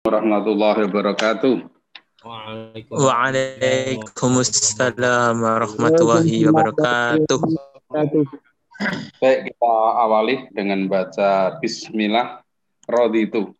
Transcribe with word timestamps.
warahmatullahi 0.00 0.88
wabarakatuh. 0.88 1.60
Waalaikumsalam 2.88 5.44
warahmatullahi 5.44 6.48
wabarakatuh. 6.48 7.36
Baik, 9.20 9.52
kita 9.52 9.74
awali 10.00 10.48
dengan 10.56 10.88
baca 10.88 11.60
Bismillah 11.60 12.40
Raditu. 12.88 13.52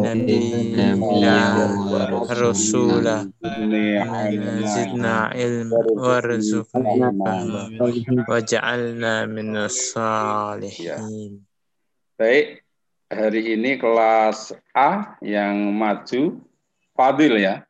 Nabiyya 0.05 1.41
rasulah 2.29 3.25
zidna 4.69 5.33
ilma 5.33 5.81
warzuqna 5.97 7.09
fahma 7.09 7.73
waj'alna 8.29 9.25
minas 9.25 9.97
salihin. 9.97 11.41
Baik, 12.21 12.61
hari 13.09 13.57
ini 13.57 13.81
kelas 13.81 14.53
A 14.77 15.17
yang 15.25 15.73
maju 15.73 16.37
Fadil 16.93 17.41
ya. 17.41 17.65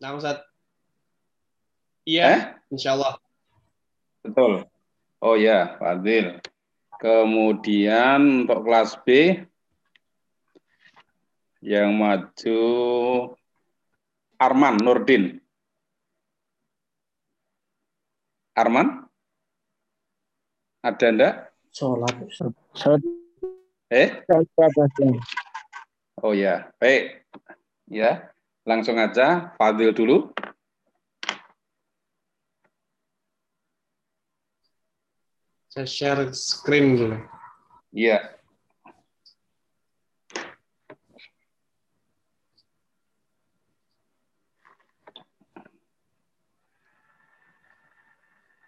Nah, 0.00 0.16
Ustaz. 0.16 0.40
Iya, 2.08 2.24
Eh? 2.24 2.40
insya 2.72 2.96
Allah. 2.96 3.20
Betul. 4.24 4.64
Oh 5.20 5.36
ya, 5.36 5.76
Fadil. 5.76 6.40
Kemudian 6.96 8.48
untuk 8.48 8.64
kelas 8.64 8.96
B 9.04 9.36
yang 11.60 11.92
maju 11.92 12.60
Arman 14.40 14.80
Nurdin. 14.80 15.36
Arman? 18.56 19.04
Ada 20.80 21.06
enggak? 21.12 21.34
sholat 21.70 23.04
Eh? 23.92 24.08
Oh 26.24 26.32
ya, 26.32 26.72
baik. 26.80 27.24
Ya, 27.90 28.32
langsung 28.64 28.96
aja 28.96 29.52
Fadil 29.60 29.92
dulu. 29.92 30.32
Saya 35.70 35.86
share 35.86 36.34
screen 36.34 36.98
dulu. 36.98 37.18
Iya. 37.94 38.39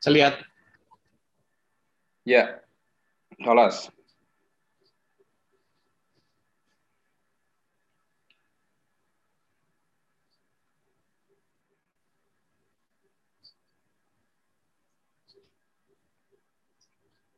Saya 0.03 0.15
lihat. 0.19 0.35
Ya. 2.27 2.59
Kelas. 3.39 3.87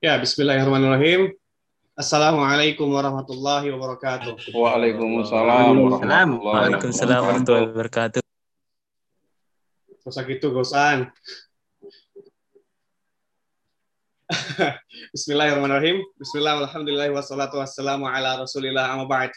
Ya, 0.01 0.17
Bismillahirrahmanirrahim. 0.17 1.37
Assalamualaikum 2.01 2.89
warahmatullahi 2.89 3.77
wabarakatuh. 3.77 4.41
Waalaikumsalam 4.57 5.85
warahmatullahi 5.85 6.33
Waalaikumsalam 6.41 7.20
warahmatullahi 7.29 7.69
wabarakatuh. 7.77 8.20
Usah 10.09 10.25
gitu, 10.25 10.48
gosan. 10.48 11.12
Bismillahirrahmanirrahim. 15.12 16.01
Bismillah, 16.17 16.64
alhamdulillah, 16.64 17.12
wassalatu 17.12 17.61
wassalamu 17.61 18.08
ala 18.08 18.40
rasulillah 18.40 18.96
amma 18.96 19.05
ba'd. 19.05 19.29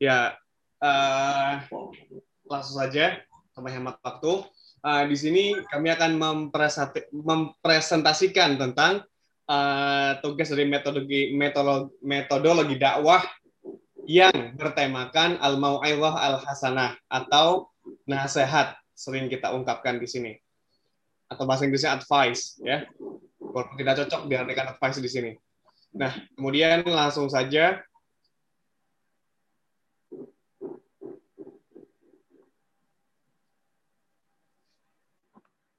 Ya, 0.00 0.32
eh, 0.80 1.54
langsung 2.48 2.80
saja, 2.80 3.20
sama 3.52 3.68
hemat 3.68 4.00
waktu. 4.00 4.48
Eh, 4.88 5.04
di 5.12 5.16
sini 5.20 5.44
kami 5.68 5.92
akan 5.92 6.16
mempresentasikan 7.12 8.56
tentang 8.56 9.04
eh, 9.52 10.12
tugas 10.24 10.48
dari 10.48 10.64
metodologi, 10.64 11.36
metodologi, 11.36 11.92
metodologi 12.00 12.76
dakwah 12.80 13.20
yang 14.08 14.56
bertemakan 14.56 15.36
al-mau'izah 15.44 16.14
al-hasanah 16.16 16.96
atau 17.12 17.68
nasihat 18.08 18.80
sering 18.96 19.28
kita 19.28 19.52
ungkapkan 19.52 20.00
di 20.00 20.08
sini 20.08 20.32
atau 21.28 21.44
bahasa 21.44 21.68
Inggrisnya 21.68 21.96
advice 22.00 22.60
ya 22.60 22.84
walaupun 23.52 23.76
tidak 23.76 24.04
cocok 24.04 24.20
diartikan 24.26 24.72
advice 24.72 24.98
di 24.98 25.10
sini. 25.10 25.30
Nah 25.94 26.12
kemudian 26.34 26.82
langsung 26.88 27.28
saja. 27.28 27.84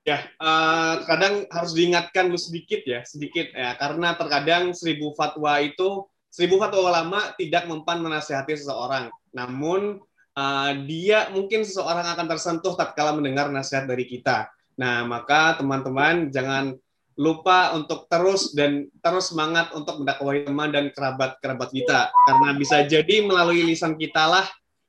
Ya 0.03 0.19
eh, 0.19 0.95
kadang 1.07 1.47
harus 1.47 1.71
diingatkan 1.71 2.27
dulu 2.27 2.37
sedikit 2.37 2.85
ya 2.85 3.01
sedikit 3.03 3.49
ya. 3.51 3.73
Karena 3.81 4.13
terkadang 4.13 4.75
seribu 4.77 5.15
fatwa 5.17 5.57
itu 5.63 6.05
seribu 6.29 6.61
fatwa 6.61 6.93
ulama 6.93 7.33
tidak 7.35 7.65
mempan 7.65 7.99
menasihati 8.05 8.53
seseorang. 8.53 9.09
Namun 9.33 9.97
uh, 10.37 10.71
dia 10.85 11.29
mungkin 11.33 11.61
seseorang 11.65 12.05
akan 12.17 12.25
tersentuh 12.29 12.73
tatkala 12.73 13.13
mendengar 13.13 13.49
nasihat 13.49 13.85
dari 13.85 14.05
kita. 14.09 14.49
Nah, 14.73 15.05
maka 15.05 15.57
teman-teman 15.61 16.33
jangan 16.33 16.73
lupa 17.13 17.77
untuk 17.77 18.09
terus 18.09 18.53
dan 18.57 18.89
terus 19.01 19.29
semangat 19.29 19.69
untuk 19.77 20.01
mendakwai 20.01 20.45
teman 20.45 20.73
dan 20.73 20.89
kerabat-kerabat 20.89 21.69
kita 21.69 22.09
karena 22.09 22.49
bisa 22.57 22.81
jadi 22.89 23.21
melalui 23.21 23.61
lisan 23.61 23.93
kita 23.97 24.25
lah 24.25 24.45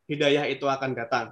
hidayah 0.08 0.48
itu 0.48 0.64
akan 0.64 0.90
datang. 0.96 1.26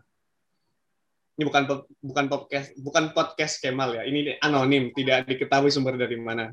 Ini 1.33 1.49
bukan 1.49 1.65
bukan 2.05 2.25
podcast 2.29 2.69
bukan 2.77 3.05
podcast 3.17 3.55
Kemal 3.65 3.97
ya. 3.97 4.03
Ini 4.05 4.37
anonim, 4.45 4.93
tidak 4.93 5.25
diketahui 5.25 5.73
sumber 5.73 5.97
dari 5.97 6.21
mana. 6.21 6.53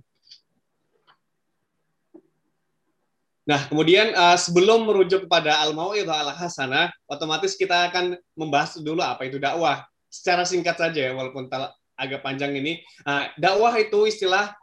Nah, 3.49 3.65
kemudian 3.65 4.13
uh, 4.13 4.37
sebelum 4.37 4.85
merujuk 4.85 5.25
kepada 5.25 5.57
al-mau'idhah 5.65 6.21
al-hasanah, 6.21 6.93
otomatis 7.09 7.57
kita 7.57 7.89
akan 7.89 8.13
membahas 8.37 8.77
dulu 8.77 9.01
apa 9.01 9.25
itu 9.25 9.41
dakwah. 9.41 9.83
Secara 10.05 10.45
singkat 10.45 10.77
saja 10.77 11.09
ya, 11.09 11.11
walaupun 11.17 11.49
agak 11.99 12.23
panjang 12.23 12.55
ini. 12.55 12.79
Uh, 13.03 13.27
dakwah 13.35 13.75
itu 13.75 14.07
istilah 14.07 14.55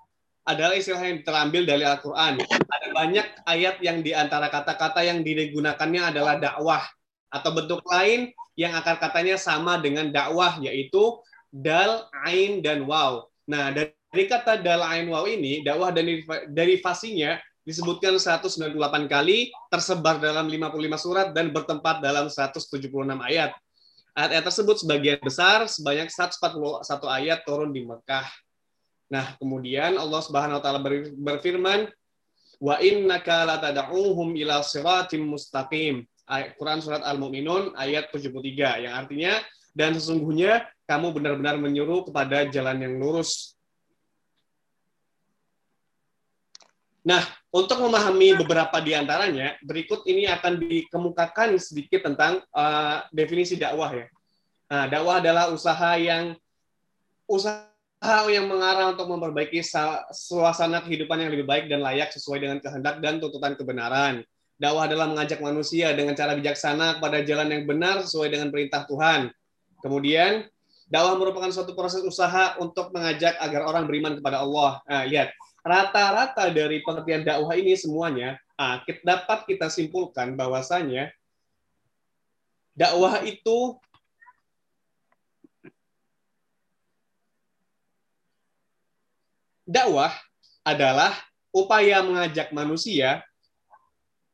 adalah 0.46 0.78
istilah 0.78 1.02
yang 1.04 1.20
terambil 1.20 1.68
dari 1.68 1.84
Al-Qur'an. 1.84 2.38
Ada 2.40 2.88
banyak 2.94 3.26
ayat 3.44 3.76
yang 3.84 4.00
di 4.00 4.16
antara 4.16 4.48
kata-kata 4.48 5.04
yang 5.04 5.20
digunakannya 5.20 6.16
adalah 6.16 6.40
dakwah 6.40 6.86
atau 7.28 7.50
bentuk 7.52 7.82
lain 7.90 8.30
yang 8.54 8.72
akar 8.72 8.96
katanya 8.96 9.36
sama 9.36 9.76
dengan 9.82 10.08
dakwah 10.08 10.56
yaitu 10.62 11.18
dal, 11.50 12.08
ain 12.24 12.62
dan 12.62 12.86
waw. 12.86 13.26
Nah, 13.50 13.74
dari 13.74 14.24
kata 14.24 14.62
dal, 14.62 14.80
ain, 14.86 15.10
waw 15.10 15.26
ini 15.26 15.66
dakwah 15.66 15.90
dan 15.90 16.08
derivasinya 16.54 17.36
disebutkan 17.66 18.14
198 18.14 19.10
kali, 19.10 19.50
tersebar 19.66 20.22
dalam 20.22 20.46
55 20.46 21.02
surat 21.02 21.28
dan 21.34 21.50
bertempat 21.50 21.98
dalam 21.98 22.30
176 22.30 22.86
ayat. 23.18 23.50
Ayat-ayat 24.16 24.48
tersebut 24.48 24.76
sebagian 24.80 25.20
besar 25.20 25.68
sebanyak 25.68 26.08
141 26.08 26.88
ayat 27.04 27.44
turun 27.44 27.68
di 27.68 27.84
Mekah. 27.84 28.24
Nah, 29.12 29.36
kemudian 29.36 30.00
Allah 30.00 30.20
Subhanahu 30.24 30.56
wa 30.56 30.62
taala 30.64 30.80
ber- 30.80 31.12
berfirman, 31.12 31.92
"Wa 32.56 32.80
innaka 32.80 33.44
latad'uhum 33.44 34.32
ila 34.40 34.64
siratim 34.64 35.20
mustaqim." 35.20 36.08
Quran 36.58 36.80
surat 36.82 37.06
Al-Mu'minun 37.06 37.76
ayat 37.78 38.10
73 38.10 38.82
yang 38.82 38.98
artinya 38.98 39.38
dan 39.76 39.94
sesungguhnya 39.94 40.66
kamu 40.88 41.14
benar-benar 41.14 41.60
menyuruh 41.60 42.08
kepada 42.08 42.48
jalan 42.50 42.82
yang 42.82 42.98
lurus. 42.98 43.54
Nah, 47.06 47.22
untuk 47.56 47.80
memahami 47.80 48.36
beberapa 48.36 48.76
di 48.84 48.92
antaranya, 48.92 49.56
berikut 49.64 50.04
ini 50.04 50.28
akan 50.28 50.60
dikemukakan 50.60 51.56
sedikit 51.56 52.04
tentang 52.04 52.44
uh, 52.52 53.00
definisi 53.08 53.56
dakwah 53.56 53.96
ya. 53.96 54.06
Nah, 54.68 54.84
dakwah 54.92 55.24
adalah 55.24 55.48
usaha 55.48 55.96
yang 55.96 56.36
usaha 57.24 58.28
yang 58.28 58.44
mengarah 58.44 58.92
untuk 58.92 59.08
memperbaiki 59.08 59.64
sa- 59.64 60.04
suasana 60.12 60.84
kehidupan 60.84 61.16
yang 61.16 61.32
lebih 61.32 61.48
baik 61.48 61.64
dan 61.72 61.80
layak 61.80 62.12
sesuai 62.12 62.44
dengan 62.44 62.58
kehendak 62.60 63.00
dan 63.00 63.24
tuntutan 63.24 63.56
kebenaran. 63.56 64.20
Dakwah 64.60 64.84
adalah 64.84 65.08
mengajak 65.08 65.40
manusia 65.40 65.96
dengan 65.96 66.12
cara 66.12 66.36
bijaksana 66.36 67.00
kepada 67.00 67.24
jalan 67.24 67.48
yang 67.56 67.64
benar 67.64 68.04
sesuai 68.04 68.36
dengan 68.36 68.52
perintah 68.52 68.84
Tuhan. 68.84 69.32
Kemudian, 69.80 70.44
dakwah 70.92 71.16
merupakan 71.16 71.48
suatu 71.48 71.72
proses 71.72 72.04
usaha 72.04 72.60
untuk 72.60 72.92
mengajak 72.92 73.32
agar 73.40 73.64
orang 73.64 73.88
beriman 73.88 74.20
kepada 74.20 74.44
Allah. 74.44 74.84
Nah, 74.84 75.08
lihat, 75.08 75.32
rata-rata 75.66 76.46
dari 76.54 76.78
pengertian 76.86 77.26
dakwah 77.26 77.58
ini 77.58 77.74
semuanya 77.74 78.38
ah, 78.54 78.78
kita 78.86 79.02
dapat 79.02 79.50
kita 79.50 79.66
simpulkan 79.66 80.38
bahwasanya 80.38 81.10
dakwah 82.78 83.18
itu 83.26 83.74
dakwah 89.66 90.14
adalah 90.62 91.18
upaya 91.50 91.98
mengajak 92.06 92.54
manusia 92.54 93.26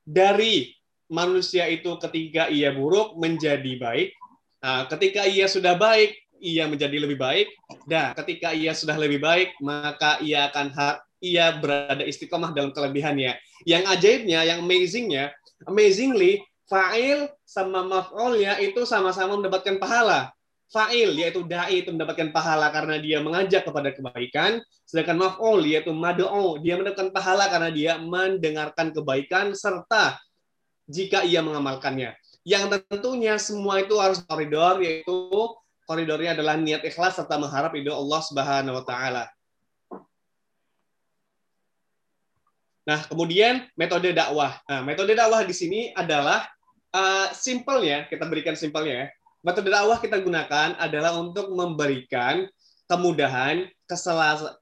dari 0.04 0.76
manusia 1.08 1.64
itu 1.72 1.96
ketika 1.96 2.52
ia 2.52 2.72
buruk 2.72 3.16
menjadi 3.16 3.72
baik, 3.80 4.12
ah, 4.60 4.84
ketika 4.84 5.24
ia 5.24 5.48
sudah 5.48 5.80
baik 5.80 6.12
ia 6.42 6.66
menjadi 6.66 6.98
lebih 6.98 7.22
baik, 7.22 7.48
dan 7.86 8.18
ketika 8.18 8.50
ia 8.50 8.74
sudah 8.74 8.98
lebih 8.98 9.22
baik 9.22 9.54
maka 9.62 10.18
ia 10.20 10.50
akan 10.50 10.74
ia 11.22 11.54
berada 11.54 12.02
istiqomah 12.02 12.50
dalam 12.50 12.74
kelebihannya. 12.74 13.38
Yang 13.62 13.84
ajaibnya, 13.94 14.42
yang 14.42 14.66
amazingnya, 14.66 15.30
amazingly, 15.70 16.42
fa'il 16.66 17.30
sama 17.46 17.86
maf'ulnya 17.86 18.58
itu 18.58 18.82
sama-sama 18.82 19.38
mendapatkan 19.38 19.78
pahala. 19.78 20.34
Fa'il 20.72 21.14
yaitu 21.14 21.44
dai 21.44 21.84
itu 21.84 21.92
mendapatkan 21.92 22.32
pahala 22.32 22.72
karena 22.72 22.96
dia 22.96 23.20
mengajak 23.20 23.68
kepada 23.68 23.92
kebaikan, 23.92 24.58
sedangkan 24.88 25.20
maf'ul 25.20 25.62
yaitu 25.68 25.92
mad'u 25.94 26.58
dia 26.58 26.74
mendapatkan 26.80 27.12
pahala 27.12 27.46
karena 27.52 27.70
dia 27.70 27.92
mendengarkan 28.00 28.90
kebaikan 28.90 29.52
serta 29.52 30.18
jika 30.88 31.22
ia 31.28 31.44
mengamalkannya. 31.44 32.16
Yang 32.42 32.82
tentunya 32.88 33.38
semua 33.38 33.84
itu 33.84 33.94
harus 34.00 34.24
koridor 34.24 34.82
yaitu 34.82 35.30
koridornya 35.86 36.34
adalah 36.34 36.56
niat 36.56 36.82
ikhlas 36.82 37.20
serta 37.20 37.36
mengharap 37.36 37.76
ridho 37.76 37.92
Allah 37.92 38.20
Subhanahu 38.24 38.80
wa 38.80 38.84
taala. 38.88 39.24
Nah, 42.82 43.06
kemudian 43.06 43.66
metode 43.78 44.10
dakwah. 44.10 44.58
Nah, 44.66 44.82
metode 44.82 45.14
dakwah 45.14 45.46
di 45.46 45.54
sini 45.54 45.94
adalah 45.94 46.46
uh, 46.90 47.30
simpelnya, 47.30 48.10
kita 48.10 48.26
berikan 48.26 48.58
simpelnya 48.58 48.94
ya. 48.94 49.06
Metode 49.42 49.70
dakwah 49.70 49.98
kita 49.98 50.18
gunakan 50.22 50.78
adalah 50.78 51.18
untuk 51.18 51.50
memberikan 51.50 52.46
kemudahan, 52.90 53.66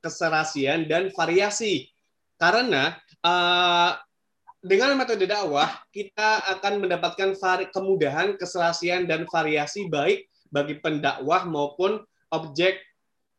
keserasian, 0.00 0.88
dan 0.88 1.12
variasi. 1.12 1.88
Karena 2.40 2.96
uh, 3.24 3.96
dengan 4.60 4.96
metode 4.96 5.24
dakwah 5.24 5.80
kita 5.88 6.44
akan 6.56 6.84
mendapatkan 6.84 7.32
kemudahan, 7.72 8.36
keserasian 8.36 9.08
dan 9.08 9.24
variasi 9.28 9.88
baik 9.88 10.28
bagi 10.52 10.76
pendakwah 10.80 11.48
maupun 11.48 12.04
objek 12.32 12.80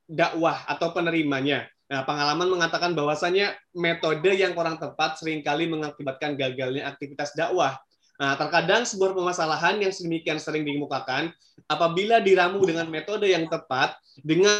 dakwah 0.09 0.65
atau 0.65 0.91
penerimanya. 0.91 1.69
Nah, 1.91 2.07
pengalaman 2.07 2.47
mengatakan 2.47 2.95
bahwasanya 2.95 3.51
metode 3.75 4.31
yang 4.31 4.55
kurang 4.55 4.79
tepat 4.79 5.19
sering 5.19 5.43
kali 5.43 5.67
mengakibatkan 5.67 6.39
gagalnya 6.39 6.87
aktivitas 6.87 7.35
dakwah. 7.35 7.75
Nah, 8.15 8.39
terkadang 8.39 8.87
sebuah 8.87 9.11
permasalahan 9.11 9.75
yang 9.83 9.91
sedemikian 9.91 10.39
sering 10.39 10.63
dikemukakan 10.63 11.35
apabila 11.67 12.23
diramu 12.23 12.63
dengan 12.63 12.87
metode 12.87 13.27
yang 13.27 13.43
tepat 13.51 13.99
dengan 14.23 14.55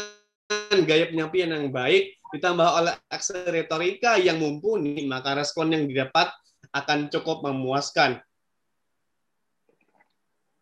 gaya 0.84 1.08
penyampaian 1.08 1.56
yang 1.56 1.72
baik 1.72 2.20
ditambah 2.36 2.68
oleh 2.68 2.92
aksi 3.08 3.48
retorika 3.48 4.20
yang 4.20 4.36
mumpuni, 4.36 5.08
maka 5.08 5.32
respon 5.32 5.72
yang 5.72 5.88
didapat 5.88 6.28
akan 6.76 7.08
cukup 7.08 7.40
memuaskan. 7.48 8.20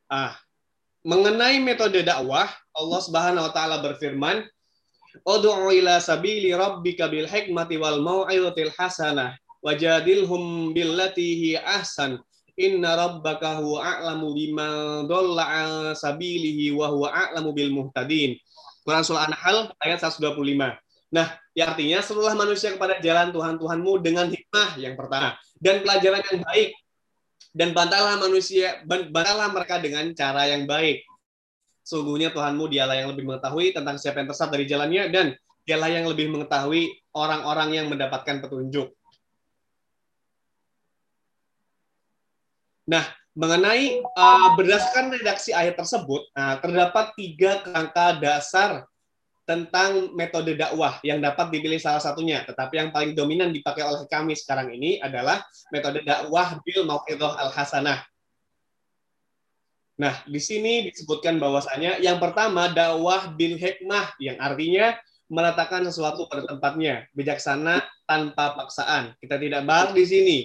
Ah, 0.06 0.38
mengenai 1.02 1.58
metode 1.58 2.02
dakwah, 2.06 2.46
Allah 2.74 3.00
Subhanahu 3.02 3.46
wa 3.50 3.52
taala 3.54 3.82
berfirman, 3.82 4.46
"Ud'u 5.26 5.70
ila 5.74 5.98
sabili 5.98 6.54
rabbika 6.54 7.10
bil 7.10 7.26
hikmati 7.26 7.76
wal 7.80 8.02
mau'izatil 8.02 8.72
hasanah 8.74 9.34
wajadilhum 9.62 10.72
billati 10.72 11.28
hi 11.38 11.50
ahsan." 11.58 12.18
Inna 12.60 12.92
rabbaka 12.92 13.62
huwa 13.64 13.80
a'lamu 13.80 14.36
bima 14.36 15.00
dhalla 15.08 15.44
an 15.48 15.68
sabilihi 15.96 16.76
wa 16.76 16.92
huwa 16.92 17.08
a'lamu 17.08 17.56
bil 17.56 17.72
muhtadin. 17.72 18.36
Quran 18.84 19.00
surah 19.00 19.28
An-Nahl 19.28 19.72
ayat 19.80 20.04
125. 20.04 20.76
Nah, 21.10 21.40
yang 21.56 21.74
artinya 21.74 21.98
seluruh 22.04 22.36
manusia 22.38 22.70
kepada 22.70 23.02
jalan 23.02 23.34
Tuhan 23.34 23.58
Tuhanmu 23.58 23.92
dengan 24.04 24.30
hikmah 24.30 24.78
yang 24.78 24.94
pertama 24.94 25.34
dan 25.58 25.82
pelajaran 25.82 26.22
yang 26.30 26.40
baik 26.46 26.70
dan 27.50 27.68
bantalah 27.74 28.14
manusia 28.22 28.78
bantalah 28.86 29.50
mereka 29.50 29.82
dengan 29.82 30.06
cara 30.14 30.46
yang 30.46 30.70
baik 30.70 31.02
sungguhnya 31.90 32.30
Tuhanmu 32.30 32.70
dialah 32.70 32.94
yang 32.94 33.10
lebih 33.10 33.26
mengetahui 33.26 33.74
tentang 33.74 33.98
siapa 33.98 34.22
yang 34.22 34.30
tersesat 34.30 34.54
dari 34.54 34.64
jalannya 34.70 35.10
dan 35.10 35.26
dialah 35.66 35.90
yang 35.90 36.06
lebih 36.06 36.30
mengetahui 36.30 36.94
orang-orang 37.18 37.74
yang 37.74 37.86
mendapatkan 37.90 38.38
petunjuk 38.38 38.94
nah 42.86 43.02
mengenai 43.34 44.02
uh, 44.02 44.54
berdasarkan 44.54 45.18
redaksi 45.18 45.50
ayat 45.50 45.74
tersebut 45.74 46.30
uh, 46.34 46.58
terdapat 46.62 47.14
tiga 47.18 47.62
kerangka 47.66 48.18
dasar 48.18 48.86
tentang 49.50 50.14
metode 50.14 50.54
dakwah 50.54 51.02
yang 51.02 51.18
dapat 51.18 51.50
dipilih 51.50 51.82
salah 51.82 51.98
satunya. 51.98 52.46
Tetapi 52.46 52.70
yang 52.78 52.90
paling 52.94 53.18
dominan 53.18 53.50
dipakai 53.50 53.82
oleh 53.82 54.06
kami 54.06 54.38
sekarang 54.38 54.70
ini 54.70 55.02
adalah 55.02 55.42
metode 55.74 56.06
dakwah 56.06 56.62
bil 56.62 56.86
mau'idhah 56.86 57.34
al-hasanah. 57.50 57.98
Nah, 60.00 60.16
di 60.24 60.40
sini 60.40 60.88
disebutkan 60.88 61.36
bahwasanya 61.36 62.00
yang 62.00 62.16
pertama 62.16 62.72
dakwah 62.72 63.36
bil 63.36 63.60
hikmah 63.60 64.16
yang 64.16 64.40
artinya 64.40 64.96
meletakkan 65.28 65.84
sesuatu 65.84 66.24
pada 66.24 66.48
tempatnya, 66.48 67.04
bijaksana 67.12 67.84
tanpa 68.08 68.56
paksaan. 68.56 69.12
Kita 69.20 69.36
tidak 69.36 69.60
bahas 69.68 69.92
di 69.92 70.04
sini. 70.08 70.38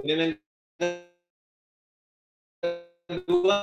Kemudian 0.00 0.40
kedua 3.04 3.56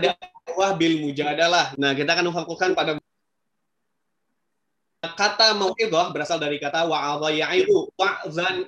dakwah 0.00 0.70
bil 0.80 1.04
mujadalah. 1.04 1.76
Nah, 1.76 1.92
kita 1.92 2.16
akan 2.16 2.32
memfokuskan 2.32 2.72
pada 2.72 2.96
kata 5.14 5.54
mau'idhah 5.54 6.10
berasal 6.10 6.40
dari 6.40 6.58
kata 6.58 6.88
wa'adha 6.88 7.30
ya'idu 7.30 7.92
wa'zan 7.94 8.66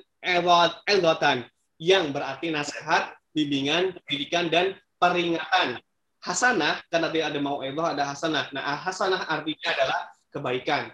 edotan 0.87 1.43
yang 1.79 2.11
berarti 2.15 2.51
nasihat, 2.53 3.15
bimbingan, 3.35 3.95
pendidikan 4.03 4.47
dan 4.47 4.65
peringatan. 5.01 5.79
Hasanah 6.19 6.83
karena 6.91 7.07
tidak 7.11 7.27
ada 7.31 7.39
mau'idhah 7.39 7.87
ada 7.95 8.03
hasanah. 8.11 8.45
Nah, 8.51 8.63
hasanah 8.83 9.27
artinya 9.31 9.69
adalah 9.71 9.99
kebaikan. 10.35 10.91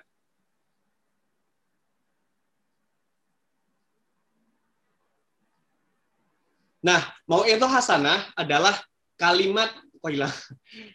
Nah, 6.85 7.01
mau 7.25 7.41
itu 7.49 7.65
hasanah 7.65 8.29
adalah 8.37 8.77
kalimat 9.17 9.73
oh. 10.05 10.33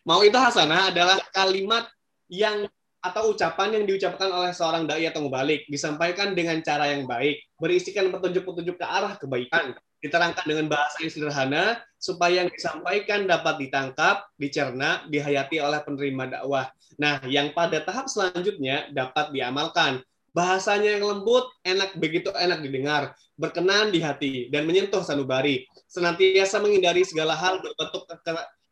Mau 0.07 0.23
itu 0.23 0.39
hasanah 0.39 0.95
adalah 0.95 1.19
kalimat 1.35 1.91
yang 2.31 2.71
atau 3.01 3.33
ucapan 3.33 3.81
yang 3.81 3.85
diucapkan 3.89 4.29
oleh 4.29 4.53
seorang 4.53 4.85
dai 4.85 5.09
atau 5.09 5.25
mubalik 5.25 5.65
disampaikan 5.73 6.37
dengan 6.37 6.61
cara 6.61 6.93
yang 6.93 7.09
baik, 7.09 7.41
berisikan 7.57 8.13
petunjuk-petunjuk 8.13 8.77
ke 8.77 8.87
arah 8.87 9.17
kebaikan, 9.17 9.73
diterangkan 10.05 10.45
dengan 10.45 10.69
bahasa 10.69 11.01
yang 11.01 11.13
sederhana 11.13 11.65
supaya 11.97 12.45
yang 12.45 12.51
disampaikan 12.53 13.25
dapat 13.25 13.61
ditangkap, 13.61 14.29
dicerna, 14.37 15.05
dihayati 15.09 15.61
oleh 15.61 15.81
penerima 15.81 16.41
dakwah. 16.41 16.69
Nah, 17.01 17.25
yang 17.29 17.57
pada 17.57 17.81
tahap 17.81 18.09
selanjutnya 18.09 18.93
dapat 18.93 19.33
diamalkan 19.33 20.05
bahasanya 20.31 20.99
yang 20.99 21.05
lembut, 21.07 21.51
enak 21.67 21.99
begitu 21.99 22.31
enak 22.35 22.63
didengar, 22.63 23.15
berkenan 23.35 23.91
di 23.91 23.99
hati 24.03 24.47
dan 24.53 24.67
menyentuh 24.67 25.03
sanubari. 25.03 25.67
Senantiasa 25.91 26.63
menghindari 26.63 27.03
segala 27.03 27.35
hal 27.35 27.59
berbentuk 27.59 28.07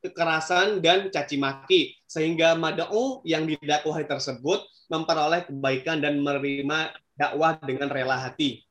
kekerasan 0.02 0.78
dan 0.78 1.10
caci 1.10 1.36
maki 1.38 1.94
sehingga 2.06 2.54
mad'u 2.54 3.22
yang 3.26 3.44
didakwahi 3.46 4.06
tersebut 4.06 4.62
memperoleh 4.88 5.44
kebaikan 5.50 5.98
dan 6.00 6.22
menerima 6.22 6.94
dakwah 7.18 7.58
dengan 7.60 7.90
rela 7.90 8.16
hati. 8.16 8.62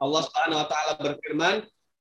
Allah 0.00 0.22
Subhanahu 0.24 0.60
wa 0.64 0.68
taala 0.68 0.92
berfirman, 0.96 1.56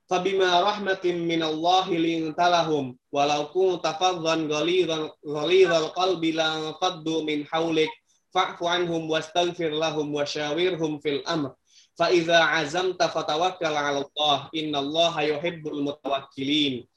fabima 0.08 0.64
rahmatin 0.64 1.28
minallahi 1.28 2.00
lintalahum 2.00 2.96
walau 3.12 3.52
kunta 3.52 3.92
faddan 4.00 4.48
ghalidhal 4.48 5.92
qalbi 5.92 6.32
lan 6.32 6.80
faddu 6.80 7.28
min 7.28 7.44
haulik 7.52 7.92
fa'fu 8.32 8.66
anhum 8.72 9.12
wastaghfir 9.12 9.76
lahum 9.76 10.16
wasyawirhum 10.16 11.04
fil 11.04 11.20
amr 11.28 11.52
fa 12.00 12.08
idza 12.16 12.56
azamta 12.56 13.12
fatawakkal 13.12 13.76
'ala 13.76 14.08
Allah 14.08 14.48
innallaha 14.56 15.20
yuhibbul 15.28 15.84
mutawakkilin. 15.84 16.88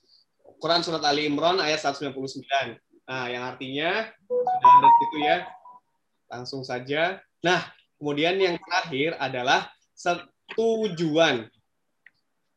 Quran 0.62 0.86
surat 0.86 1.02
Ali 1.02 1.26
Imran 1.26 1.58
ayat 1.58 1.82
199 1.82 2.78
nah 3.02 3.26
yang 3.26 3.42
artinya 3.42 4.06
sudah 4.30 4.70
ada 4.78 4.88
itu 5.10 5.18
ya. 5.26 5.36
Langsung 6.30 6.62
saja. 6.62 7.18
Nah 7.42 7.66
kemudian 7.98 8.38
yang 8.38 8.54
terakhir 8.62 9.18
adalah 9.18 9.66
setujuan. 9.98 11.50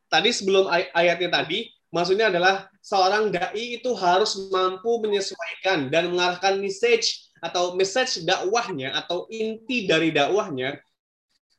Tadi 0.06 0.30
sebelum 0.30 0.70
ay 0.70 0.86
ayatnya 0.94 1.42
tadi, 1.42 1.66
maksudnya 1.90 2.30
adalah 2.30 2.70
seorang 2.86 3.34
dai 3.34 3.82
itu 3.82 3.90
harus 3.98 4.38
mampu 4.54 5.02
menyesuaikan 5.02 5.90
dan 5.90 6.14
mengarahkan 6.14 6.62
message 6.62 7.26
atau 7.42 7.74
message 7.74 8.22
dakwahnya 8.22 8.94
atau 8.94 9.26
inti 9.34 9.90
dari 9.90 10.14
dakwahnya 10.14 10.78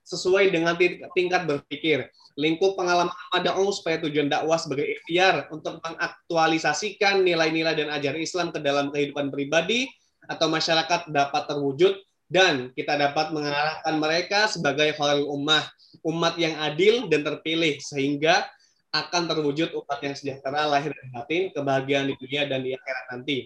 sesuai 0.07 0.55
dengan 0.55 0.79
tingkat 1.19 1.43
berpikir. 1.51 2.07
Lingkup 2.39 2.79
pengalaman 2.79 3.11
mada'u 3.35 3.75
supaya 3.75 3.99
tujuan 4.07 4.31
dakwah 4.31 4.55
sebagai 4.55 4.87
ikhtiar 4.87 5.51
untuk 5.51 5.83
mengaktualisasikan 5.83 7.27
nilai-nilai 7.27 7.75
dan 7.75 7.91
ajaran 7.91 8.23
Islam 8.23 8.55
ke 8.55 8.63
dalam 8.63 8.95
kehidupan 8.95 9.35
pribadi 9.35 9.91
atau 10.31 10.47
masyarakat 10.47 11.11
dapat 11.11 11.43
terwujud 11.51 11.99
dan 12.27 12.75
kita 12.75 12.99
dapat 12.99 13.31
mengarahkan 13.31 13.95
mereka 13.99 14.51
sebagai 14.51 14.95
khalil 14.99 15.31
ummah, 15.31 15.63
umat 16.03 16.35
yang 16.39 16.55
adil 16.59 17.07
dan 17.11 17.23
terpilih 17.23 17.79
sehingga 17.83 18.47
akan 18.91 19.27
terwujud 19.31 19.75
umat 19.75 19.99
yang 20.03 20.15
sejahtera 20.15 20.67
lahir 20.67 20.95
dan 20.95 21.07
batin, 21.15 21.51
kebahagiaan 21.55 22.07
di 22.11 22.15
dunia 22.19 22.47
dan 22.47 22.63
di 22.63 22.75
akhirat 22.75 23.05
nanti. 23.11 23.39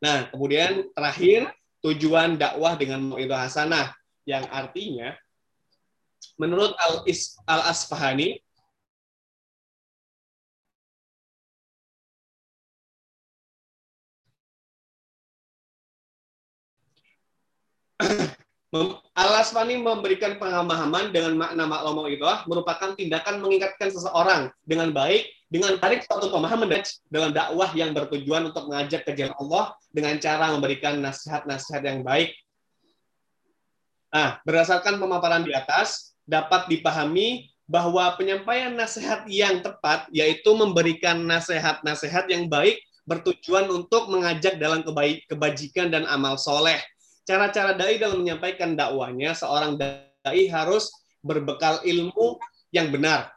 Nah, 0.00 0.28
kemudian 0.28 0.92
terakhir 0.92 1.52
tujuan 1.84 2.36
dakwah 2.40 2.76
dengan 2.76 3.00
mu'idah 3.04 3.48
hasanah 3.48 3.92
yang 4.24 4.44
artinya 4.48 5.12
menurut 6.38 6.74
Al-Asfahani 7.46 8.42
Al-Asfani 19.14 19.78
memberikan 19.78 20.34
pemahaman 20.42 21.14
dengan 21.14 21.38
makna 21.38 21.70
maklum 21.70 22.10
itu 22.10 22.26
merupakan 22.50 22.90
tindakan 22.98 23.38
mengingatkan 23.38 23.86
seseorang 23.94 24.50
dengan 24.66 24.90
baik 24.90 25.30
dengan 25.46 25.78
tarik 25.78 26.02
suatu 26.02 26.34
pemahaman 26.34 26.82
dalam 27.06 27.30
dakwah 27.30 27.70
yang 27.78 27.94
bertujuan 27.94 28.50
untuk 28.50 28.66
mengajak 28.66 29.06
ke 29.06 29.14
jalan 29.14 29.30
Allah 29.38 29.78
dengan 29.94 30.18
cara 30.18 30.50
memberikan 30.50 30.98
nasihat-nasihat 30.98 31.82
yang 31.86 32.02
baik. 32.02 32.34
Nah, 34.10 34.42
berdasarkan 34.42 34.98
pemaparan 34.98 35.46
di 35.46 35.54
atas 35.54 36.13
dapat 36.24 36.68
dipahami 36.72 37.48
bahwa 37.64 38.12
penyampaian 38.20 38.72
nasihat 38.76 39.24
yang 39.28 39.64
tepat 39.64 40.04
yaitu 40.12 40.52
memberikan 40.52 41.24
nasihat-nasihat 41.24 42.28
yang 42.28 42.48
baik 42.48 42.76
bertujuan 43.04 43.68
untuk 43.68 44.08
mengajak 44.08 44.56
dalam 44.56 44.80
kebaik, 44.80 45.24
kebajikan 45.28 45.92
dan 45.92 46.08
amal 46.08 46.36
soleh 46.40 46.80
cara-cara 47.24 47.72
dai 47.72 47.96
dalam 47.96 48.20
menyampaikan 48.20 48.76
dakwahnya 48.76 49.32
seorang 49.32 49.80
dai 49.80 50.44
harus 50.52 50.92
berbekal 51.24 51.80
ilmu 51.82 52.36
yang 52.70 52.92
benar. 52.92 53.32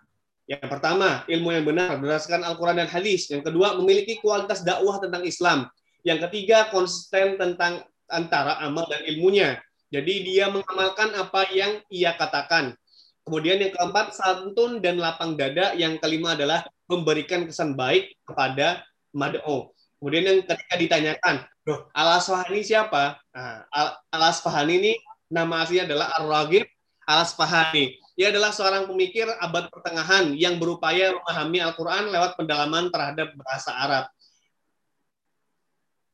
Yang 0.48 0.67
pertama, 0.72 1.27
ilmu 1.27 1.51
yang 1.51 1.65
benar 1.67 2.00
berdasarkan 2.00 2.44
Al-Quran 2.44 2.79
dan 2.84 2.88
hadis. 2.88 3.27
Yang 3.27 3.51
kedua, 3.51 3.75
memiliki 3.79 4.20
kualitas 4.24 4.63
dakwah 4.63 5.00
tentang 5.00 5.27
Islam. 5.27 5.67
Yang 6.08 6.27
ketiga, 6.27 6.72
konsisten 6.72 7.36
tentang 7.36 7.84
antara 8.08 8.56
amal 8.63 8.88
dan 8.88 9.03
ilmunya. 9.03 9.60
Jadi 9.88 10.13
dia 10.27 10.51
mengamalkan 10.51 11.15
apa 11.15 11.48
yang 11.56 11.79
ia 11.88 12.15
katakan. 12.15 12.75
Kemudian 13.24 13.60
yang 13.60 13.75
keempat, 13.75 14.15
santun 14.15 14.79
dan 14.79 15.00
lapang 15.00 15.36
dada. 15.36 15.75
Yang 15.75 16.00
kelima 16.03 16.36
adalah 16.36 16.63
memberikan 16.88 17.44
kesan 17.48 17.75
baik 17.75 18.15
kepada 18.24 18.84
mad'u. 19.12 19.72
Kemudian 20.00 20.24
yang 20.27 20.39
ketika 20.46 20.75
ditanyakan, 20.79 21.36
Loh, 21.67 21.91
Al-Asfahani 21.91 22.63
siapa? 22.63 23.20
Nah, 23.36 23.67
Al-Asfahani 24.15 24.74
ini 24.79 24.94
nama 25.27 25.67
aslinya 25.67 25.84
adalah 25.91 26.15
Ar-Raghib 26.15 26.63
Al-Asfahani. 27.03 28.00
Ia 28.15 28.32
adalah 28.32 28.56
seorang 28.56 28.88
pemikir 28.88 29.27
abad 29.27 29.67
pertengahan 29.67 30.32
yang 30.36 30.60
berupaya 30.60 31.12
memahami 31.12 31.60
Al-Quran 31.60 32.12
lewat 32.12 32.39
pendalaman 32.39 32.88
terhadap 32.88 33.36
bahasa 33.36 33.72
Arab. 33.75 34.06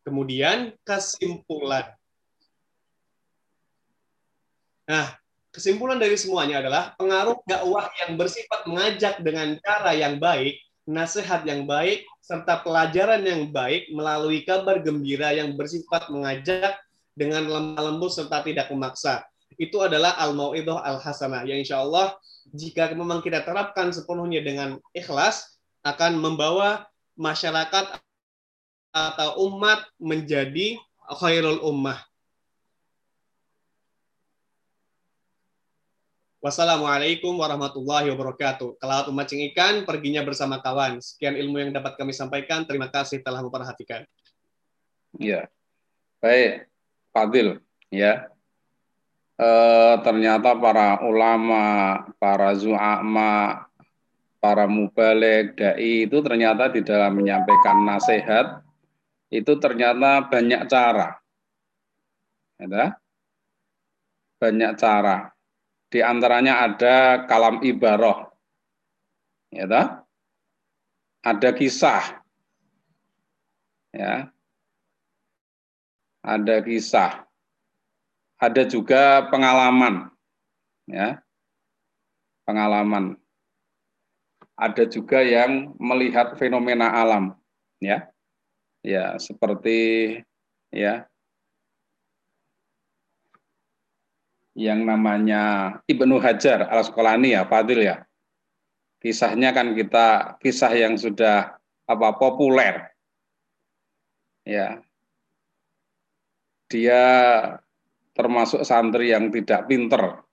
Kemudian 0.05 0.73
kesimpulan. 0.81 1.93
Nah, 4.83 5.15
kesimpulan 5.55 5.95
dari 6.01 6.19
semuanya 6.19 6.59
adalah 6.59 6.91
pengaruh 6.99 7.39
dakwah 7.47 7.87
yang 8.03 8.19
bersifat 8.19 8.67
mengajak 8.67 9.23
dengan 9.23 9.55
cara 9.63 9.95
yang 9.95 10.19
baik, 10.19 10.59
nasihat 10.83 11.47
yang 11.47 11.63
baik, 11.63 12.03
serta 12.19 12.63
pelajaran 12.63 13.23
yang 13.23 13.51
baik 13.51 13.91
melalui 13.91 14.43
kabar 14.43 14.79
gembira 14.83 15.31
yang 15.31 15.55
bersifat 15.55 16.11
mengajak 16.11 16.75
dengan 17.15 17.47
lemah 17.47 17.93
lembut 17.93 18.11
serta 18.11 18.43
tidak 18.43 18.67
memaksa. 18.73 19.23
Itu 19.55 19.85
adalah 19.85 20.17
al-mau'idah 20.17 20.81
al-hasanah 20.81 21.45
yang 21.45 21.61
insya 21.61 21.85
Allah 21.85 22.17
jika 22.51 22.91
memang 22.91 23.21
kita 23.23 23.45
terapkan 23.45 23.93
sepenuhnya 23.93 24.43
dengan 24.43 24.81
ikhlas 24.91 25.55
akan 25.85 26.17
membawa 26.19 26.89
masyarakat 27.15 28.01
atau 28.93 29.29
umat 29.49 29.85
menjadi 30.01 30.77
khairul 31.21 31.61
ummah. 31.65 32.01
Wassalamualaikum 36.43 37.39
warahmatullahi 37.39 38.11
wabarakatuh. 38.11 38.75
Kelaut 38.75 39.07
memancing 39.07 39.47
ikan, 39.55 39.87
perginya 39.87 40.27
bersama 40.27 40.59
kawan. 40.59 40.99
Sekian 40.99 41.39
ilmu 41.39 41.55
yang 41.63 41.71
dapat 41.71 41.95
kami 41.95 42.11
sampaikan. 42.11 42.67
Terima 42.67 42.91
kasih 42.91 43.23
telah 43.23 43.39
memperhatikan. 43.39 44.03
Ya, 45.15 45.47
baik, 46.19 46.67
Fadil. 47.15 47.63
Ya, 47.87 48.27
e, 49.39 49.49
ternyata 50.03 50.51
para 50.59 50.99
ulama, 51.07 51.63
para 52.19 52.51
zu'ama, 52.59 53.63
para 54.43 54.67
mubalik, 54.67 55.55
dai 55.55 56.11
itu 56.11 56.19
ternyata 56.19 56.67
di 56.67 56.83
dalam 56.83 57.23
menyampaikan 57.23 57.87
nasihat 57.87 58.59
itu 59.31 59.55
ternyata 59.63 60.27
banyak 60.27 60.67
cara. 60.67 61.23
Ya, 62.59 62.99
banyak 64.43 64.75
cara 64.75 65.31
di 65.93 66.01
antaranya 66.01 66.65
ada 66.65 67.29
kalam 67.29 67.61
ibaroh. 67.61 68.33
Ya 69.53 69.69
toh? 69.69 70.01
Ada 71.21 71.53
kisah. 71.53 72.25
Ya. 73.93 74.33
Ada 76.25 76.65
kisah. 76.65 77.29
Ada 78.41 78.65
juga 78.65 79.29
pengalaman. 79.29 80.09
Ya. 80.89 81.21
Pengalaman. 82.49 83.21
Ada 84.57 84.89
juga 84.89 85.21
yang 85.21 85.77
melihat 85.77 86.33
fenomena 86.41 86.89
alam, 86.89 87.37
ya. 87.77 88.09
Ya, 88.83 89.15
seperti 89.17 90.19
ya 90.73 91.07
yang 94.53 94.85
namanya 94.85 95.75
Ibnu 95.89 96.21
Hajar 96.21 96.69
al 96.69 96.85
Asqalani 96.85 97.33
ya 97.33 97.45
Fadil 97.49 97.85
ya. 97.85 98.05
Kisahnya 99.01 99.51
kan 99.51 99.75
kita 99.75 100.39
kisah 100.39 100.71
yang 100.71 100.95
sudah 100.95 101.59
apa 101.83 102.07
populer. 102.15 102.93
Ya. 104.47 104.79
Dia 106.71 107.01
termasuk 108.15 108.63
santri 108.63 109.11
yang 109.11 109.27
tidak 109.33 109.67
pinter. 109.67 110.23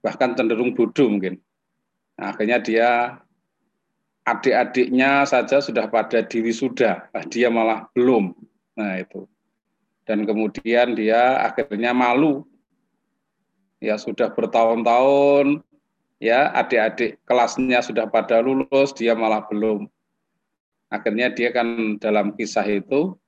Bahkan 0.00 0.34
cenderung 0.38 0.72
bodoh 0.72 1.06
mungkin. 1.12 1.38
Nah, 2.16 2.34
akhirnya 2.34 2.58
dia 2.58 2.88
adik-adiknya 4.22 5.26
saja 5.26 5.58
sudah 5.58 5.90
pada 5.90 6.22
diri 6.22 6.54
sudah, 6.54 7.10
nah, 7.10 7.24
dia 7.26 7.50
malah 7.50 7.90
belum. 7.94 8.34
Nah, 8.78 8.98
itu. 8.98 9.26
Dan 10.02 10.26
kemudian 10.26 10.98
dia 10.98 11.42
akhirnya 11.46 11.94
malu 11.94 12.46
ya 13.82 13.98
sudah 13.98 14.30
bertahun-tahun. 14.30 15.66
Ya 16.22 16.54
adik-adik 16.54 17.18
kelasnya 17.26 17.82
sudah 17.82 18.06
pada 18.06 18.38
lulus 18.38 18.94
dia 18.94 19.18
malah 19.18 19.42
belum. 19.50 19.90
Akhirnya 20.86 21.34
dia 21.34 21.50
kan 21.50 21.98
dalam 21.98 22.30
kisah 22.38 22.62
itu 22.70 23.18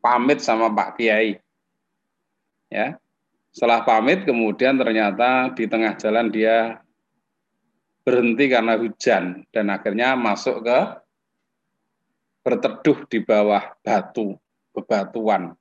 pamit 0.00 0.40
sama 0.40 0.72
Pak 0.72 0.96
Kiai. 0.96 1.36
Ya 2.72 2.96
setelah 3.56 3.84
pamit 3.84 4.24
kemudian 4.28 4.76
ternyata 4.76 5.52
di 5.56 5.64
tengah 5.64 5.96
jalan 5.96 6.28
dia 6.28 6.80
berhenti 8.04 8.52
karena 8.52 8.76
hujan 8.76 9.48
dan 9.48 9.72
akhirnya 9.72 10.12
masuk 10.12 10.60
ke 10.60 10.80
berteduh 12.44 13.08
di 13.08 13.24
bawah 13.24 13.72
batu 13.80 14.36
bebatuan 14.76 15.56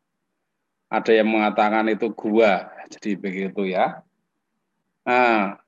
ada 0.96 1.12
yang 1.12 1.28
mengatakan 1.28 1.92
itu 1.92 2.08
gua 2.16 2.72
jadi 2.88 3.20
begitu 3.20 3.68
ya. 3.68 4.00
Nah, 5.04 5.60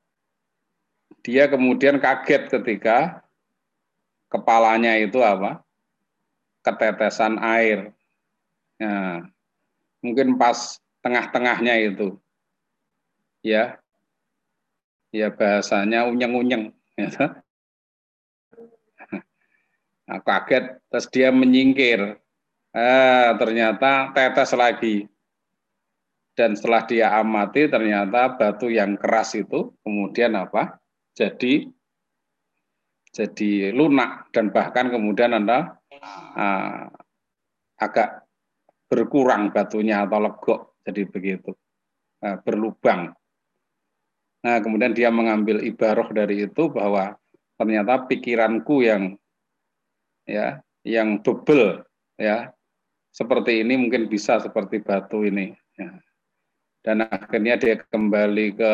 dia 1.20 1.52
kemudian 1.52 2.00
kaget 2.00 2.48
ketika 2.48 3.22
kepalanya 4.32 4.96
itu 4.96 5.20
apa? 5.20 5.62
Ketetesan 6.64 7.44
air. 7.44 7.92
Nah, 8.80 9.28
mungkin 10.00 10.40
pas 10.40 10.80
tengah-tengahnya 11.04 11.76
itu. 11.84 12.16
Ya. 13.44 13.84
Ya 15.12 15.28
bahasanya 15.32 16.08
unyeng-unyeng. 16.08 16.72
Ya. 16.96 17.44
Nah, 20.08 20.20
kaget, 20.24 20.80
terus 20.88 21.08
dia 21.12 21.30
menyingkir. 21.36 22.16
Eh, 22.72 23.30
ternyata 23.42 24.16
tetes 24.16 24.56
lagi 24.56 25.10
dan 26.38 26.54
setelah 26.54 26.86
dia 26.86 27.10
amati 27.18 27.66
ternyata 27.66 28.38
batu 28.38 28.70
yang 28.70 28.94
keras 28.94 29.34
itu 29.34 29.74
kemudian 29.82 30.38
apa? 30.38 30.78
Jadi 31.18 31.66
jadi 33.10 33.74
lunak 33.74 34.30
dan 34.30 34.54
bahkan 34.54 34.94
kemudian 34.94 35.34
anda 35.34 35.82
uh, 36.38 36.86
agak 37.82 38.30
berkurang 38.86 39.50
batunya 39.50 40.06
atau 40.06 40.22
legok 40.22 40.78
jadi 40.86 41.10
begitu 41.10 41.58
uh, 42.22 42.38
berlubang. 42.46 43.18
Nah 44.46 44.62
kemudian 44.62 44.94
dia 44.94 45.10
mengambil 45.10 45.66
ibaroh 45.66 46.14
dari 46.14 46.46
itu 46.46 46.70
bahwa 46.70 47.18
ternyata 47.58 48.06
pikiranku 48.06 48.86
yang 48.86 49.18
ya 50.30 50.62
yang 50.86 51.18
double 51.26 51.82
ya 52.22 52.54
seperti 53.10 53.66
ini 53.66 53.74
mungkin 53.74 54.06
bisa 54.06 54.38
seperti 54.38 54.86
batu 54.86 55.26
ini. 55.26 55.58
Ya 55.74 55.98
dan 56.88 57.04
akhirnya 57.04 57.60
dia 57.60 57.76
kembali 57.84 58.56
ke 58.56 58.74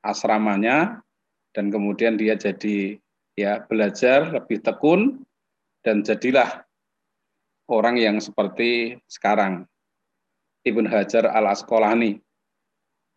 asramanya 0.00 1.04
dan 1.52 1.68
kemudian 1.68 2.16
dia 2.16 2.32
jadi 2.32 2.96
ya 3.36 3.60
belajar 3.68 4.40
lebih 4.40 4.64
tekun 4.64 5.20
dan 5.84 6.00
jadilah 6.00 6.64
orang 7.68 8.00
yang 8.00 8.16
seperti 8.24 8.96
sekarang. 9.04 9.68
Ibn 10.64 10.88
Hajar 10.88 11.28
al 11.28 11.52
Asqalani 11.52 12.16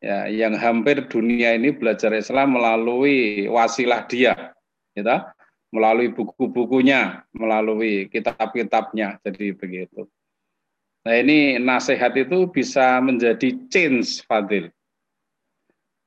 ya 0.03 0.27
yang 0.27 0.59
hampir 0.59 1.07
dunia 1.07 1.55
ini 1.55 1.71
belajar 1.71 2.11
Islam 2.11 2.59
melalui 2.59 3.47
wasilah 3.47 4.03
dia 4.05 4.51
gitu 4.99 5.15
melalui 5.71 6.11
buku-bukunya 6.13 7.23
melalui 7.33 8.05
kitab-kitabnya 8.11 9.17
jadi 9.25 9.57
begitu 9.57 10.05
Nah 11.07 11.15
ini 11.15 11.55
nasihat 11.61 12.11
itu 12.19 12.49
bisa 12.51 12.99
menjadi 12.99 13.55
change 13.71 14.23
Fadil. 14.27 14.67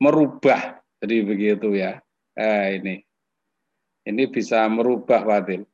Merubah. 0.02 0.82
Jadi 1.00 1.16
begitu 1.25 1.72
ya. 1.72 1.99
Eh, 2.37 2.78
ini. 2.78 2.96
Ini 4.04 4.25
bisa 4.28 4.68
merubah 4.68 5.25
Fadil. 5.25 5.64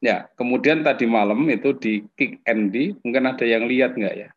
Ya, 0.00 0.32
kemudian 0.32 0.80
tadi 0.80 1.04
malam 1.04 1.44
itu 1.52 1.76
di 1.76 2.00
Kick 2.16 2.40
Andy, 2.48 2.96
mungkin 3.04 3.28
ada 3.28 3.44
yang 3.44 3.68
lihat 3.68 4.00
nggak 4.00 4.16
ya? 4.16 4.30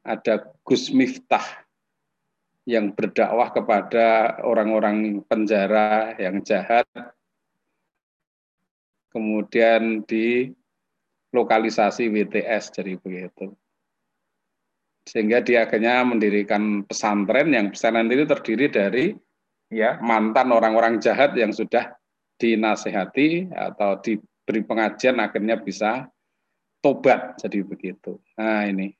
Ada 0.00 0.48
Gus 0.64 0.88
Miftah 0.88 1.44
yang 2.64 2.96
berdakwah 2.96 3.52
kepada 3.52 4.40
orang-orang 4.40 5.20
penjara 5.28 6.16
yang 6.16 6.40
jahat. 6.40 6.88
Kemudian 9.12 10.00
di 10.08 10.48
lokalisasi 11.34 12.06
WTS 12.06 12.70
jadi 12.70 12.94
begitu. 12.94 13.50
Sehingga 15.04 15.42
dia 15.44 15.66
akhirnya 15.68 16.00
mendirikan 16.06 16.86
pesantren 16.86 17.52
yang 17.52 17.74
pesantren 17.74 18.08
itu 18.08 18.24
terdiri 18.24 18.66
dari 18.70 19.06
ya 19.68 19.98
mantan 20.00 20.54
orang-orang 20.54 21.02
jahat 21.02 21.34
yang 21.34 21.50
sudah 21.50 21.92
dinasehati 22.38 23.50
atau 23.52 24.00
diberi 24.00 24.62
pengajian 24.64 25.20
akhirnya 25.20 25.60
bisa 25.60 26.06
tobat 26.80 27.36
jadi 27.42 27.60
begitu. 27.66 28.16
Nah 28.38 28.64
ini 28.64 28.94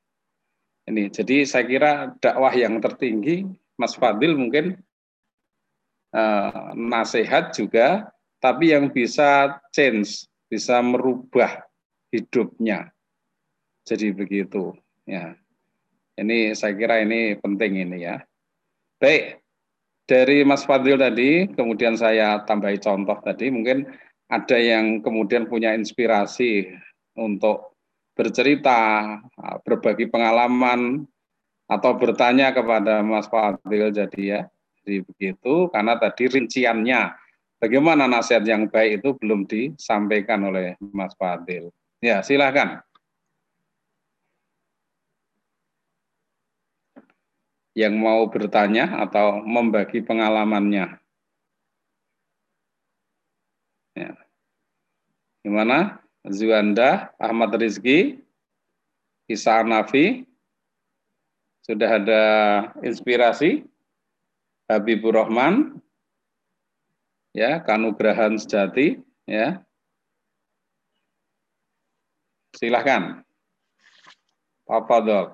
ini 0.84 1.08
jadi 1.08 1.48
saya 1.48 1.64
kira 1.64 1.92
dakwah 2.20 2.52
yang 2.52 2.76
tertinggi 2.82 3.48
Mas 3.80 3.96
Fadil 3.96 4.36
mungkin 4.36 4.76
eh, 6.12 6.68
nasihat 6.76 7.56
juga 7.56 8.12
tapi 8.44 8.76
yang 8.76 8.92
bisa 8.92 9.56
change 9.72 10.28
bisa 10.52 10.84
merubah 10.84 11.64
hidupnya. 12.14 12.94
Jadi 13.82 14.14
begitu, 14.14 14.70
ya. 15.02 15.34
Ini 16.14 16.54
saya 16.54 16.78
kira 16.78 17.02
ini 17.02 17.34
penting 17.42 17.82
ini 17.82 18.06
ya. 18.06 18.22
Baik, 19.02 19.42
dari 20.06 20.46
Mas 20.46 20.62
Fadil 20.62 20.94
tadi, 20.94 21.50
kemudian 21.50 21.98
saya 21.98 22.38
tambahi 22.46 22.78
contoh 22.78 23.18
tadi, 23.18 23.50
mungkin 23.50 23.90
ada 24.30 24.54
yang 24.54 25.02
kemudian 25.02 25.50
punya 25.50 25.74
inspirasi 25.74 26.70
untuk 27.18 27.74
bercerita, 28.14 29.18
berbagi 29.66 30.06
pengalaman, 30.06 31.02
atau 31.66 31.92
bertanya 31.98 32.54
kepada 32.54 33.02
Mas 33.02 33.26
Fadil 33.26 33.90
jadi 33.90 34.22
ya. 34.22 34.40
Jadi 34.84 35.02
begitu, 35.02 35.66
karena 35.74 35.98
tadi 35.98 36.30
rinciannya, 36.30 37.10
bagaimana 37.58 38.06
nasihat 38.06 38.46
yang 38.46 38.70
baik 38.70 39.02
itu 39.02 39.18
belum 39.18 39.50
disampaikan 39.50 40.46
oleh 40.46 40.78
Mas 40.78 41.16
Fadil. 41.18 41.74
Ya, 42.04 42.20
silakan. 42.20 42.84
Yang 47.72 47.94
mau 47.96 48.28
bertanya 48.28 49.00
atau 49.08 49.40
membagi 49.40 50.04
pengalamannya. 50.04 51.00
Ya. 53.96 54.12
Gimana? 55.40 56.04
Zuanda, 56.28 57.16
Ahmad 57.16 57.56
Rizki, 57.56 58.20
Isa 59.24 59.64
Nafi, 59.64 60.28
sudah 61.64 61.88
ada 62.00 62.24
inspirasi? 62.84 63.64
Habibur 64.68 65.16
Rahman, 65.16 65.80
ya, 67.36 67.60
Kanugrahan 67.64 68.40
Sejati, 68.40 68.96
ya, 69.28 69.60
Silahkan. 72.54 73.26
Papa 74.64 75.02
Dok. 75.02 75.28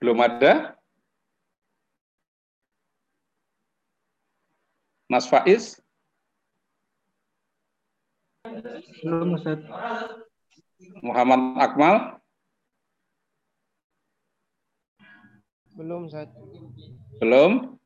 Belum 0.00 0.20
ada? 0.20 0.76
Mas 5.08 5.28
Faiz? 5.28 5.80
Belum, 9.04 9.36
Ustaz. 9.36 9.60
Muhammad 11.00 11.40
Akmal? 11.60 11.96
Belum, 15.76 16.08
Ustaz. 16.08 16.28
Belum? 17.20 17.80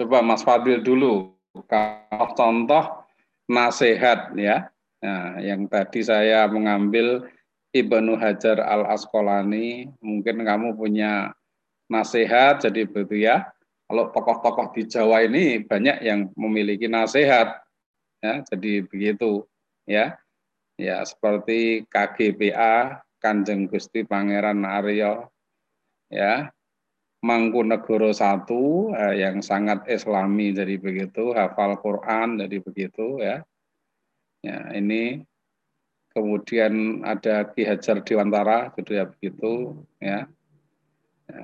Coba 0.00 0.24
Mas 0.24 0.40
Fadil 0.40 0.80
dulu, 0.80 1.36
kalau 1.68 2.32
contoh 2.32 3.04
nasihat 3.44 4.32
ya, 4.32 4.72
nah, 5.04 5.36
yang 5.44 5.68
tadi 5.68 6.00
saya 6.00 6.48
mengambil 6.48 7.28
Ibnu 7.76 8.16
Hajar 8.16 8.64
al 8.64 8.88
Asqalani, 8.88 9.92
mungkin 10.00 10.40
kamu 10.40 10.72
punya 10.72 11.36
nasihat, 11.92 12.64
jadi 12.64 12.88
begitu 12.88 13.28
ya. 13.28 13.52
Kalau 13.92 14.08
tokoh-tokoh 14.08 14.72
di 14.72 14.88
Jawa 14.88 15.20
ini 15.20 15.60
banyak 15.68 16.00
yang 16.00 16.32
memiliki 16.32 16.88
nasihat, 16.88 17.60
ya, 18.24 18.40
jadi 18.48 18.80
begitu 18.88 19.44
ya. 19.84 20.16
Ya 20.80 21.04
seperti 21.04 21.84
KGPA, 21.92 23.04
Kanjeng 23.20 23.68
Gusti 23.68 24.00
Pangeran 24.08 24.64
Aryo, 24.64 25.28
ya 26.08 26.48
Mangkunegoro 27.20 28.16
satu 28.16 28.96
eh, 28.96 29.20
yang 29.20 29.44
sangat 29.44 29.84
Islami 29.92 30.56
jadi 30.56 30.80
begitu, 30.80 31.36
hafal 31.36 31.76
Quran 31.76 32.40
jadi 32.40 32.56
begitu 32.64 33.20
ya. 33.20 33.44
Ya 34.40 34.72
ini 34.72 35.20
kemudian 36.16 37.04
ada 37.04 37.44
Ki 37.52 37.68
Hajar 37.68 38.00
Dewantara 38.00 38.72
gitu 38.72 38.96
ya 38.96 39.04
begitu 39.04 39.84
ya. 40.00 40.24
ya. 41.28 41.42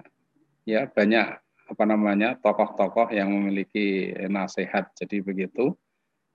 Ya 0.65 0.81
banyak 0.89 1.45
apa 1.67 1.85
namanya 1.85 2.41
tokoh-tokoh 2.41 3.13
yang 3.13 3.29
memiliki 3.29 4.17
nasihat 4.33 4.97
jadi 4.97 5.21
begitu. 5.21 5.77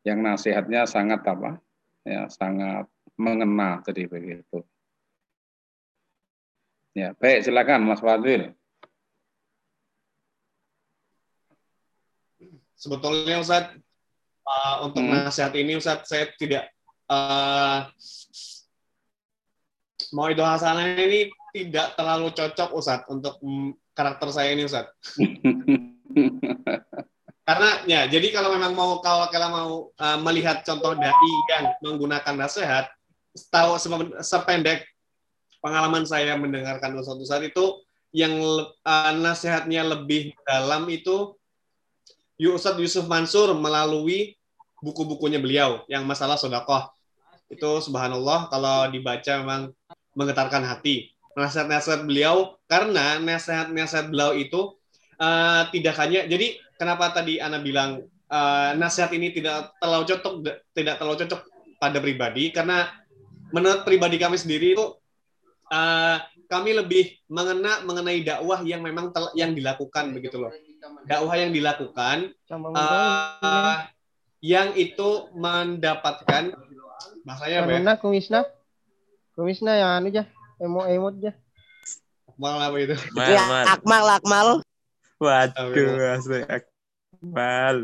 Yang 0.06 0.20
nasihatnya 0.22 0.86
sangat 0.86 1.26
apa? 1.26 1.58
Ya 2.06 2.30
sangat 2.30 2.86
mengena 3.18 3.82
jadi 3.86 4.06
begitu. 4.06 4.62
Ya, 6.92 7.16
baik 7.16 7.48
silakan 7.48 7.88
Mas 7.88 8.04
Fadil. 8.04 8.52
Sebetulnya 12.82 13.38
Ustaz 13.38 13.70
uh, 14.42 14.90
untuk 14.90 15.06
hmm. 15.06 15.30
nasihat 15.30 15.54
ini 15.54 15.78
Ustaz 15.78 16.10
saya 16.10 16.34
tidak 16.34 16.74
uh, 17.06 17.86
mau 20.18 20.26
itu 20.34 20.42
hasanah 20.42 20.98
ini 20.98 21.30
tidak 21.54 21.94
terlalu 21.94 22.34
cocok 22.34 22.70
Ustaz 22.74 23.06
untuk 23.06 23.38
karakter 23.94 24.34
saya 24.34 24.58
ini 24.58 24.66
Ustaz. 24.66 24.90
Karena 27.48 27.84
ya 27.86 28.08
jadi 28.08 28.32
kalau 28.34 28.56
memang 28.56 28.74
mau 28.74 28.98
kalau 29.04 29.28
kalau 29.30 29.50
mau 29.52 29.72
uh, 30.02 30.18
melihat 30.26 30.66
contoh 30.66 30.98
dai 30.98 31.34
yang 31.54 31.66
menggunakan 31.84 32.34
nasihat 32.38 32.90
tahu 33.52 33.76
sependek 34.24 34.88
pengalaman 35.62 36.08
saya 36.08 36.40
mendengarkan 36.40 36.96
Ustaz-Ustaz 36.98 37.44
itu 37.46 37.82
yang 38.12 38.34
uh, 38.84 39.12
nasihatnya 39.20 39.84
lebih 39.88 40.36
dalam 40.44 40.88
itu 40.92 41.36
Ustaz 42.50 42.74
Yusuf 42.82 43.06
Mansur 43.06 43.54
melalui 43.54 44.34
buku-bukunya 44.82 45.38
beliau 45.38 45.86
yang 45.86 46.02
masalah 46.10 46.42
sodakoh. 46.42 46.90
Itu 47.52 47.84
subhanallah 47.84 48.50
kalau 48.50 48.90
dibaca 48.90 49.38
memang 49.38 49.70
menggetarkan 50.18 50.66
hati. 50.66 51.14
Nasihat-nasihat 51.38 52.04
beliau 52.04 52.58
karena 52.66 53.22
nasihat-nasihat 53.22 54.10
beliau 54.10 54.34
itu 54.34 54.74
uh, 55.22 55.70
tidak 55.70 55.96
hanya 56.02 56.26
jadi 56.28 56.60
kenapa 56.76 57.14
tadi 57.14 57.40
Ana 57.40 57.62
bilang 57.62 58.04
uh, 58.28 58.72
nasihat 58.76 59.14
ini 59.16 59.32
tidak 59.32 59.78
terlalu 59.80 60.04
cocok 60.12 60.34
tidak 60.76 60.96
terlalu 61.00 61.18
cocok 61.24 61.42
pada 61.80 61.98
pribadi 62.04 62.52
karena 62.52 62.92
menurut 63.56 63.88
pribadi 63.88 64.20
kami 64.20 64.36
sendiri 64.36 64.76
itu 64.76 64.86
uh, 65.72 66.18
kami 66.52 66.76
lebih 66.76 67.16
mengena 67.32 67.80
mengenai 67.88 68.28
dakwah 68.28 68.60
yang 68.68 68.84
memang 68.84 69.16
tel, 69.16 69.32
yang 69.40 69.56
dilakukan 69.56 70.12
begitu 70.12 70.36
loh 70.36 70.52
dakwah 71.06 71.36
yang 71.38 71.52
dilakukan 71.54 72.34
uh, 72.50 73.86
yang 74.42 74.74
itu 74.74 75.30
mendapatkan 75.38 76.54
bahasanya 77.22 77.58
apa 77.62 77.72
ya? 77.72 77.94
kumisna 78.02 78.40
kumisna 79.38 79.72
yang 79.78 79.92
anu 80.02 80.08
aja 80.10 80.24
emo 80.58 80.82
emot 80.86 81.16
aja 81.22 81.32
akmal 82.30 82.58
apa 82.58 82.78
itu 82.82 82.96
ya, 83.14 83.44
akmal. 83.70 84.06
Akmal 84.10 84.48
waduh 85.22 86.18
asli 86.18 86.42
akmal. 86.50 87.78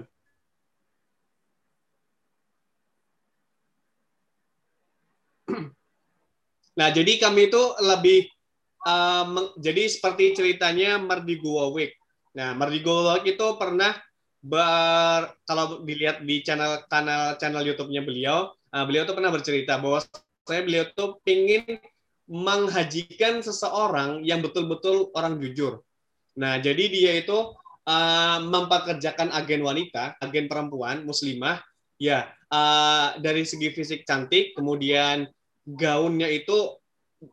Nah, 6.78 6.94
jadi 6.94 7.18
kami 7.18 7.50
itu 7.50 7.64
lebih 7.82 8.30
uh, 8.86 9.26
jadi 9.58 9.90
seperti 9.90 10.38
ceritanya 10.38 11.02
Mardigo 11.02 11.58
Wawik. 11.58 11.98
Nah, 12.38 12.54
Mardigo 12.54 13.18
itu 13.26 13.48
pernah 13.58 13.98
ber, 14.38 15.42
kalau 15.50 15.82
dilihat 15.82 16.22
di 16.22 16.46
channel 16.46 16.86
kanal 16.86 17.34
channel 17.42 17.66
YouTube-nya 17.66 18.06
beliau, 18.06 18.54
uh, 18.54 18.86
beliau 18.86 19.10
tuh 19.10 19.18
pernah 19.18 19.34
bercerita 19.34 19.82
bahwa 19.82 20.06
saya 20.46 20.62
beliau 20.62 20.86
tuh 20.94 21.18
ingin 21.26 21.82
menghajikan 22.30 23.42
seseorang 23.42 24.22
yang 24.22 24.46
betul-betul 24.46 25.10
orang 25.18 25.42
jujur. 25.42 25.82
Nah, 26.38 26.62
jadi 26.62 26.84
dia 26.94 27.12
itu 27.18 27.58
uh, 27.90 28.40
mempekerjakan 28.46 29.34
agen 29.34 29.66
wanita, 29.66 30.22
agen 30.22 30.46
perempuan 30.46 31.10
muslimah, 31.10 31.58
ya 31.98 32.30
uh, 32.54 33.18
dari 33.18 33.50
segi 33.50 33.74
fisik 33.74 34.06
cantik, 34.06 34.54
kemudian 34.54 35.26
gaunnya 35.66 36.30
itu 36.30 36.78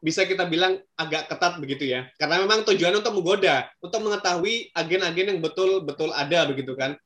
bisa 0.00 0.24
kita 0.24 0.48
bilang 0.48 0.80
agak 0.96 1.28
ketat 1.28 1.60
begitu 1.60 1.84
ya. 1.88 2.08
Karena 2.16 2.40
memang 2.40 2.64
tujuan 2.64 2.94
untuk 2.96 3.20
menggoda, 3.20 3.68
untuk 3.84 4.00
mengetahui 4.00 4.72
agen-agen 4.72 5.36
yang 5.36 5.40
betul-betul 5.44 6.10
ada 6.16 6.48
begitu 6.48 6.72
kan. 6.72 6.96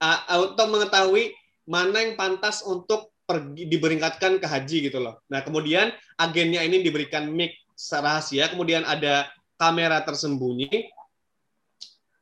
Uh, 0.00 0.52
untuk 0.52 0.68
mengetahui 0.68 1.32
mana 1.64 2.04
yang 2.04 2.16
pantas 2.16 2.60
untuk 2.64 3.12
pergi 3.24 3.64
diberingkatkan 3.68 4.36
ke 4.36 4.46
haji 4.48 4.92
gitu 4.92 5.00
loh. 5.00 5.20
Nah, 5.32 5.40
kemudian 5.40 5.92
agennya 6.20 6.60
ini 6.60 6.84
diberikan 6.84 7.28
mic 7.32 7.56
rahasia, 7.88 8.52
kemudian 8.52 8.84
ada 8.84 9.28
kamera 9.56 10.00
tersembunyi. 10.04 10.92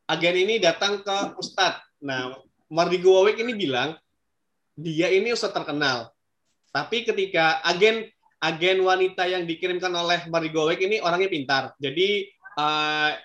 Agen 0.07 0.35
ini 0.35 0.59
datang 0.59 1.03
ke 1.03 1.17
Ustadz. 1.39 1.83
Nah, 2.03 2.35
Mardigo 2.71 3.15
Wawik 3.19 3.39
ini 3.39 3.55
bilang 3.55 3.95
dia 4.75 5.11
ini 5.11 5.31
Ustadz 5.35 5.55
terkenal. 5.55 6.11
Tapi 6.71 7.03
ketika 7.03 7.59
agen 7.67 8.07
agen 8.43 8.83
wanita 8.83 9.23
yang 9.23 9.47
dikirimkan 9.47 9.95
oleh 9.95 10.27
Marigowek 10.27 10.83
ini 10.83 10.99
orangnya 10.99 11.31
pintar. 11.31 11.63
Jadi 11.79 12.27
uh, 12.59 13.15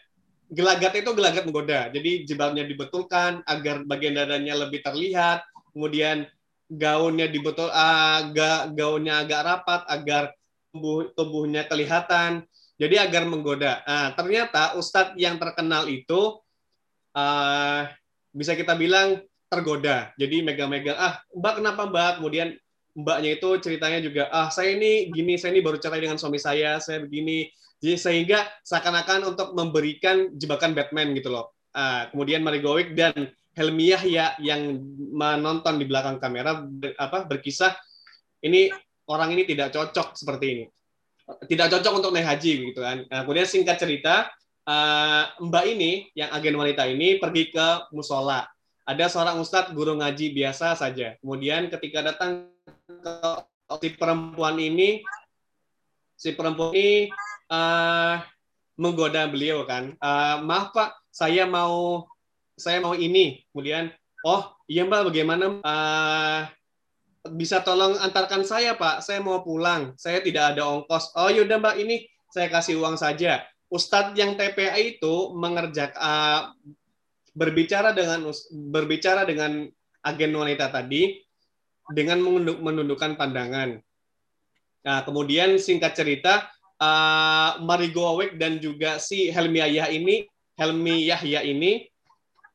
gelagat 0.47 1.03
itu 1.03 1.11
gelagat 1.11 1.43
menggoda. 1.43 1.91
Jadi 1.91 2.23
jilbabnya 2.23 2.63
dibetulkan 2.63 3.43
agar 3.43 3.83
bagian 3.83 4.15
dadanya 4.15 4.55
lebih 4.55 4.79
terlihat. 4.81 5.43
Kemudian 5.75 6.23
gaunnya 6.71 7.27
dibetul 7.27 7.67
uh, 7.67 8.31
gaunnya 8.73 9.27
agak 9.27 9.43
rapat 9.43 9.83
agar 9.91 10.23
tubuh 10.71 11.11
tubuhnya 11.19 11.67
kelihatan. 11.67 12.47
Jadi 12.79 12.95
agar 12.95 13.27
menggoda. 13.27 13.83
Nah, 13.83 14.15
ternyata 14.15 14.79
ustadz 14.79 15.19
yang 15.19 15.35
terkenal 15.35 15.91
itu 15.91 16.39
uh, 17.19 17.91
bisa 18.31 18.55
kita 18.55 18.79
bilang 18.79 19.19
tergoda. 19.51 20.15
Jadi 20.15 20.47
megang-megang, 20.47 20.95
ah 20.95 21.19
mbak 21.35 21.59
kenapa 21.59 21.91
mbak? 21.91 22.13
Kemudian 22.23 22.55
mbaknya 22.99 23.39
itu 23.39 23.49
ceritanya 23.63 24.03
juga 24.03 24.27
ah 24.35 24.51
saya 24.51 24.75
ini 24.75 25.15
gini 25.15 25.39
saya 25.39 25.55
ini 25.55 25.63
baru 25.63 25.79
cerai 25.79 26.03
dengan 26.03 26.19
suami 26.19 26.43
saya 26.43 26.83
saya 26.83 27.07
begini. 27.07 27.47
Jadi 27.79 27.95
sehingga 27.95 28.43
seakan-akan 28.67 29.23
untuk 29.23 29.55
memberikan 29.55 30.35
jebakan 30.35 30.75
Batman 30.75 31.15
gitu 31.15 31.31
loh. 31.31 31.55
Uh, 31.71 32.11
kemudian 32.11 32.43
Marigowick 32.43 32.99
dan 32.99 33.31
Helmi 33.55 33.95
ya 33.95 34.35
yang 34.43 34.83
menonton 35.15 35.79
di 35.79 35.87
belakang 35.87 36.19
kamera 36.19 36.59
ber, 36.67 36.99
apa 36.99 37.23
berkisah 37.31 37.79
ini 38.43 38.71
orang 39.07 39.35
ini 39.35 39.47
tidak 39.47 39.71
cocok 39.71 40.19
seperti 40.19 40.47
ini. 40.51 40.65
Tidak 41.47 41.71
cocok 41.71 41.93
untuk 42.03 42.11
naik 42.11 42.27
haji 42.27 42.75
gitu 42.75 42.81
kan. 42.83 43.07
Nah, 43.07 43.23
kemudian 43.23 43.47
singkat 43.47 43.79
cerita 43.79 44.27
uh, 44.67 45.25
mbak 45.39 45.65
ini 45.71 46.11
yang 46.19 46.35
agen 46.35 46.59
wanita 46.59 46.83
ini 46.91 47.23
pergi 47.23 47.55
ke 47.55 47.95
musola. 47.95 48.43
Ada 48.89 49.07
seorang 49.07 49.39
ustadz 49.39 49.71
guru 49.71 49.95
ngaji 50.01 50.35
biasa 50.35 50.75
saja. 50.75 51.15
Kemudian 51.21 51.71
ketika 51.71 52.03
datang 52.03 52.58
si 53.79 53.89
perempuan 53.95 54.57
ini, 54.57 55.05
si 56.17 56.33
perempuan 56.33 56.73
ini 56.73 57.13
uh, 57.53 58.17
menggoda 58.81 59.29
beliau 59.29 59.69
kan. 59.69 59.93
Uh, 60.01 60.41
maaf 60.43 60.73
pak, 60.73 60.97
saya 61.13 61.45
mau 61.45 62.09
saya 62.57 62.81
mau 62.81 62.97
ini. 62.97 63.45
Kemudian, 63.53 63.93
oh 64.25 64.57
iya 64.67 64.89
mbak, 64.89 65.13
bagaimana? 65.13 65.61
Uh, 65.61 66.41
bisa 67.29 67.61
tolong 67.61 68.01
antarkan 68.01 68.41
saya 68.41 68.73
pak, 68.73 69.05
saya 69.05 69.21
mau 69.21 69.45
pulang. 69.45 69.93
Saya 70.01 70.25
tidak 70.25 70.57
ada 70.57 70.65
ongkos. 70.65 71.13
Oh 71.13 71.29
yaudah 71.29 71.61
mbak, 71.61 71.77
ini 71.77 72.09
saya 72.33 72.49
kasih 72.49 72.81
uang 72.81 72.97
saja. 72.97 73.45
Ustadz 73.69 74.17
yang 74.17 74.33
TPA 74.33 74.81
itu 74.81 75.37
mengerjakan 75.37 76.01
uh, 76.01 76.57
berbicara 77.37 77.93
dengan 77.93 78.33
berbicara 78.73 79.29
dengan 79.29 79.69
agen 80.01 80.33
wanita 80.33 80.73
tadi 80.73 81.28
dengan 81.93 82.21
menundukkan 82.61 83.17
pandangan. 83.17 83.81
Nah, 84.85 85.01
kemudian 85.05 85.57
singkat 85.61 85.97
cerita, 85.97 86.49
uh, 86.81 87.61
Marigo 87.61 88.07
Awek 88.17 88.39
dan 88.39 88.63
juga 88.63 88.97
si 89.03 89.29
Helmi 89.29 89.61
Yahya 89.61 89.91
ini, 89.93 90.25
Helmi 90.57 91.07
Yahya 91.09 91.45
ini 91.45 91.87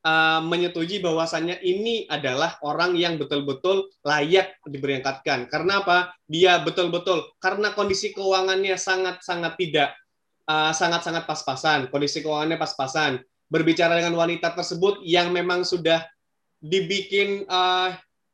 uh, 0.04 0.40
menyetujui 0.44 1.00
bahwasannya 1.04 1.60
ini 1.64 2.06
adalah 2.08 2.60
orang 2.64 2.96
yang 2.96 3.20
betul-betul 3.20 3.92
layak 4.04 4.56
diberangkatkan. 4.68 5.48
Karena 5.48 5.84
apa? 5.84 6.16
Dia 6.28 6.60
betul-betul 6.64 7.36
karena 7.40 7.72
kondisi 7.76 8.12
keuangannya 8.12 8.76
sangat-sangat 8.76 9.54
tidak 9.60 9.90
uh, 10.48 10.72
sangat-sangat 10.76 11.24
pas-pasan, 11.24 11.80
kondisi 11.90 12.24
keuangannya 12.24 12.60
pas-pasan 12.60 13.20
berbicara 13.48 14.00
dengan 14.00 14.18
wanita 14.18 14.56
tersebut 14.58 15.04
yang 15.06 15.30
memang 15.30 15.62
sudah 15.62 16.04
dibikin 16.64 17.44
uh, 17.52 17.94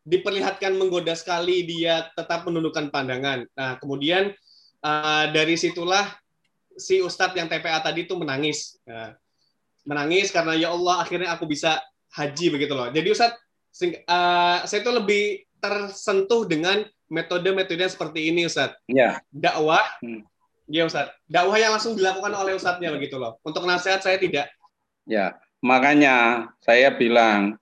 diperlihatkan 0.10 0.74
menggoda 0.74 1.14
sekali 1.14 1.62
dia 1.70 2.10
tetap 2.18 2.50
menundukkan 2.50 2.90
pandangan. 2.90 3.46
Nah, 3.54 3.78
kemudian 3.78 4.34
uh, 4.82 5.26
dari 5.30 5.54
situlah 5.54 6.10
si 6.74 6.98
ustadz 6.98 7.38
yang 7.38 7.46
TPA 7.46 7.78
tadi 7.86 8.10
itu 8.10 8.18
menangis. 8.18 8.82
Uh, 8.90 9.14
menangis 9.86 10.34
karena 10.34 10.58
ya 10.58 10.74
Allah 10.74 11.06
akhirnya 11.06 11.30
aku 11.30 11.46
bisa 11.46 11.78
haji 12.18 12.58
begitu 12.58 12.74
loh. 12.74 12.90
Jadi 12.90 13.08
ustadz 13.14 13.38
uh, 14.10 14.66
saya 14.66 14.80
itu 14.82 14.92
lebih 14.92 15.24
tersentuh 15.62 16.50
dengan 16.50 16.82
metode-metode 17.12 17.84
seperti 17.90 18.32
ini 18.32 18.48
Ustadz. 18.48 18.80
Ya. 18.88 19.20
Dakwah. 19.34 19.84
Hmm. 20.00 20.24
Ya 20.70 20.88
Ustadz. 20.88 21.12
Dakwah 21.28 21.58
yang 21.60 21.76
langsung 21.76 21.98
dilakukan 21.98 22.32
oleh 22.32 22.56
Ustadznya 22.56 22.96
begitu 22.96 23.20
loh. 23.20 23.42
Untuk 23.44 23.68
nasihat 23.68 24.00
saya 24.00 24.16
tidak 24.16 24.48
Ya, 25.10 25.42
makanya 25.60 26.46
saya 26.62 26.94
bilang 26.94 27.58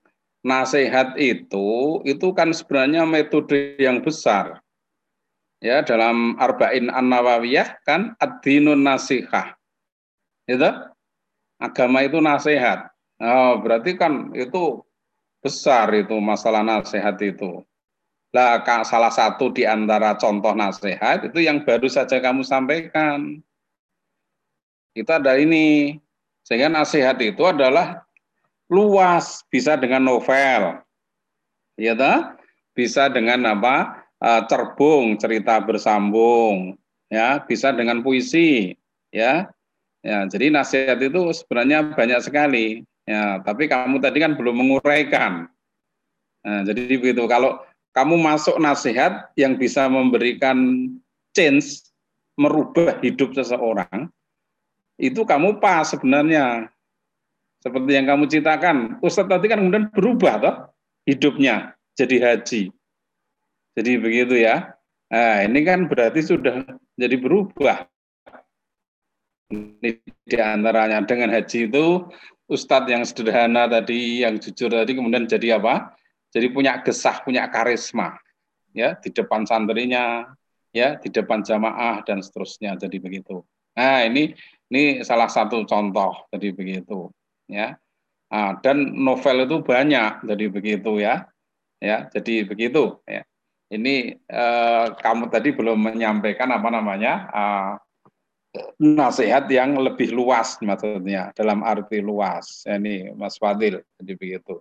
nasihat 0.46 1.18
itu 1.18 2.00
itu 2.06 2.26
kan 2.34 2.54
sebenarnya 2.54 3.04
metode 3.04 3.78
yang 3.78 4.02
besar. 4.02 4.62
Ya, 5.58 5.82
dalam 5.82 6.38
Arba'in 6.38 6.86
An-Nawawiyah 6.86 7.82
kan 7.82 8.14
ad-dinun 8.22 8.86
nasihah. 8.86 9.58
Itu 10.46 10.70
agama 11.58 12.06
itu 12.06 12.22
nasihat. 12.22 12.86
Oh, 13.18 13.58
berarti 13.58 13.98
kan 13.98 14.30
itu 14.38 14.78
besar 15.42 15.90
itu 15.98 16.14
masalah 16.22 16.62
nasihat 16.62 17.18
itu. 17.18 17.66
Lah 18.30 18.62
salah 18.86 19.10
satu 19.10 19.50
di 19.50 19.66
antara 19.66 20.14
contoh 20.14 20.54
nasihat 20.54 21.26
itu 21.26 21.42
yang 21.42 21.66
baru 21.66 21.90
saja 21.90 22.22
kamu 22.22 22.46
sampaikan. 22.46 23.42
Itu 24.94 25.10
ada 25.10 25.34
ini 25.42 25.98
sehingga 26.46 26.70
nasihat 26.70 27.18
itu 27.18 27.42
adalah 27.42 28.07
luas, 28.68 29.42
bisa 29.48 29.74
dengan 29.80 30.04
novel, 30.04 30.80
ya 31.80 31.96
Bisa 32.76 33.10
dengan 33.10 33.42
apa? 33.58 34.06
Eh, 34.18 34.42
cerbung, 34.50 35.14
cerita 35.14 35.62
bersambung, 35.62 36.74
ya 37.06 37.38
bisa 37.42 37.70
dengan 37.70 38.02
puisi, 38.02 38.74
ya. 39.14 39.46
Ya, 39.98 40.22
jadi 40.30 40.54
nasihat 40.54 40.98
itu 41.02 41.34
sebenarnya 41.34 41.90
banyak 41.94 42.22
sekali. 42.22 42.86
Ya, 43.02 43.42
tapi 43.42 43.66
kamu 43.66 43.98
tadi 43.98 44.22
kan 44.22 44.38
belum 44.38 44.62
menguraikan. 44.62 45.50
Nah, 46.46 46.60
jadi 46.62 46.96
begitu. 47.02 47.26
Kalau 47.26 47.58
kamu 47.96 48.14
masuk 48.14 48.62
nasihat 48.62 49.34
yang 49.34 49.58
bisa 49.58 49.90
memberikan 49.90 50.86
change, 51.34 51.82
merubah 52.38 52.94
hidup 53.02 53.34
seseorang, 53.34 54.06
itu 54.98 55.26
kamu 55.26 55.58
pas 55.58 55.90
sebenarnya. 55.90 56.70
Seperti 57.58 57.90
yang 57.90 58.06
kamu 58.06 58.30
ceritakan, 58.30 58.76
Ustadz 59.02 59.34
tadi 59.34 59.46
kan 59.50 59.58
kemudian 59.58 59.90
berubah 59.90 60.34
toh 60.38 60.56
hidupnya 61.02 61.74
jadi 61.98 62.16
haji. 62.22 62.70
Jadi 63.74 63.92
begitu 63.98 64.38
ya. 64.38 64.78
Nah, 65.10 65.42
ini 65.42 65.66
kan 65.66 65.90
berarti 65.90 66.22
sudah 66.22 66.62
jadi 66.94 67.16
berubah. 67.18 67.90
Ini 69.50 69.90
di 70.06 70.36
antaranya 70.38 71.02
dengan 71.02 71.34
haji 71.34 71.66
itu 71.66 72.06
Ustadz 72.46 72.92
yang 72.94 73.02
sederhana 73.02 73.66
tadi, 73.66 74.22
yang 74.22 74.38
jujur 74.38 74.70
tadi 74.70 74.94
kemudian 74.94 75.26
jadi 75.26 75.58
apa? 75.58 75.98
Jadi 76.30 76.52
punya 76.54 76.78
gesah, 76.84 77.24
punya 77.24 77.48
karisma, 77.48 78.20
ya 78.76 78.94
di 79.00 79.08
depan 79.10 79.48
santrinya, 79.48 80.28
ya 80.70 81.00
di 81.00 81.08
depan 81.10 81.42
jamaah 81.42 82.04
dan 82.06 82.22
seterusnya. 82.22 82.76
Jadi 82.76 83.00
begitu. 83.00 83.42
Nah 83.74 84.04
ini 84.04 84.36
ini 84.68 85.00
salah 85.02 85.26
satu 85.26 85.64
contoh. 85.64 86.28
Jadi 86.28 86.52
begitu 86.52 87.08
ya. 87.48 87.76
Nah, 88.28 88.60
dan 88.60 88.92
novel 88.92 89.48
itu 89.48 89.64
banyak, 89.64 90.20
jadi 90.28 90.44
begitu 90.52 91.00
ya, 91.00 91.24
ya, 91.80 92.06
jadi 92.12 92.44
begitu 92.44 93.00
ya. 93.08 93.24
Ini 93.68 94.16
eh, 94.16 94.86
kamu 95.00 95.28
tadi 95.28 95.52
belum 95.52 95.92
menyampaikan 95.92 96.48
apa 96.52 96.68
namanya 96.68 97.12
eh, 97.32 97.72
nasihat 98.80 99.48
yang 99.52 99.76
lebih 99.76 100.12
luas 100.12 100.56
maksudnya 100.60 101.32
dalam 101.36 101.64
arti 101.64 102.00
luas. 102.04 102.64
Ya, 102.68 102.76
ini 102.76 103.12
Mas 103.16 103.40
Fadil, 103.40 103.80
jadi 104.00 104.12
begitu. 104.16 104.60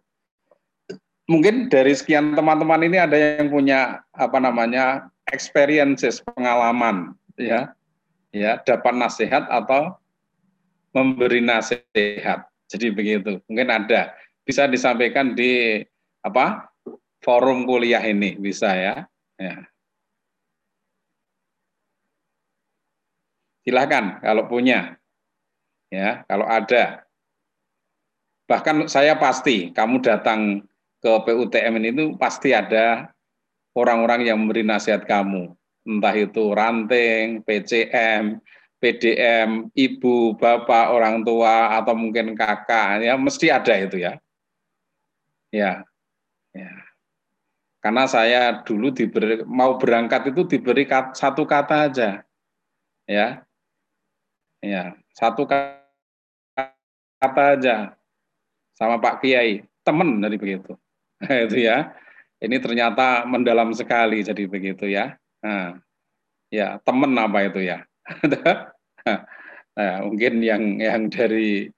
Mungkin 1.28 1.68
dari 1.68 1.92
sekian 1.92 2.40
teman-teman 2.40 2.88
ini 2.88 3.04
ada 3.04 3.20
yang 3.20 3.52
punya 3.52 4.00
apa 4.16 4.40
namanya 4.40 5.12
experiences 5.28 6.24
pengalaman 6.24 7.12
ya 7.36 7.76
ya 8.32 8.60
dapat 8.64 8.96
nasihat 8.96 9.44
atau 9.52 10.00
memberi 10.96 11.44
nasihat 11.44 12.48
jadi 12.68 12.92
begitu. 12.92 13.40
Mungkin 13.48 13.68
ada 13.72 14.16
bisa 14.44 14.68
disampaikan 14.68 15.36
di 15.36 15.84
apa 16.24 16.68
forum 17.24 17.64
kuliah 17.64 18.04
ini 18.04 18.36
bisa 18.36 18.76
ya. 18.76 18.96
ya. 19.40 19.64
Silahkan 23.68 24.24
kalau 24.24 24.48
punya, 24.48 24.96
ya 25.92 26.24
kalau 26.28 26.48
ada. 26.48 27.04
Bahkan 28.48 28.88
saya 28.88 29.20
pasti 29.20 29.76
kamu 29.76 30.00
datang 30.00 30.64
ke 31.04 31.12
PUTM 31.28 31.84
ini 31.84 31.92
itu 31.92 32.06
pasti 32.16 32.56
ada 32.56 33.12
orang-orang 33.76 34.24
yang 34.24 34.40
memberi 34.40 34.64
nasihat 34.64 35.04
kamu, 35.04 35.52
entah 35.84 36.16
itu 36.16 36.56
ranting, 36.56 37.44
PCM, 37.44 38.40
PDM, 38.78 39.74
ibu, 39.74 40.38
bapak, 40.38 40.94
orang 40.94 41.26
tua, 41.26 41.82
atau 41.82 41.98
mungkin 41.98 42.38
kakak, 42.38 43.02
ya 43.02 43.18
mesti 43.18 43.50
ada 43.50 43.74
itu 43.74 43.98
ya. 43.98 44.14
Ya, 45.50 45.82
ya. 46.54 46.72
Karena 47.82 48.06
saya 48.06 48.62
dulu 48.62 48.94
diberi, 48.94 49.42
mau 49.50 49.82
berangkat 49.82 50.30
itu 50.30 50.46
diberi 50.46 50.86
kat, 50.86 51.18
satu 51.18 51.48
kata 51.48 51.90
aja, 51.90 52.10
ya, 53.10 53.42
ya, 54.62 54.94
satu 55.18 55.50
kata 55.50 57.44
aja 57.58 57.98
sama 58.78 59.02
Pak 59.02 59.26
Kiai, 59.26 59.66
temen 59.82 60.22
dari 60.22 60.38
begitu, 60.38 60.78
itu 61.50 61.66
ya. 61.66 61.98
Ini 62.38 62.62
ternyata 62.62 63.26
mendalam 63.26 63.74
sekali 63.74 64.22
jadi 64.22 64.46
begitu 64.46 64.86
ya. 64.86 65.18
Nah, 65.42 65.82
ya 66.54 66.78
temen 66.86 67.18
apa 67.18 67.50
itu 67.50 67.66
ya 67.66 67.82
nah, 69.78 69.96
mungkin 70.08 70.40
yang 70.42 70.80
yang 70.80 71.12
dari 71.12 71.72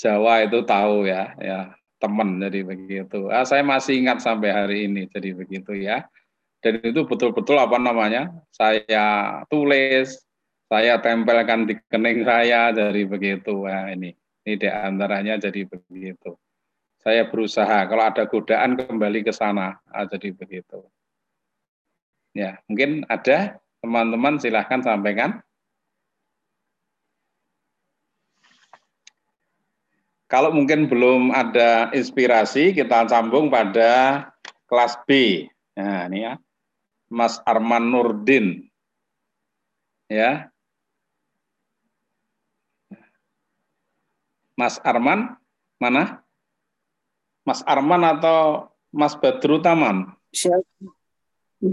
Jawa 0.00 0.42
itu 0.48 0.64
tahu 0.66 1.06
ya, 1.06 1.36
ya 1.38 1.70
teman 2.02 2.42
jadi 2.42 2.66
begitu. 2.66 3.30
Ah, 3.30 3.46
saya 3.46 3.62
masih 3.62 4.02
ingat 4.02 4.18
sampai 4.18 4.50
hari 4.50 4.76
ini 4.90 5.06
jadi 5.06 5.30
begitu 5.36 5.78
ya. 5.78 6.02
Dan 6.62 6.82
itu 6.82 7.06
betul-betul 7.06 7.58
apa 7.58 7.78
namanya? 7.78 8.30
Saya 8.50 9.42
tulis, 9.46 10.18
saya 10.66 10.98
tempelkan 10.98 11.70
di 11.70 11.78
kening 11.86 12.26
saya 12.26 12.74
jadi 12.74 13.02
begitu. 13.06 13.66
Nah, 13.66 13.94
ini 13.94 14.10
ini 14.42 14.52
di 14.58 14.66
antaranya 14.66 15.38
jadi 15.38 15.62
begitu. 15.70 16.34
Saya 17.02 17.26
berusaha 17.26 17.86
kalau 17.86 18.02
ada 18.02 18.26
godaan 18.26 18.78
kembali 18.78 19.26
ke 19.26 19.30
sana, 19.34 19.78
ah, 19.90 20.06
jadi 20.06 20.34
begitu. 20.34 20.82
Ya, 22.34 22.58
mungkin 22.66 23.06
ada 23.06 23.62
Teman-teman 23.82 24.38
silahkan 24.38 24.78
sampaikan. 24.78 25.42
Kalau 30.30 30.54
mungkin 30.54 30.88
belum 30.88 31.34
ada 31.34 31.92
inspirasi, 31.92 32.72
kita 32.72 33.04
sambung 33.10 33.52
pada 33.52 34.24
kelas 34.64 34.96
B. 35.04 35.44
Nah, 35.76 36.08
ini 36.08 36.24
ya. 36.24 36.40
Mas 37.12 37.36
Arman 37.44 37.92
Nurdin. 37.92 38.64
Ya. 40.08 40.48
Mas 44.56 44.80
Arman, 44.80 45.36
mana? 45.76 46.24
Mas 47.44 47.60
Arman 47.68 48.00
atau 48.06 48.70
Mas 48.88 49.12
Badru 49.18 49.60
Taman? 49.60 50.16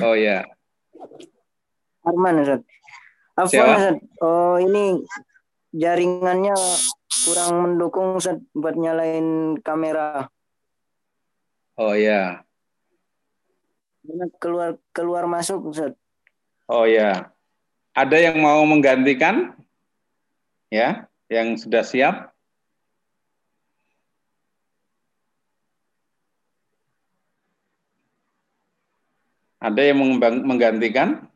Oh 0.04 0.18
ya. 0.18 0.44
Arman 2.10 2.42
Ustaz. 2.42 2.62
Afwan 3.38 3.70
Ustaz. 3.78 3.98
Oh 4.26 4.58
ini 4.58 5.06
jaringannya 5.70 6.58
kurang 7.30 7.54
mendukung 7.62 8.18
Ustaz 8.18 8.42
buat 8.58 8.74
nyalain 8.74 9.62
kamera. 9.62 10.34
Oh 11.78 11.94
ya. 11.94 12.42
Keluar 14.42 14.82
keluar 14.90 15.30
masuk 15.30 15.70
Ustaz. 15.70 15.94
Oh 16.66 16.90
ya. 16.90 17.30
Ada 17.94 18.18
yang 18.32 18.42
mau 18.42 18.66
menggantikan? 18.66 19.54
Ya, 20.70 21.10
yang 21.30 21.58
sudah 21.58 21.82
siap? 21.82 22.30
Ada 29.60 29.92
yang 29.92 30.00
menggantikan? 30.46 31.29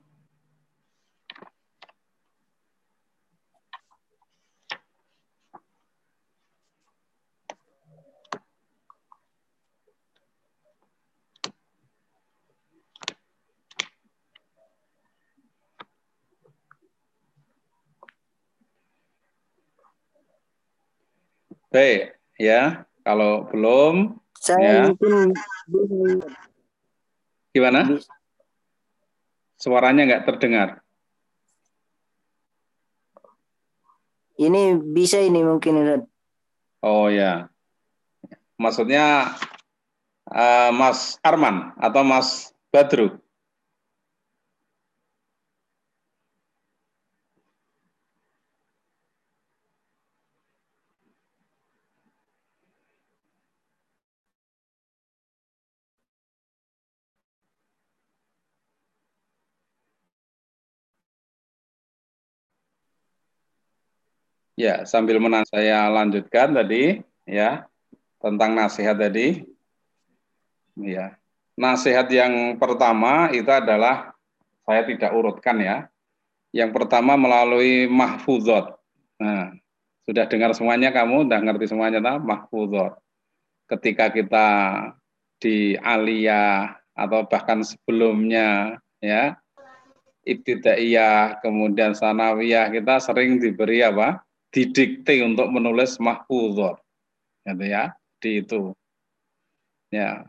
Baik, 21.74 22.14
ya. 22.38 22.86
Kalau 23.02 23.50
belum, 23.50 24.22
saya 24.38 24.62
ya. 24.62 24.94
mungkin 24.94 25.34
gimana? 27.50 27.98
Suaranya 29.58 30.06
nggak 30.06 30.26
terdengar. 30.30 30.86
Ini 34.38 34.78
bisa 34.86 35.18
ini 35.18 35.42
mungkin 35.42 36.06
Oh 36.86 37.10
ya, 37.10 37.48
maksudnya 38.60 39.34
uh, 40.30 40.70
Mas 40.76 41.18
Arman 41.26 41.74
atau 41.82 42.04
Mas 42.06 42.54
Badru? 42.70 43.23
Ya, 64.64 64.88
sambil 64.88 65.20
menang 65.20 65.44
saya 65.44 65.92
lanjutkan 65.92 66.56
tadi 66.56 67.04
ya 67.28 67.68
tentang 68.24 68.56
nasihat 68.56 68.96
tadi. 68.96 69.44
Ya. 70.80 71.20
Nasihat 71.60 72.08
yang 72.08 72.56
pertama 72.56 73.28
itu 73.36 73.52
adalah 73.52 74.16
saya 74.64 74.88
tidak 74.88 75.12
urutkan 75.12 75.60
ya. 75.60 75.92
Yang 76.56 76.80
pertama 76.80 77.20
melalui 77.20 77.92
mahfuzot. 77.92 78.80
Nah, 79.20 79.52
sudah 80.08 80.32
dengar 80.32 80.56
semuanya 80.56 80.96
kamu, 80.96 81.28
sudah 81.28 81.40
ngerti 81.44 81.66
semuanya 81.68 82.00
tak? 82.00 82.24
Mahfuzot. 82.24 82.96
Ketika 83.68 84.16
kita 84.16 84.48
di 85.44 85.76
aliyah 85.76 86.72
atau 86.96 87.28
bahkan 87.28 87.68
sebelumnya 87.68 88.80
ya 89.04 89.36
ibtidaiyah 90.24 91.44
kemudian 91.44 91.92
sanawiyah 91.92 92.72
kita 92.72 93.04
sering 93.04 93.44
diberi 93.44 93.84
apa 93.84 94.24
didikte 94.54 95.18
untuk 95.26 95.50
menulis 95.50 95.98
mahfuzot 95.98 96.78
gitu 97.44 97.66
ya 97.66 97.92
di 98.24 98.40
itu. 98.40 98.72
Ya. 99.92 100.24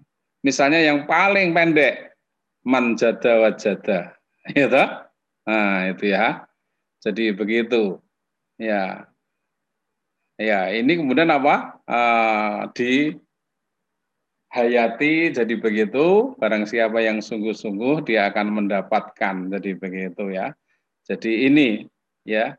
Misalnya 0.44 0.82
yang 0.82 1.06
paling 1.06 1.54
pendek 1.54 2.16
manjada 2.66 3.44
wajada 3.44 4.16
gitu? 4.56 4.84
Nah 5.46 5.78
itu 5.92 6.04
ya. 6.10 6.48
Jadi 7.04 7.36
begitu. 7.36 8.00
Ya. 8.56 9.06
Ya 10.34 10.66
ini 10.74 10.98
kemudian 10.98 11.30
apa? 11.30 11.78
Uh, 11.86 12.66
di 12.74 13.14
hayati 14.50 15.30
jadi 15.30 15.54
begitu. 15.60 16.34
Barang 16.40 16.66
siapa 16.66 16.98
yang 17.00 17.22
sungguh-sungguh 17.22 18.04
dia 18.08 18.28
akan 18.32 18.64
mendapatkan. 18.64 19.52
Jadi 19.54 19.70
begitu 19.78 20.34
ya. 20.34 20.52
Jadi 21.04 21.48
ini 21.48 21.84
ya 22.24 22.56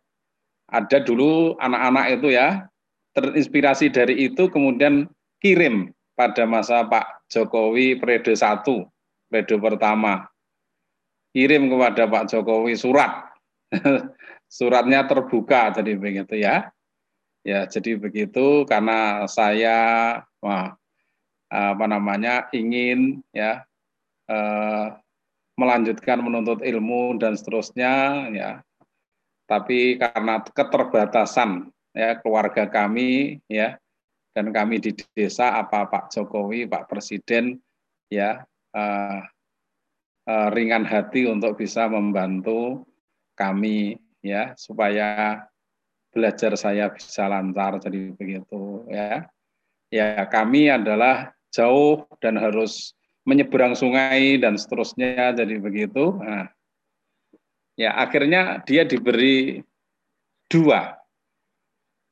ada 0.69 0.97
dulu 1.01 1.54
anak-anak 1.62 2.06
itu 2.19 2.34
ya 2.34 2.65
terinspirasi 3.15 3.93
dari 3.93 4.28
itu 4.28 4.49
kemudian 4.49 5.08
kirim 5.39 5.93
pada 6.17 6.43
masa 6.47 6.84
Pak 6.88 7.30
Jokowi 7.30 7.99
periode 7.99 8.34
satu 8.34 8.88
periode 9.30 9.56
pertama. 9.60 10.25
Kirim 11.36 11.67
kepada 11.67 12.08
Pak 12.08 12.32
Jokowi 12.32 12.80
surat. 12.80 13.28
Suratnya 14.47 15.04
terbuka 15.04 15.75
jadi 15.75 15.99
begitu 15.99 16.39
ya. 16.39 16.71
Ya 17.45 17.67
jadi 17.67 17.99
begitu 17.99 18.63
karena 18.65 19.28
saya 19.30 19.78
wah 20.41 20.73
apa 21.51 21.86
namanya 21.86 22.49
ingin 22.56 23.21
ya 23.30 23.62
eh, 24.25 24.88
melanjutkan 25.56 26.25
menuntut 26.25 26.65
ilmu 26.65 27.21
dan 27.21 27.38
seterusnya 27.38 27.93
ya 28.34 28.49
tapi 29.46 30.02
karena 30.02 30.42
keterbatasan 30.42 31.70
ya 31.94 32.18
keluarga 32.20 32.68
kami 32.68 33.40
ya 33.50 33.78
dan 34.36 34.52
kami 34.52 34.84
di 34.84 34.92
desa 35.16 35.56
apa 35.56 35.88
Pak 35.88 36.12
Jokowi 36.12 36.68
Pak 36.68 36.92
Presiden 36.92 37.56
ya 38.12 38.44
eh, 38.76 39.22
eh, 40.28 40.48
ringan 40.52 40.84
hati 40.84 41.30
untuk 41.30 41.56
bisa 41.56 41.88
membantu 41.88 42.84
kami 43.38 43.96
ya 44.26 44.58
supaya 44.58 45.42
belajar 46.12 46.58
saya 46.58 46.90
bisa 46.92 47.28
lancar 47.28 47.78
jadi 47.80 48.12
begitu 48.16 48.88
ya 48.90 49.28
ya 49.94 50.26
kami 50.28 50.68
adalah 50.68 51.36
jauh 51.56 52.04
dan 52.20 52.36
harus 52.36 52.92
menyeberang 53.26 53.74
sungai 53.74 54.38
dan 54.38 54.56
seterusnya 54.56 55.34
jadi 55.34 55.58
begitu. 55.58 56.20
Nah, 56.22 56.52
ya 57.80 57.96
akhirnya 57.96 58.64
dia 58.64 58.84
diberi 58.88 59.62
dua. 60.52 60.96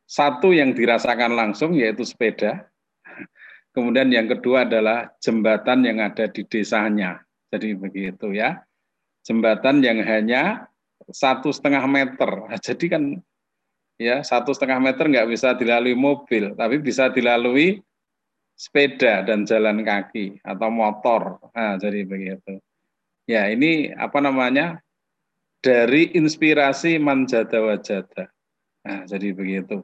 Satu 0.03 0.53
yang 0.53 0.75
dirasakan 0.77 1.33
langsung 1.33 1.73
yaitu 1.73 2.05
sepeda. 2.05 2.69
Kemudian 3.73 4.13
yang 4.13 4.29
kedua 4.29 4.69
adalah 4.69 5.09
jembatan 5.17 5.81
yang 5.81 5.97
ada 5.97 6.29
di 6.29 6.45
desanya. 6.45 7.17
Jadi 7.49 7.73
begitu 7.73 8.29
ya. 8.29 8.61
Jembatan 9.25 9.81
yang 9.81 10.03
hanya 10.05 10.69
satu 11.09 11.49
setengah 11.49 11.89
meter. 11.89 12.45
Jadi 12.61 12.85
kan 12.91 13.03
ya 13.97 14.21
satu 14.21 14.53
setengah 14.53 14.77
meter 14.77 15.09
nggak 15.09 15.29
bisa 15.31 15.57
dilalui 15.57 15.97
mobil, 15.97 16.53
tapi 16.53 16.77
bisa 16.77 17.09
dilalui 17.09 17.81
sepeda 18.53 19.25
dan 19.25 19.49
jalan 19.49 19.81
kaki 19.81 20.37
atau 20.45 20.69
motor. 20.69 21.41
Nah, 21.57 21.75
jadi 21.81 22.05
begitu. 22.05 22.61
Ya, 23.25 23.49
ini 23.49 23.89
apa 23.95 24.19
namanya? 24.19 24.83
Dari 25.63 26.11
inspirasi 26.11 26.99
manjada 26.99 27.63
wajada. 27.63 28.27
Nah, 28.83 29.07
jadi 29.07 29.31
begitu. 29.31 29.79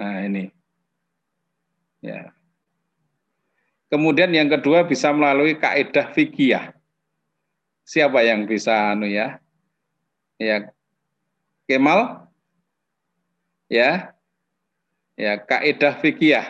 Nah, 0.00 0.24
ini. 0.24 0.48
Ya. 2.00 2.32
Kemudian 3.92 4.32
yang 4.32 4.48
kedua 4.48 4.88
bisa 4.88 5.12
melalui 5.12 5.60
kaidah 5.60 6.08
fikih. 6.16 6.72
Siapa 7.84 8.24
yang 8.24 8.48
bisa 8.48 8.96
anu 8.96 9.04
ya? 9.04 9.36
Ya. 10.40 10.72
Kemal? 11.68 12.24
Ya. 13.68 14.16
Ya, 15.12 15.36
kaidah 15.36 16.00
fikih 16.00 16.40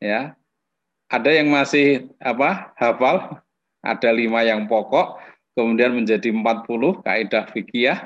ya 0.00 0.36
ada 1.08 1.30
yang 1.32 1.48
masih 1.48 2.10
apa 2.20 2.74
hafal 2.76 3.40
ada 3.80 4.10
lima 4.10 4.42
yang 4.42 4.66
pokok 4.66 5.18
kemudian 5.56 5.96
menjadi 5.96 6.28
40 6.28 7.00
kaidah 7.00 7.44
fikih 7.48 7.98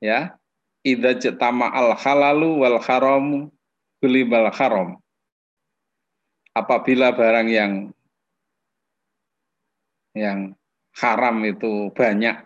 ya 0.00 0.34
idza 0.80 1.12
jatama 1.20 1.68
al 1.68 1.92
halalu 1.94 2.64
wal 2.64 2.80
haram 2.80 3.52
bal 4.04 4.48
haram 4.52 5.00
apabila 6.52 7.12
barang 7.12 7.48
yang 7.48 7.72
yang 10.12 10.52
haram 10.92 11.40
itu 11.40 11.88
banyak 11.96 12.36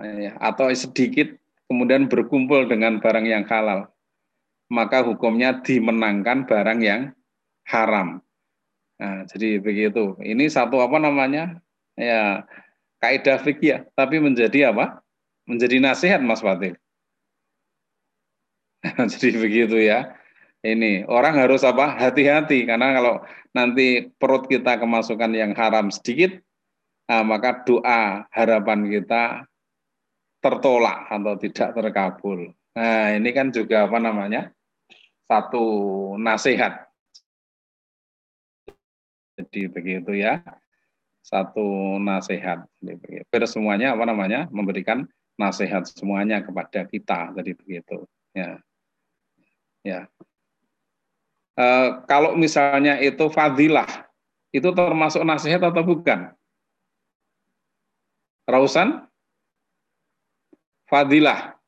ya, 0.00 0.32
atau 0.40 0.72
sedikit 0.72 1.36
kemudian 1.68 2.08
berkumpul 2.08 2.64
dengan 2.64 2.96
barang 2.96 3.28
yang 3.28 3.44
halal 3.44 3.92
maka 4.68 5.00
hukumnya 5.00 5.64
dimenangkan 5.64 6.44
barang 6.44 6.80
yang 6.84 7.02
haram. 7.64 8.20
Nah, 8.98 9.24
jadi 9.30 9.62
begitu. 9.62 10.18
Ini 10.18 10.50
satu 10.50 10.82
apa 10.82 10.98
namanya? 10.98 11.62
Ya, 11.94 12.46
kaidah 12.98 13.38
fikih, 13.42 13.86
tapi 13.94 14.18
menjadi 14.18 14.74
apa? 14.74 15.02
Menjadi 15.46 15.78
nasihat 15.78 16.20
Mas 16.22 16.42
Fatil. 16.42 16.74
jadi 19.14 19.38
begitu 19.38 19.78
ya. 19.78 20.14
Ini 20.58 21.06
orang 21.06 21.38
harus 21.38 21.62
apa? 21.62 21.94
Hati-hati 21.94 22.66
karena 22.66 22.90
kalau 22.98 23.14
nanti 23.54 24.10
perut 24.18 24.50
kita 24.50 24.82
kemasukan 24.82 25.30
yang 25.30 25.54
haram 25.54 25.94
sedikit, 25.94 26.34
nah, 27.06 27.22
maka 27.22 27.62
doa 27.62 28.26
harapan 28.34 28.90
kita 28.90 29.46
tertolak 30.42 31.06
atau 31.06 31.34
tidak 31.38 31.68
terkabul. 31.74 32.50
Nah, 32.74 33.14
ini 33.14 33.30
kan 33.30 33.54
juga 33.54 33.86
apa 33.86 33.98
namanya? 34.02 34.50
satu 35.28 35.66
nasihat. 36.16 36.87
Jadi 39.38 39.70
begitu 39.70 40.18
ya, 40.18 40.42
satu 41.22 41.96
nasihat. 42.02 42.66
Begitu. 42.82 43.30
semuanya 43.46 43.94
apa 43.94 44.02
namanya 44.02 44.50
memberikan 44.50 45.06
nasihat 45.38 45.86
semuanya 45.86 46.42
kepada 46.42 46.82
kita. 46.90 47.30
Jadi 47.38 47.54
begitu. 47.54 48.02
Ya, 48.34 48.58
ya. 49.86 50.00
E, 51.54 51.66
kalau 52.10 52.34
misalnya 52.34 52.98
itu 52.98 53.30
fadilah, 53.30 53.86
itu 54.50 54.66
termasuk 54.74 55.22
nasihat 55.22 55.62
atau 55.62 55.86
bukan? 55.86 56.34
Rausan? 58.50 59.06
Fadilah 60.88 61.58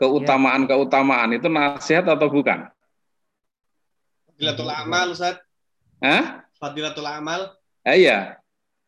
keutamaan-keutamaan 0.00 1.36
itu 1.36 1.48
nasihat 1.50 2.06
atau 2.08 2.28
bukan? 2.30 2.68
Fadilatul 4.32 4.70
amal, 4.70 5.12
Ustaz. 5.12 5.45
Hah? 6.00 6.44
Fadilatul 6.56 7.08
amal. 7.08 7.56
Eh, 7.84 8.04
iya. 8.04 8.40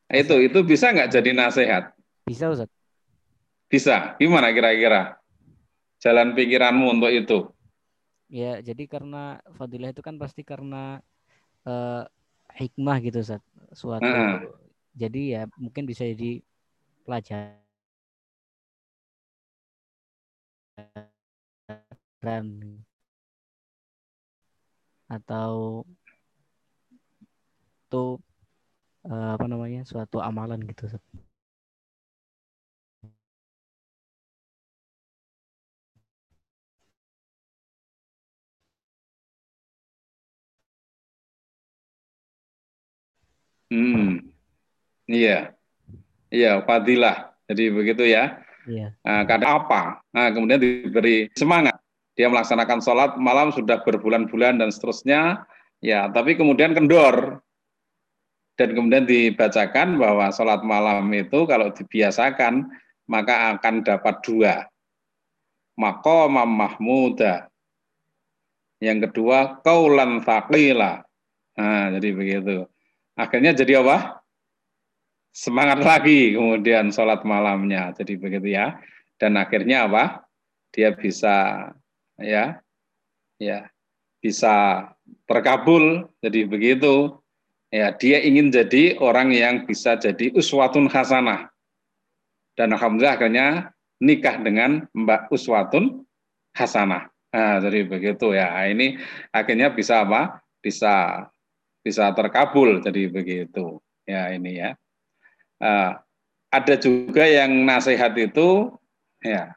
Itu 0.09 0.41
itu 0.41 0.59
bisa 0.65 0.93
nggak 0.93 1.13
jadi 1.13 1.31
nasihat? 1.37 1.93
Bisa, 2.25 2.49
Ustaz. 2.49 2.69
Bisa. 3.69 4.17
Gimana 4.17 4.53
kira-kira? 4.53 5.21
Jalan 6.01 6.33
pikiranmu 6.33 6.99
untuk 6.99 7.13
itu. 7.13 7.39
Ya, 8.29 8.61
jadi 8.61 8.85
karena 8.85 9.41
fadilah 9.57 9.93
itu 9.93 10.05
kan 10.05 10.21
pasti 10.21 10.45
karena 10.45 11.01
uh, 11.65 12.05
hikmah 12.57 12.97
gitu, 13.05 13.21
Ustaz. 13.21 13.45
Suatu. 13.73 14.05
Uh 14.05 14.13
-huh. 14.13 14.37
Jadi 14.99 15.37
ya 15.37 15.47
mungkin 15.61 15.85
bisa 15.87 16.05
jadi 16.09 16.41
pelajaran 17.07 17.57
atau 25.09 25.83
itu 27.89 28.21
uh, 29.09 29.33
apa 29.33 29.49
namanya 29.49 29.81
suatu 29.89 30.21
amalan 30.21 30.61
gitu 30.69 30.93
Hmm. 43.69 44.25
Iya. 45.05 45.53
Iya, 46.33 46.65
fadilah. 46.65 47.37
Jadi 47.49 47.69
begitu 47.69 48.05
ya. 48.09 48.41
Iya. 48.65 48.97
Nah, 49.05 49.29
kadang 49.29 49.65
apa? 49.65 50.01
Nah, 50.13 50.33
kemudian 50.33 50.57
diberi 50.61 51.29
semangat. 51.37 51.77
Dia 52.17 52.33
melaksanakan 52.33 52.81
sholat 52.81 53.11
malam 53.21 53.53
sudah 53.53 53.85
berbulan-bulan 53.85 54.57
dan 54.57 54.73
seterusnya. 54.73 55.45
Ya, 55.85 56.09
tapi 56.09 56.33
kemudian 56.37 56.73
kendor. 56.73 57.45
Dan 58.59 58.75
kemudian 58.75 59.07
dibacakan 59.07 60.03
bahwa 60.03 60.35
sholat 60.35 60.67
malam 60.67 61.07
itu 61.15 61.47
kalau 61.47 61.71
dibiasakan 61.71 62.67
maka 63.07 63.55
akan 63.55 63.87
dapat 63.87 64.19
dua. 64.27 64.55
Maqamam 65.79 66.51
mahmuda. 66.51 67.47
Yang 68.83 69.11
kedua, 69.11 69.63
kaulan 69.63 70.23
thaqila. 70.27 71.07
Nah, 71.55 71.87
jadi 71.95 72.09
begitu. 72.15 72.67
Akhirnya 73.19 73.55
jadi 73.55 73.83
apa? 73.83 74.23
Semangat 75.35 75.83
lagi 75.83 76.35
kemudian 76.35 76.91
sholat 76.91 77.23
malamnya. 77.23 77.95
Jadi 77.95 78.19
begitu 78.19 78.59
ya. 78.59 78.79
Dan 79.19 79.39
akhirnya 79.39 79.87
apa? 79.87 80.27
Dia 80.75 80.95
bisa 80.95 81.67
ya 82.19 82.59
ya 83.39 83.71
bisa 84.19 84.87
terkabul. 85.27 86.11
Jadi 86.23 86.47
begitu. 86.47 87.19
Ya, 87.69 87.93
dia 87.93 88.25
ingin 88.25 88.49
jadi 88.49 88.97
orang 88.97 89.29
yang 89.33 89.69
bisa 89.69 89.97
jadi 90.01 90.33
uswatun 90.33 90.89
hasanah. 90.89 91.53
Dan 92.57 92.73
alhamdulillah 92.75 93.21
akhirnya 93.21 93.47
nikah 94.03 94.41
dengan 94.43 94.87
Mbak 94.91 95.31
Uswatun 95.31 96.03
Hasanah. 96.57 97.07
Nah, 97.31 97.63
jadi 97.63 97.87
begitu 97.87 98.35
ya. 98.35 98.51
Ini 98.67 98.99
akhirnya 99.31 99.71
bisa 99.71 100.03
apa? 100.03 100.43
Bisa 100.59 101.27
bisa 101.85 102.11
terkabul 102.17 102.83
jadi 102.83 103.07
begitu. 103.13 103.79
Ya, 104.09 104.33
ini 104.35 104.59
ya. 104.59 104.75
Uh, 105.63 105.95
ada 106.49 106.75
juga 106.81 107.29
yang 107.29 107.53
nasihat 107.69 108.17
itu 108.17 108.73
ya 109.21 109.53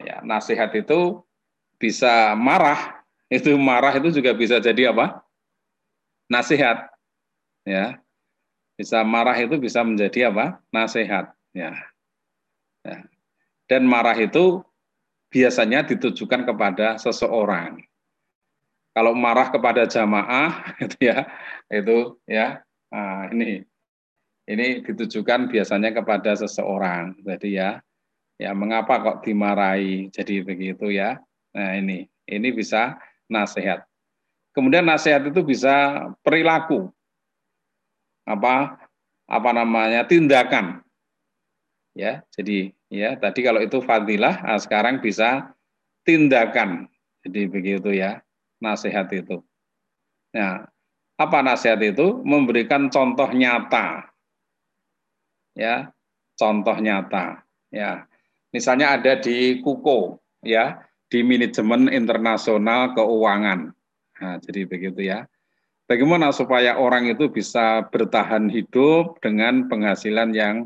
ya 0.00 0.22
nasihat 0.24 0.72
itu 0.72 1.20
bisa 1.76 2.32
marah 2.38 3.02
itu 3.28 3.52
marah 3.58 3.92
itu 3.98 4.14
juga 4.14 4.32
bisa 4.32 4.62
jadi 4.62 4.94
apa 4.94 5.20
nasihat 6.30 6.93
ya. 7.66 7.98
Bisa 8.74 9.02
marah 9.06 9.36
itu 9.38 9.54
bisa 9.58 9.86
menjadi 9.86 10.34
apa? 10.34 10.58
Nasihat 10.74 11.30
ya, 11.54 11.78
ya. 12.82 13.06
dan 13.70 13.86
marah 13.86 14.18
itu 14.18 14.66
biasanya 15.30 15.86
ditujukan 15.86 16.42
kepada 16.46 16.98
seseorang. 16.98 17.78
Kalau 18.94 19.14
marah 19.14 19.50
kepada 19.50 19.86
jamaah 19.86 20.62
itu 20.84 20.96
ya 21.02 21.26
itu 21.70 22.18
ya 22.26 22.62
nah, 22.90 23.30
ini 23.30 23.62
ini 24.46 24.82
ditujukan 24.82 25.50
biasanya 25.50 25.94
kepada 25.94 26.34
seseorang. 26.34 27.14
Jadi 27.22 27.58
ya 27.58 27.78
ya 28.38 28.50
mengapa 28.54 28.98
kok 29.02 29.18
dimarahi 29.22 30.10
jadi 30.10 30.42
begitu 30.42 30.90
ya? 30.90 31.22
Nah 31.54 31.78
ini 31.78 32.10
ini 32.26 32.48
bisa 32.50 32.98
nasihat 33.30 33.86
kemudian 34.54 34.86
nasihat 34.86 35.26
itu 35.26 35.42
bisa 35.42 36.06
perilaku 36.22 36.88
apa 38.24 38.80
apa 39.28 39.50
namanya 39.52 40.04
tindakan. 40.04 40.80
Ya 41.94 42.26
jadi 42.34 42.74
ya 42.90 43.14
tadi 43.16 43.40
kalau 43.46 43.62
itu 43.62 43.78
fadilah 43.80 44.42
nah 44.42 44.58
sekarang 44.58 44.98
bisa 45.00 45.54
tindakan. 46.02 46.90
Jadi 47.24 47.48
begitu 47.48 47.94
ya 47.94 48.20
nasihat 48.60 49.08
itu. 49.14 49.40
Nah 50.34 50.68
apa 51.14 51.38
nasihat 51.40 51.78
itu? 51.80 52.20
Memberikan 52.26 52.90
contoh 52.90 53.30
nyata. 53.30 54.10
Ya 55.54 55.94
contoh 56.34 56.74
nyata. 56.82 57.46
Ya 57.70 58.10
misalnya 58.50 58.98
ada 58.98 59.14
di 59.16 59.62
kuko 59.62 60.18
ya 60.42 60.82
di 61.08 61.22
manajemen 61.22 61.86
internasional 61.94 62.90
keuangan. 62.98 63.70
Nah, 64.18 64.36
jadi 64.42 64.66
begitu 64.66 65.06
ya 65.06 65.26
bagaimana 65.88 66.32
supaya 66.32 66.76
orang 66.80 67.08
itu 67.08 67.28
bisa 67.28 67.84
bertahan 67.88 68.48
hidup 68.48 69.20
dengan 69.20 69.68
penghasilan 69.68 70.32
yang 70.32 70.56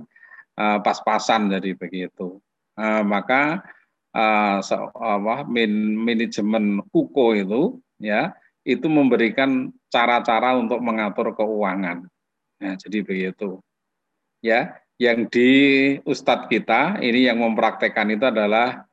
uh, 0.58 0.78
pas-pasan 0.82 1.50
jadi 1.50 1.74
begitu. 1.74 2.38
Uh, 2.78 3.02
maka 3.02 3.66
uh, 4.14 4.62
so, 4.62 4.90
apa, 4.94 5.42
min, 5.46 5.98
manajemen 5.98 6.82
UKO 6.94 7.34
itu 7.34 7.62
ya 7.98 8.34
itu 8.62 8.86
memberikan 8.86 9.72
cara-cara 9.88 10.54
untuk 10.54 10.78
mengatur 10.84 11.32
keuangan. 11.32 12.04
Nah, 12.60 12.74
jadi 12.76 13.00
begitu. 13.00 13.64
Ya, 14.44 14.78
yang 15.00 15.26
di 15.26 15.50
Ustadz 16.06 16.46
kita 16.46 17.00
ini 17.02 17.26
yang 17.26 17.42
mempraktekkan 17.42 18.12
itu 18.12 18.28
adalah 18.28 18.86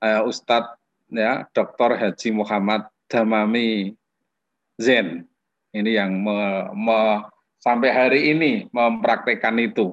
uh, 0.00 0.24
Ustadz 0.24 0.78
ya 1.12 1.44
Dr. 1.52 1.96
Haji 1.96 2.28
Muhammad 2.32 2.88
Damami 3.10 3.92
Zen 4.80 5.26
ini 5.76 6.00
yang 6.00 6.24
me, 6.24 6.72
me, 6.72 7.28
sampai 7.60 7.92
hari 7.92 8.20
ini 8.32 8.66
mempraktekkan 8.72 9.60
itu. 9.60 9.92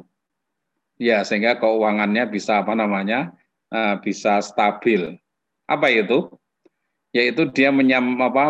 Ya 0.95 1.25
sehingga 1.27 1.59
keuangannya 1.59 2.23
bisa 2.31 2.63
apa 2.63 2.71
namanya 2.71 3.35
uh, 3.73 3.99
bisa 3.99 4.39
stabil. 4.39 5.19
Apa 5.67 5.91
itu? 5.91 6.31
Yaitu 7.11 7.51
dia 7.51 7.69
menyam 7.69 8.15
apa 8.23 8.49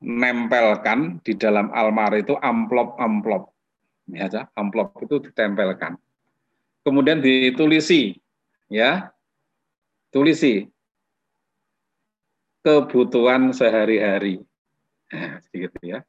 menempelkan 0.00 1.20
di 1.20 1.36
dalam 1.36 1.68
almari 1.74 2.24
itu 2.24 2.32
amplop-amplop 2.40 3.52
ya 4.12 4.28
amplop 4.56 4.92
itu 5.00 5.20
ditempelkan. 5.30 5.96
Kemudian 6.84 7.24
ditulisi 7.24 8.12
ya. 8.68 9.08
Tulisi. 10.12 10.68
Kebutuhan 12.64 13.52
sehari-hari 13.52 14.40
sedikit 15.48 15.72
ya. 15.82 16.00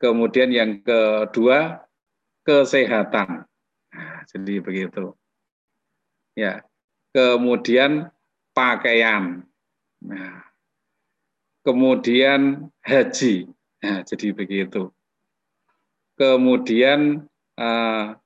Kemudian 0.00 0.48
yang 0.48 0.80
kedua 0.80 1.84
kesehatan. 2.44 3.44
Nah, 3.92 4.18
jadi 4.24 4.64
begitu. 4.64 5.12
Ya. 6.32 6.64
Kemudian 7.12 8.08
pakaian. 8.56 9.44
Nah, 10.00 10.40
kemudian 11.66 12.72
haji. 12.80 13.50
Nah, 13.84 14.00
jadi 14.06 14.32
begitu. 14.32 14.88
Kemudian 16.16 17.28
uh, 17.60 18.16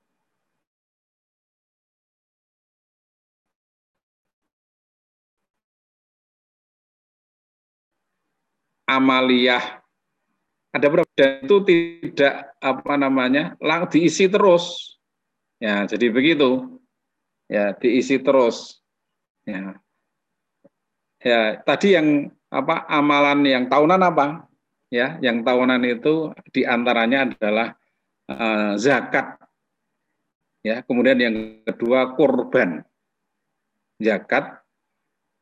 amaliyah. 8.89 9.80
Ada 10.74 10.91
berapa 10.91 11.07
itu 11.47 11.57
tidak 11.62 12.51
apa 12.59 12.95
namanya 12.99 13.55
lang 13.62 13.87
diisi 13.87 14.26
terus. 14.26 14.99
Ya 15.62 15.87
jadi 15.87 16.11
begitu. 16.11 16.80
Ya 17.47 17.70
diisi 17.78 18.18
terus. 18.18 18.82
Ya. 19.47 19.78
Ya 21.22 21.62
tadi 21.62 21.95
yang 21.95 22.35
apa 22.51 22.91
amalan 22.91 23.47
yang 23.47 23.64
tahunan 23.70 24.03
apa? 24.03 24.51
Ya 24.91 25.14
yang 25.22 25.47
tahunan 25.47 25.82
itu 25.87 26.35
di 26.51 26.66
antaranya 26.66 27.30
adalah 27.30 27.78
uh, 28.26 28.74
zakat. 28.74 29.39
Ya 30.66 30.82
kemudian 30.82 31.22
yang 31.22 31.37
kedua 31.62 32.18
kurban. 32.18 32.82
Zakat 34.03 34.59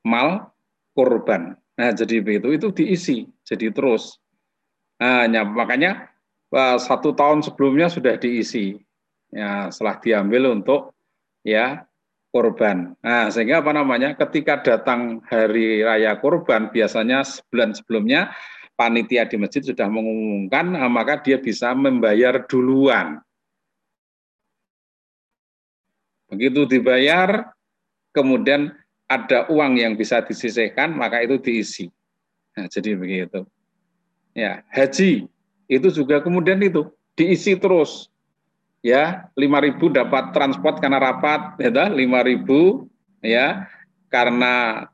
mal 0.05 0.53
kurban 0.93 1.61
Nah, 1.83 1.91
jadi 1.91 2.22
begitu 2.22 2.55
itu 2.55 2.68
diisi, 2.70 3.26
jadi 3.43 3.74
terus. 3.74 4.22
Nah, 5.03 5.26
makanya 5.43 6.14
satu 6.78 7.11
tahun 7.11 7.43
sebelumnya 7.43 7.91
sudah 7.91 8.14
diisi. 8.22 8.78
Ya, 9.35 9.66
setelah 9.74 9.99
diambil 9.99 10.55
untuk 10.55 10.95
ya 11.43 11.83
korban. 12.30 12.95
Nah, 13.03 13.33
sehingga 13.35 13.66
apa 13.66 13.74
namanya? 13.74 14.14
Ketika 14.14 14.62
datang 14.62 15.26
hari 15.26 15.83
raya 15.83 16.14
korban, 16.22 16.70
biasanya 16.70 17.26
sebulan 17.26 17.74
sebelumnya 17.74 18.30
panitia 18.78 19.26
di 19.26 19.43
masjid 19.43 19.64
sudah 19.66 19.91
mengumumkan, 19.91 20.78
nah, 20.78 20.87
maka 20.87 21.18
dia 21.18 21.43
bisa 21.43 21.74
membayar 21.74 22.47
duluan. 22.47 23.18
Begitu 26.30 26.64
dibayar, 26.78 27.51
kemudian 28.14 28.70
ada 29.12 29.44
uang 29.52 29.76
yang 29.76 29.92
bisa 29.92 30.24
disisihkan, 30.24 30.96
maka 30.96 31.20
itu 31.20 31.36
diisi. 31.36 31.86
Nah, 32.56 32.68
jadi 32.68 32.96
begitu. 32.96 33.44
Ya, 34.32 34.64
haji 34.72 35.28
itu 35.68 35.88
juga 35.92 36.24
kemudian 36.24 36.60
itu 36.64 36.88
diisi 37.12 37.52
terus. 37.60 38.08
Ya, 38.82 39.30
5.000 39.38 39.78
dapat 39.94 40.34
transport 40.34 40.82
karena 40.82 40.98
rapat, 40.98 41.54
ya 41.62 41.70
5.000 41.70 42.90
ya 43.22 43.70
karena 44.10 44.84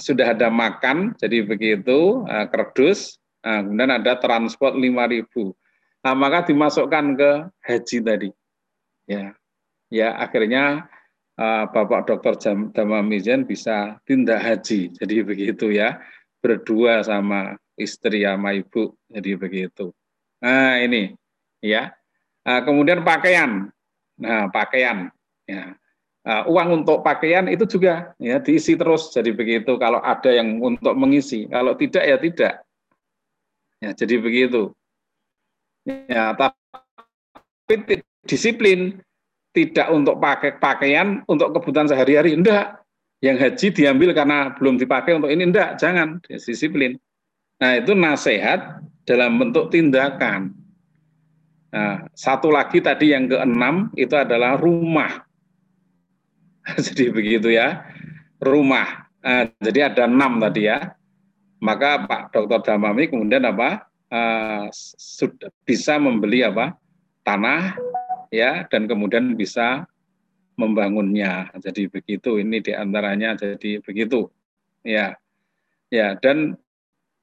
sudah 0.00 0.32
ada 0.32 0.48
makan, 0.48 1.12
jadi 1.20 1.44
begitu 1.44 2.24
uh, 2.24 2.46
kerdus. 2.48 3.20
Nah, 3.44 3.60
kemudian 3.66 3.92
ada 4.00 4.16
transport 4.16 4.78
5.000. 4.78 5.52
Nah, 6.06 6.14
maka 6.14 6.46
dimasukkan 6.48 7.04
ke 7.18 7.30
haji 7.68 7.98
tadi. 8.00 8.30
Ya, 9.04 9.36
ya 9.92 10.16
akhirnya 10.16 10.88
uh, 11.38 11.64
Bapak 11.70 12.10
Dr. 12.10 12.34
Damamizen 12.74 13.46
bisa 13.46 13.96
tindak 14.04 14.42
haji. 14.42 14.92
Jadi 14.98 15.14
begitu 15.22 15.70
ya, 15.70 16.02
berdua 16.42 17.06
sama 17.06 17.56
istri 17.78 18.26
sama 18.26 18.52
ibu. 18.58 18.92
Jadi 19.08 19.38
begitu. 19.38 19.94
Nah 20.42 20.82
ini 20.82 21.14
ya. 21.62 21.94
Nah, 22.42 22.60
kemudian 22.66 23.06
pakaian. 23.06 23.70
Nah 24.18 24.50
pakaian. 24.50 25.08
Ya. 25.46 25.78
Uh, 26.28 26.44
uang 26.50 26.82
untuk 26.82 27.00
pakaian 27.00 27.48
itu 27.48 27.64
juga 27.64 28.12
ya 28.20 28.36
diisi 28.36 28.76
terus 28.76 29.08
jadi 29.16 29.32
begitu 29.32 29.80
kalau 29.80 29.96
ada 30.04 30.28
yang 30.28 30.60
untuk 30.60 30.92
mengisi 30.92 31.48
kalau 31.48 31.72
tidak 31.72 32.04
ya 32.04 32.16
tidak 32.20 32.54
ya 33.80 33.90
jadi 33.96 34.20
begitu 34.20 34.76
ya 35.88 36.36
tapi 36.36 37.96
disiplin 38.28 39.00
tidak 39.58 39.90
untuk 39.90 40.22
pakai 40.22 40.62
pakaian 40.62 41.26
untuk 41.26 41.50
kebutuhan 41.58 41.90
sehari-hari 41.90 42.38
enggak. 42.38 42.78
Yang 43.18 43.36
haji 43.42 43.66
diambil 43.74 44.14
karena 44.14 44.54
belum 44.54 44.78
dipakai 44.78 45.18
untuk 45.18 45.34
ini 45.34 45.50
enggak 45.50 45.82
jangan. 45.82 46.22
Disiplin. 46.22 46.94
Nah 47.58 47.82
itu 47.82 47.98
nasihat 47.98 48.78
dalam 49.02 49.42
bentuk 49.42 49.74
tindakan. 49.74 50.54
Nah, 51.68 52.08
satu 52.16 52.48
lagi 52.48 52.80
tadi 52.80 53.12
yang 53.12 53.28
keenam 53.28 53.92
itu 53.98 54.14
adalah 54.16 54.56
rumah. 54.56 55.26
Jadi 56.86 57.10
begitu 57.12 57.52
ya. 57.52 57.84
Rumah. 58.38 59.08
Uh, 59.18 59.50
jadi 59.58 59.90
ada 59.90 60.06
enam 60.06 60.38
tadi 60.38 60.70
ya. 60.70 60.94
Maka 61.58 62.06
Pak 62.06 62.30
Dr. 62.30 62.62
Damami 62.62 63.10
kemudian 63.10 63.42
apa 63.42 63.90
uh, 64.14 64.70
sudah 64.94 65.50
bisa 65.66 65.98
membeli 65.98 66.46
apa 66.46 66.78
tanah 67.26 67.74
ya 68.32 68.64
dan 68.68 68.86
kemudian 68.86 69.34
bisa 69.34 69.86
membangunnya 70.58 71.52
jadi 71.58 71.86
begitu 71.86 72.42
ini 72.42 72.58
di 72.58 72.74
antaranya 72.74 73.38
jadi 73.38 73.78
begitu 73.82 74.28
ya 74.82 75.14
ya 75.88 76.18
dan 76.18 76.58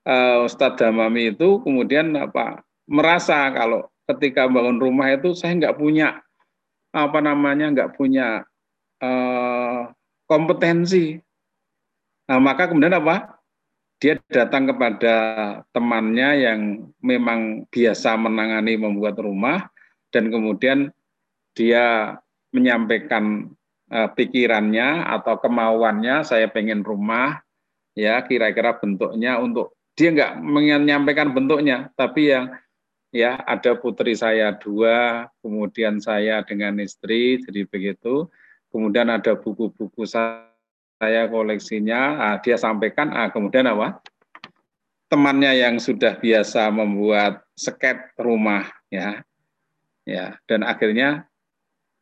uh, 0.08 0.48
Ustadz 0.48 0.80
Damami 0.80 1.36
itu 1.36 1.60
kemudian 1.62 2.16
apa 2.16 2.64
merasa 2.88 3.52
kalau 3.52 3.92
ketika 4.08 4.48
bangun 4.48 4.80
rumah 4.80 5.12
itu 5.12 5.36
saya 5.36 5.58
nggak 5.58 5.78
punya 5.78 6.24
apa 6.96 7.20
namanya 7.20 7.74
nggak 7.76 7.94
punya 8.00 8.48
Eh, 9.06 9.82
kompetensi. 10.26 11.20
Nah, 12.26 12.40
maka 12.42 12.72
kemudian 12.72 12.96
apa? 12.96 13.38
Dia 14.00 14.20
datang 14.28 14.72
kepada 14.72 15.16
temannya 15.72 16.30
yang 16.42 16.60
memang 17.00 17.64
biasa 17.72 18.16
menangani 18.20 18.76
membuat 18.76 19.16
rumah 19.20 19.72
dan 20.16 20.32
kemudian 20.32 20.96
dia 21.52 22.16
menyampaikan 22.56 23.52
uh, 23.92 24.08
pikirannya 24.16 25.04
atau 25.12 25.36
kemauannya 25.44 26.24
saya 26.24 26.48
pengen 26.48 26.88
rumah 26.88 27.44
ya 27.92 28.24
kira-kira 28.24 28.80
bentuknya 28.80 29.44
untuk 29.44 29.76
dia 30.00 30.16
nggak 30.16 30.40
menyampaikan 30.40 31.36
bentuknya 31.36 31.92
tapi 32.00 32.32
yang 32.32 32.56
ya 33.12 33.36
ada 33.44 33.76
putri 33.76 34.16
saya 34.16 34.56
dua 34.56 35.28
kemudian 35.44 36.00
saya 36.00 36.40
dengan 36.48 36.80
istri 36.80 37.44
jadi 37.44 37.68
begitu 37.68 38.32
kemudian 38.76 39.08
ada 39.08 39.40
buku-buku 39.40 40.04
saya 40.04 41.28
koleksinya, 41.32 42.02
ah, 42.20 42.36
dia 42.44 42.60
sampaikan, 42.60 43.16
ah, 43.16 43.32
kemudian 43.32 43.72
apa? 43.72 44.04
Temannya 45.08 45.56
yang 45.56 45.80
sudah 45.80 46.20
biasa 46.20 46.68
membuat 46.76 47.48
sket 47.56 48.12
rumah, 48.20 48.68
ya, 48.92 49.24
ya, 50.06 50.38
dan 50.46 50.64
akhirnya 50.64 51.28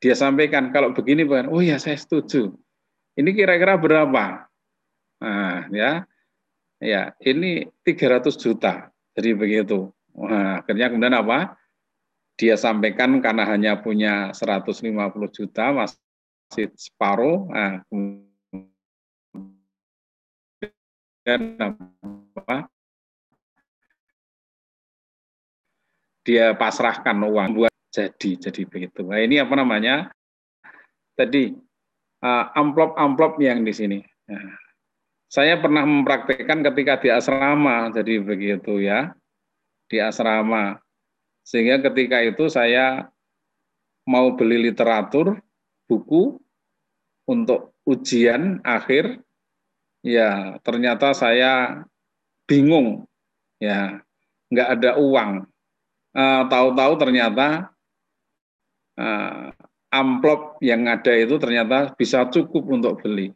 dia 0.04 0.14
sampaikan 0.20 0.70
kalau 0.76 0.92
begini 0.92 1.24
bukan, 1.24 1.48
oh 1.48 1.64
ya 1.64 1.80
saya 1.80 1.96
setuju. 1.96 2.52
Ini 3.16 3.32
kira-kira 3.32 3.80
berapa? 3.80 4.52
Nah, 5.24 5.72
ya, 5.72 6.04
ya, 6.84 7.16
ini 7.24 7.64
300 7.88 8.36
juta. 8.36 8.92
Jadi 9.16 9.32
begitu. 9.32 9.88
Nah, 10.14 10.60
akhirnya 10.60 10.92
kemudian 10.92 11.16
apa? 11.16 11.56
Dia 12.36 12.60
sampaikan 12.60 13.22
karena 13.22 13.48
hanya 13.48 13.80
punya 13.80 14.36
150 14.36 15.30
juta, 15.32 15.72
mas 15.72 15.96
masih 16.54 16.70
separuh. 16.78 17.50
Nah, 17.50 17.82
kemudian 17.90 18.30
apa? 22.38 22.70
Dia 26.22 26.54
pasrahkan 26.54 27.18
uang 27.26 27.58
buat 27.58 27.73
jadi 27.94 28.30
jadi 28.50 28.62
begitu. 28.66 29.06
Nah, 29.06 29.22
ini 29.22 29.38
apa 29.38 29.54
namanya? 29.54 30.10
Tadi 31.14 31.54
uh, 32.26 32.46
amplop-amplop 32.58 33.38
yang 33.38 33.62
di 33.62 33.70
sini. 33.70 34.00
Nah, 34.26 34.58
saya 35.30 35.62
pernah 35.62 35.86
mempraktekkan 35.86 36.66
ketika 36.74 36.98
di 36.98 37.10
asrama, 37.14 37.94
jadi 37.94 38.18
begitu 38.18 38.82
ya, 38.82 39.14
di 39.86 40.02
asrama. 40.02 40.82
Sehingga 41.46 41.86
ketika 41.86 42.26
itu 42.26 42.50
saya 42.50 43.06
mau 44.10 44.34
beli 44.34 44.74
literatur, 44.74 45.38
buku, 45.86 46.42
untuk 47.30 47.76
ujian 47.88 48.60
akhir 48.64 49.20
ya 50.04 50.60
ternyata 50.64 51.16
saya 51.16 51.84
bingung 52.44 53.08
ya 53.60 54.04
nggak 54.52 54.70
ada 54.80 54.92
uang 55.00 55.48
uh, 56.16 56.44
tahu-tahu 56.52 56.94
ternyata 57.00 57.72
uh, 58.98 59.54
amplop 59.94 60.58
yang 60.60 60.90
ada 60.90 61.14
itu 61.14 61.38
ternyata 61.38 61.94
bisa 61.94 62.26
cukup 62.30 62.64
untuk 62.74 63.00
beli 63.02 63.34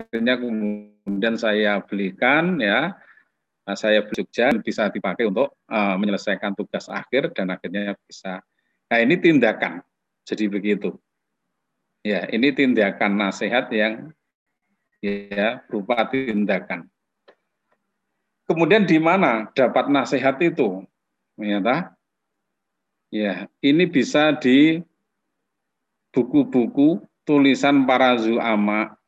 akhirnya 0.00 0.34
kemudian 0.40 1.36
saya 1.38 1.82
belikan 1.84 2.58
ya 2.58 2.94
Nah, 3.70 3.78
saya 3.78 4.02
Jogja 4.02 4.50
bisa 4.58 4.90
dipakai 4.90 5.30
untuk 5.30 5.54
uh, 5.70 5.94
menyelesaikan 5.94 6.58
tugas 6.58 6.90
akhir 6.90 7.30
dan 7.38 7.54
akhirnya 7.54 7.94
bisa. 8.02 8.42
Nah 8.90 8.98
ini 8.98 9.14
tindakan, 9.14 9.78
jadi 10.26 10.50
begitu. 10.50 10.98
Ya, 12.02 12.26
ini 12.34 12.50
tindakan 12.50 13.14
nasihat 13.14 13.70
yang 13.70 14.10
ya 14.98 15.62
berupa 15.70 16.02
tindakan. 16.10 16.90
Kemudian 18.50 18.82
di 18.82 18.98
mana 18.98 19.46
dapat 19.54 19.86
nasihat 19.86 20.34
itu? 20.42 20.82
Ya, 21.38 21.94
ya 23.14 23.46
ini 23.62 23.86
bisa 23.86 24.34
di 24.34 24.82
buku-buku 26.10 26.98
tulisan 27.22 27.86
para 27.86 28.18
zuama, 28.18 28.98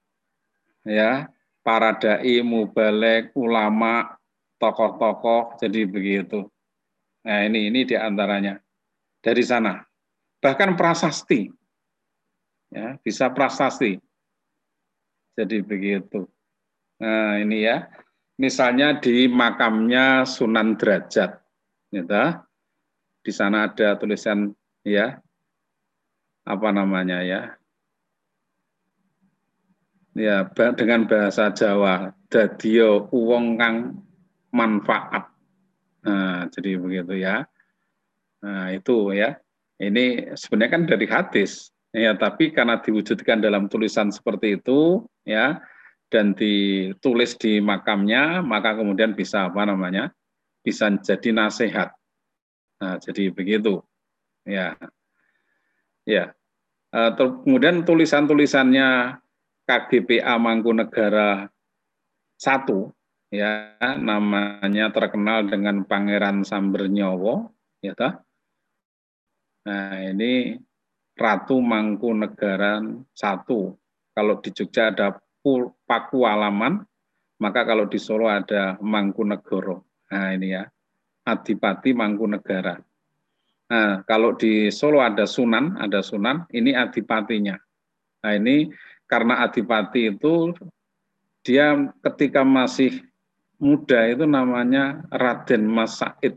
ya, 0.86 1.26
para 1.66 1.90
dai, 1.98 2.38
mubalek, 2.46 3.34
ulama, 3.34 4.14
tokoh-tokoh 4.62 5.58
jadi 5.58 5.90
begitu. 5.90 6.46
Nah 7.26 7.42
ini 7.42 7.66
ini 7.66 7.82
di 7.82 7.98
antaranya 7.98 8.62
dari 9.18 9.42
sana. 9.42 9.82
Bahkan 10.38 10.78
prasasti, 10.78 11.50
ya 12.70 12.94
bisa 13.02 13.26
prasasti. 13.34 13.98
Jadi 15.34 15.58
begitu. 15.66 16.30
Nah 17.02 17.42
ini 17.42 17.66
ya, 17.66 17.90
misalnya 18.40 19.00
di 19.00 19.28
makamnya 19.28 20.24
Sunan 20.28 20.76
Derajat, 20.78 21.40
gitu. 21.92 22.24
Di 23.22 23.30
sana 23.30 23.70
ada 23.70 23.94
tulisan 23.94 24.50
ya 24.82 25.14
apa 26.42 26.68
namanya 26.74 27.22
ya 27.22 27.54
ya 30.10 30.42
dengan 30.74 31.06
bahasa 31.06 31.54
Jawa 31.54 32.10
dadio 32.26 33.06
uwong 33.14 33.54
kang 33.54 34.02
manfaat. 34.50 35.30
Nah, 36.02 36.50
jadi 36.50 36.76
begitu 36.82 37.14
ya. 37.22 37.46
Nah, 38.42 38.74
itu 38.74 39.14
ya. 39.14 39.38
Ini 39.78 40.34
sebenarnya 40.34 40.70
kan 40.74 40.82
dari 40.86 41.06
hadis. 41.06 41.70
Ya, 41.92 42.16
tapi 42.16 42.50
karena 42.50 42.80
diwujudkan 42.80 43.44
dalam 43.44 43.68
tulisan 43.68 44.08
seperti 44.08 44.56
itu, 44.60 45.04
ya, 45.28 45.60
dan 46.12 46.36
ditulis 46.36 47.40
di 47.40 47.64
makamnya, 47.64 48.44
maka 48.44 48.76
kemudian 48.76 49.16
bisa 49.16 49.48
apa 49.48 49.64
namanya? 49.64 50.12
Bisa 50.60 50.92
jadi 51.00 51.32
nasihat. 51.32 51.96
Nah, 52.84 53.00
jadi 53.00 53.32
begitu. 53.32 53.80
Ya. 54.44 54.76
Ya. 56.04 56.36
Uh, 56.92 57.16
kemudian 57.16 57.88
tulisan-tulisannya 57.88 59.16
KGPA 59.64 60.36
Mangkunegara 60.36 61.48
satu 62.36 62.92
ya 63.32 63.80
namanya 63.96 64.92
terkenal 64.92 65.48
dengan 65.48 65.88
Pangeran 65.88 66.44
Sambernyowo 66.44 67.48
ya 67.80 67.96
toh. 67.96 68.12
Nah, 69.64 69.96
ini 70.04 70.58
Ratu 71.16 71.62
Mangkunegaran 71.62 73.08
satu. 73.16 73.72
Kalau 74.12 74.42
di 74.44 74.52
Jogja 74.52 74.92
ada 74.92 75.16
Pakualaman, 75.86 76.86
Maka 77.42 77.66
kalau 77.66 77.90
di 77.90 77.98
Solo 77.98 78.30
ada 78.30 78.78
Mangkunegoro. 78.78 79.82
Nah 80.14 80.30
ini 80.30 80.54
ya, 80.54 80.62
Adipati 81.26 81.90
Mangkunegara. 81.90 82.78
Nah, 83.66 84.06
kalau 84.06 84.38
di 84.38 84.70
Solo 84.70 85.02
ada 85.02 85.26
Sunan, 85.26 85.74
ada 85.80 86.04
Sunan, 86.04 86.46
ini 86.54 86.76
adipatinya. 86.76 87.56
Nah, 88.22 88.32
ini 88.36 88.68
karena 89.08 89.42
adipati 89.42 90.12
itu 90.12 90.52
dia 91.40 91.74
ketika 92.04 92.44
masih 92.44 93.00
muda 93.56 94.06
itu 94.12 94.28
namanya 94.28 95.00
Raden 95.08 95.64
Mas 95.64 95.98
Said. 95.98 96.36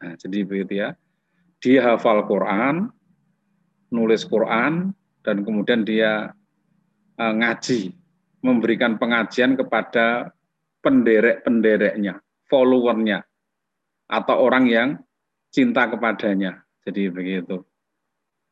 Nah, 0.00 0.16
jadi 0.16 0.48
begitu 0.48 0.80
ya. 0.80 0.96
Dia 1.60 1.92
hafal 1.92 2.24
Quran, 2.24 2.88
nulis 3.92 4.24
Quran, 4.24 4.96
dan 5.20 5.44
kemudian 5.44 5.84
dia 5.84 6.32
ngaji, 7.20 7.92
memberikan 8.40 8.96
pengajian 8.96 9.52
kepada 9.60 10.32
penderek-pendereknya, 10.80 12.24
followernya, 12.48 13.20
atau 14.08 14.36
orang 14.40 14.64
yang 14.64 14.88
cinta 15.52 15.92
kepadanya. 15.92 16.64
Jadi 16.80 17.12
begitu. 17.12 17.60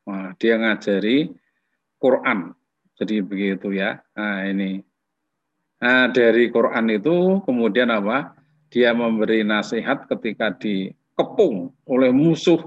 Nah, 0.05 0.37
dia 0.37 0.61
ngajari 0.61 1.33
Quran. 1.97 2.53
Jadi 3.01 3.25
begitu 3.25 3.73
ya. 3.73 4.05
Nah, 4.13 4.45
ini. 4.45 4.85
Nah, 5.81 6.11
dari 6.13 6.53
Quran 6.53 6.93
itu 6.93 7.41
kemudian 7.49 7.89
apa? 7.89 8.37
Dia 8.69 8.93
memberi 8.93 9.41
nasihat 9.47 10.05
ketika 10.13 10.53
dikepung 10.53 11.73
oleh 11.89 12.13
musuh. 12.13 12.61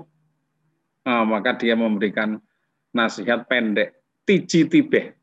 Nah, 1.06 1.22
maka 1.30 1.54
dia 1.54 1.78
memberikan 1.78 2.41
nasihat 2.89 3.45
pendek, 3.45 4.02
tiji 4.26 4.66
tibeh. 4.66 5.20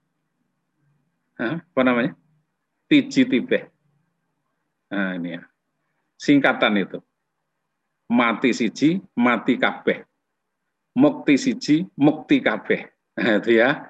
Apa 1.38 1.80
namanya? 1.86 2.18
Tiji. 2.90 3.22
Nah, 4.90 5.14
ini 5.14 5.38
ya. 5.38 5.42
Singkatan 6.18 6.82
itu. 6.82 6.98
Mati 8.10 8.50
siji, 8.56 8.98
mati 9.14 9.54
kabeh. 9.60 10.02
Mukti 10.98 11.38
siji, 11.38 11.86
mukti 11.94 12.42
kabeh. 12.42 12.90
Nah, 13.14 13.38
itu 13.38 13.50
ya. 13.54 13.86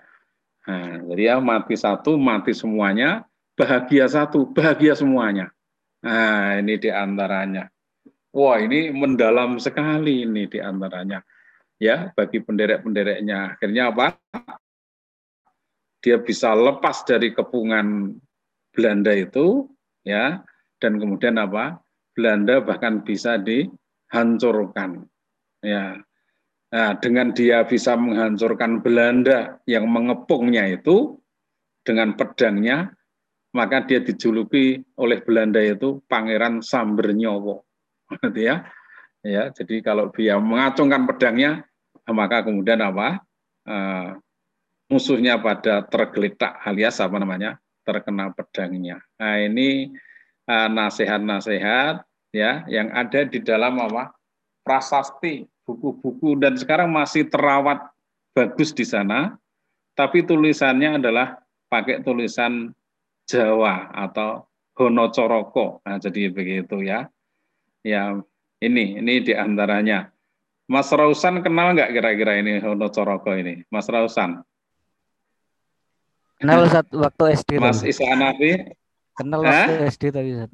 Nah, 0.68 1.01
jadi 1.09 1.22
ya 1.32 1.36
mati 1.40 1.74
satu, 1.78 2.20
mati 2.20 2.53
semuanya. 2.53 3.24
Bahagia 3.57 4.05
satu, 4.07 4.44
bahagia 4.53 4.92
semuanya. 4.92 5.49
Nah, 6.05 6.61
ini 6.61 6.76
di 6.76 6.92
antaranya. 6.92 7.72
Wah, 8.28 8.61
ini 8.61 8.92
mendalam 8.92 9.57
sekali 9.57 10.28
ini 10.28 10.44
di 10.46 10.61
antaranya 10.61 11.24
ya 11.80 12.12
bagi 12.12 12.42
penderek-pendereknya. 12.42 13.57
Akhirnya 13.57 13.94
apa? 13.94 14.18
Dia 16.09 16.16
bisa 16.24 16.56
lepas 16.56 17.04
dari 17.04 17.36
kepungan 17.36 18.16
Belanda 18.72 19.12
itu, 19.12 19.68
ya, 20.09 20.40
dan 20.80 20.96
kemudian 20.96 21.36
apa? 21.36 21.84
Belanda 22.16 22.64
bahkan 22.64 23.04
bisa 23.04 23.36
dihancurkan, 23.36 25.04
ya. 25.61 26.00
Nah, 26.72 26.96
dengan 26.96 27.36
dia 27.36 27.68
bisa 27.68 27.92
menghancurkan 27.92 28.80
Belanda 28.80 29.61
yang 29.68 29.84
mengepungnya 29.84 30.64
itu 30.72 31.20
dengan 31.84 32.16
pedangnya, 32.16 32.96
maka 33.52 33.84
dia 33.84 34.00
dijuluki 34.00 34.80
oleh 34.96 35.20
Belanda 35.20 35.61
itu 35.61 36.00
Pangeran 36.09 36.64
Sambernyowo, 36.64 37.68
gitu 38.24 38.40
ya. 38.48 38.64
Ya, 39.20 39.52
jadi 39.52 39.84
kalau 39.84 40.09
dia 40.16 40.40
mengacungkan 40.40 41.04
pedangnya, 41.04 41.68
maka 42.09 42.40
kemudian 42.40 42.80
apa? 42.80 43.20
Uh, 43.68 44.16
musuhnya 44.89 45.36
pada 45.39 45.84
tergeletak 45.86 46.64
alias 46.64 46.99
apa 46.99 47.16
namanya? 47.20 47.61
terkena 47.89 48.28
pedangnya. 48.36 49.01
Nah, 49.16 49.41
ini 49.41 49.97
uh, 50.45 50.68
nasihat-nasihat 50.68 52.05
ya 52.36 52.68
yang 52.68 52.93
ada 52.93 53.24
di 53.24 53.41
dalam 53.41 53.80
apa? 53.80 54.12
prasasti, 54.61 55.49
buku-buku 55.64 56.36
dan 56.36 56.53
sekarang 56.53 56.93
masih 56.93 57.24
terawat 57.32 57.89
bagus 58.36 58.76
di 58.76 58.84
sana. 58.84 59.41
Tapi 59.97 60.20
tulisannya 60.28 61.01
adalah 61.01 61.41
pakai 61.72 62.05
tulisan 62.05 62.76
Jawa 63.24 63.89
atau 63.97 64.45
Honocoroko. 64.76 65.80
Nah, 65.89 65.97
jadi 65.97 66.28
begitu 66.28 66.84
ya. 66.84 67.09
Ya, 67.80 68.20
ini 68.61 69.01
ini 69.01 69.24
di 69.24 69.32
antaranya. 69.32 70.12
Mas 70.68 70.93
Rausan 70.93 71.41
kenal 71.41 71.72
nggak 71.72 71.97
kira-kira 71.97 72.36
ini 72.45 72.61
Hono 72.61 72.93
Coroko 72.93 73.32
ini? 73.32 73.64
Mas 73.72 73.89
Rausan. 73.89 74.45
Kenal 76.39 76.70
saat 76.70 76.86
waktu 76.95 77.22
SD. 77.34 77.51
Mas 77.59 77.82
Isa 77.82 78.07
Hanafi. 78.07 78.70
Kenal 79.18 79.43
waktu 79.43 79.91
SD 79.91 80.03
tadi 80.14 80.28
Ustaz. 80.39 80.53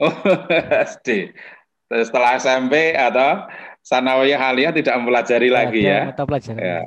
Oh, 0.00 0.14
SD. 0.96 1.32
Setelah 1.92 2.40
SMP 2.40 2.96
atau 2.96 3.46
Sanawiyah 3.84 4.40
Aliyah 4.40 4.72
tidak 4.72 4.96
mempelajari 4.96 5.52
Ada 5.52 5.56
lagi 5.60 5.80
ya. 5.84 6.00
Mata 6.08 6.24
pelajaran. 6.24 6.58
Ya. 6.58 6.80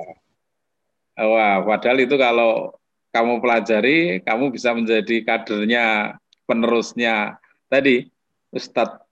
Wah, 1.17 1.61
padahal 1.61 1.97
itu 2.01 2.17
kalau 2.17 2.73
kamu 3.13 3.41
pelajari, 3.41 4.21
kamu 4.25 4.53
bisa 4.53 4.73
menjadi 4.73 5.21
kadernya, 5.25 6.17
penerusnya. 6.49 7.37
Tadi 7.69 8.09
Ustadz 8.53 9.07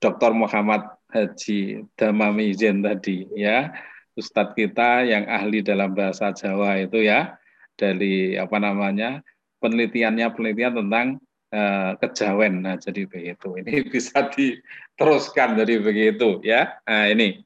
Dr. 0.00 0.32
Muhammad 0.32 0.86
Haji 1.10 1.84
Damamizen 1.98 2.80
tadi 2.80 3.26
ya 3.34 3.74
Ustadz 4.14 4.54
kita 4.54 5.04
yang 5.04 5.26
ahli 5.26 5.60
dalam 5.60 5.92
bahasa 5.92 6.30
Jawa 6.30 6.78
itu 6.80 7.02
ya 7.02 7.39
dari 7.80 8.36
apa 8.36 8.60
namanya 8.60 9.24
penelitiannya 9.64 10.28
penelitian 10.36 10.76
tentang 10.84 11.06
uh, 11.56 11.96
kejawen. 11.96 12.60
Nah 12.60 12.76
jadi 12.76 13.08
begitu. 13.08 13.56
Ini 13.64 13.88
bisa 13.88 14.28
diteruskan 14.28 15.56
jadi 15.56 15.80
begitu 15.80 16.44
ya. 16.44 16.76
Nah 16.84 17.08
ini. 17.08 17.40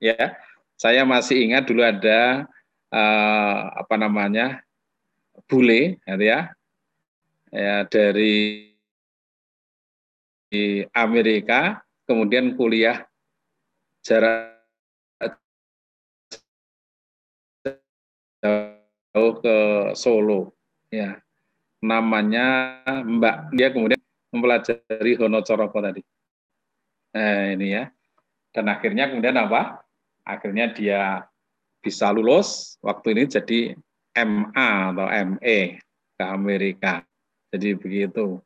Ya. 0.00 0.40
Saya 0.74 1.06
masih 1.06 1.38
ingat 1.38 1.70
dulu 1.70 1.86
ada 1.86 2.50
uh, 2.90 3.60
apa 3.78 3.94
namanya 3.94 4.64
bule 5.46 6.00
gitu 6.02 6.24
ya. 6.24 6.50
Ya 7.54 7.86
dari 7.86 8.74
Amerika 10.94 11.82
kemudian 12.10 12.58
kuliah 12.58 13.06
jarak 14.02 14.54
jauh 19.14 19.38
ke 19.38 19.56
Solo. 19.94 20.58
Ya. 20.90 21.22
Namanya 21.78 22.82
Mbak. 23.06 23.54
Dia 23.54 23.70
kemudian 23.70 24.02
mempelajari 24.34 25.14
Honocoroko 25.14 25.78
tadi. 25.78 26.02
Nah 27.14 27.54
ini 27.54 27.78
ya. 27.78 27.86
Dan 28.50 28.66
akhirnya 28.66 29.06
kemudian 29.06 29.38
apa? 29.38 29.86
Akhirnya 30.26 30.74
dia 30.74 31.22
bisa 31.78 32.10
lulus. 32.10 32.74
Waktu 32.82 33.14
ini 33.14 33.24
jadi 33.30 33.60
MA 34.18 34.70
atau 34.90 35.06
ME 35.30 35.78
ke 36.18 36.24
Amerika. 36.26 37.06
Jadi 37.54 37.78
begitu. 37.78 38.42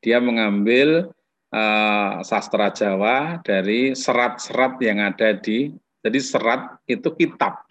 Dia 0.00 0.18
mengambil 0.18 1.12
uh, 1.52 2.24
sastra 2.24 2.72
Jawa 2.72 3.38
dari 3.44 3.92
serat-serat 3.92 4.80
yang 4.80 4.98
ada 5.04 5.36
di 5.36 5.70
jadi 6.02 6.18
serat 6.18 6.82
itu 6.88 7.12
kitab. 7.14 7.62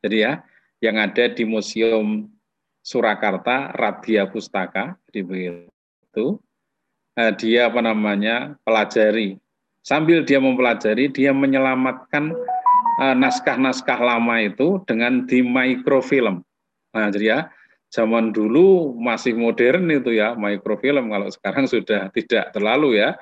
Jadi 0.00 0.16
ya 0.24 0.40
yang 0.86 1.02
ada 1.02 1.26
di 1.26 1.42
Museum 1.42 2.30
Surakarta 2.86 3.74
Radia 3.74 4.30
Pustaka 4.30 4.94
jadi 5.10 5.20
begitu. 5.26 6.38
Uh, 7.18 7.32
dia 7.34 7.66
apa 7.66 7.82
namanya 7.82 8.54
pelajari. 8.62 9.42
Sambil 9.82 10.22
dia 10.22 10.38
mempelajari 10.38 11.10
dia 11.10 11.30
menyelamatkan 11.30 12.34
eh, 12.98 13.14
naskah-naskah 13.14 14.02
uh, 14.02 14.06
lama 14.18 14.42
itu 14.42 14.82
dengan 14.82 15.22
di 15.30 15.46
mikrofilm. 15.46 16.42
Nah, 16.90 17.06
jadi 17.14 17.26
ya 17.30 17.38
zaman 17.94 18.34
dulu 18.34 18.98
masih 18.98 19.38
modern 19.38 19.86
itu 19.94 20.18
ya 20.18 20.34
mikrofilm 20.34 21.06
kalau 21.06 21.30
sekarang 21.30 21.70
sudah 21.70 22.10
tidak 22.10 22.50
terlalu 22.50 22.98
ya. 22.98 23.14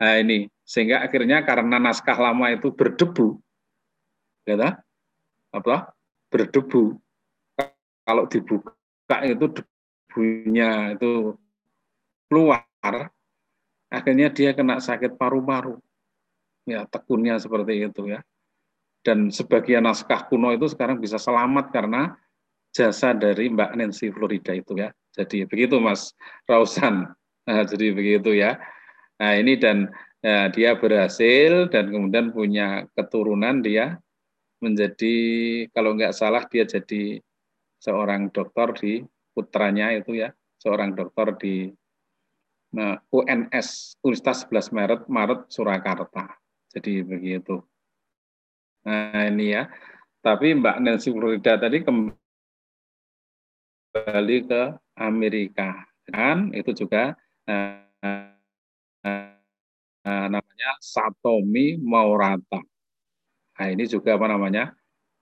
Nah 0.00 0.16
ini 0.16 0.48
sehingga 0.64 1.04
akhirnya 1.04 1.44
karena 1.44 1.76
naskah 1.76 2.16
lama 2.16 2.48
itu 2.48 2.72
berdebu. 2.72 3.36
Ya 4.48 4.80
apa? 5.52 5.92
Berdebu 6.32 6.96
kalau 8.06 8.30
dibuka 8.30 8.72
itu 9.26 9.46
debunya 9.50 10.94
itu 10.94 11.34
keluar 12.30 13.10
akhirnya 13.90 14.30
dia 14.30 14.54
kena 14.54 14.78
sakit 14.78 15.18
paru-paru 15.18 15.78
ya 16.66 16.86
tekunnya 16.86 17.36
seperti 17.42 17.82
itu 17.86 18.14
ya 18.14 18.22
dan 19.06 19.30
sebagian 19.30 19.86
naskah 19.86 20.26
kuno 20.26 20.50
itu 20.50 20.66
sekarang 20.66 20.98
bisa 20.98 21.18
selamat 21.18 21.70
karena 21.70 22.18
jasa 22.74 23.16
dari 23.16 23.48
Mbak 23.48 23.78
Nancy 23.78 24.12
Florida 24.12 24.52
itu 24.52 24.76
ya. 24.76 24.92
Jadi 25.16 25.48
begitu 25.48 25.80
Mas 25.80 26.12
Rausan. 26.44 27.08
Nah, 27.46 27.62
jadi 27.62 27.94
begitu 27.94 28.34
ya. 28.34 28.58
Nah 29.22 29.32
ini 29.38 29.54
dan 29.56 29.88
ya, 30.20 30.50
dia 30.50 30.74
berhasil 30.76 31.70
dan 31.70 31.88
kemudian 31.88 32.34
punya 32.34 32.84
keturunan 32.98 33.62
dia 33.62 33.96
menjadi 34.58 35.14
kalau 35.70 35.94
nggak 35.94 36.12
salah 36.12 36.42
dia 36.50 36.66
jadi 36.66 37.22
seorang 37.86 38.34
dokter 38.34 38.74
di 38.74 38.92
putranya 39.30 39.94
itu 39.94 40.18
ya 40.18 40.34
seorang 40.58 40.98
dokter 40.98 41.38
di 41.38 41.70
nah, 42.74 42.98
UNS 43.14 43.94
Universitas 44.02 44.42
11 44.50 44.74
Maret 44.74 45.06
Maret 45.06 45.46
Surakarta. 45.46 46.34
Jadi 46.74 47.06
begitu. 47.06 47.62
Nah 48.82 49.30
ini 49.30 49.54
ya. 49.54 49.70
Tapi 50.18 50.58
Mbak 50.58 50.82
Nancy 50.82 51.14
Florida 51.14 51.54
tadi 51.54 51.86
kembali 51.86 52.18
ke 54.50 54.62
Amerika 54.98 55.86
kan 56.10 56.50
itu 56.50 56.74
juga 56.74 57.14
eh, 57.46 57.86
eh, 59.06 60.26
namanya 60.26 60.70
Satomi 60.82 61.78
Maurata. 61.78 62.58
Nah 63.56 63.66
ini 63.70 63.86
juga 63.86 64.18
apa 64.18 64.26
namanya 64.26 64.74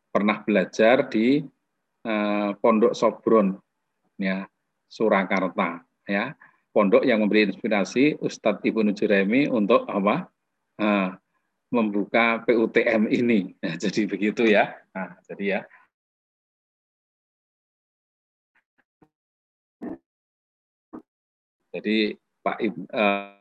pernah 0.09 0.41
belajar 0.41 1.05
di 1.13 1.45
eh, 2.05 2.51
Pondok 2.61 2.93
Sobron 2.93 3.57
ya 4.21 4.45
Surakarta 4.87 5.83
ya 6.07 6.37
pondok 6.71 7.03
yang 7.07 7.23
memberi 7.23 7.51
inspirasi 7.51 8.19
Ustadz 8.21 8.63
Ibnu 8.63 8.93
Juremi 8.95 9.49
untuk 9.51 9.89
apa 9.91 10.29
eh, 10.79 11.11
membuka 11.75 12.47
PUTM 12.47 13.11
ini. 13.11 13.51
Nah, 13.59 13.75
jadi 13.83 14.07
begitu 14.07 14.47
ya. 14.47 14.79
Nah, 14.95 15.19
jadi 15.27 15.45
ya. 15.59 15.61
Jadi 21.75 22.15
Pak 22.39 22.59
uh, 22.95 23.35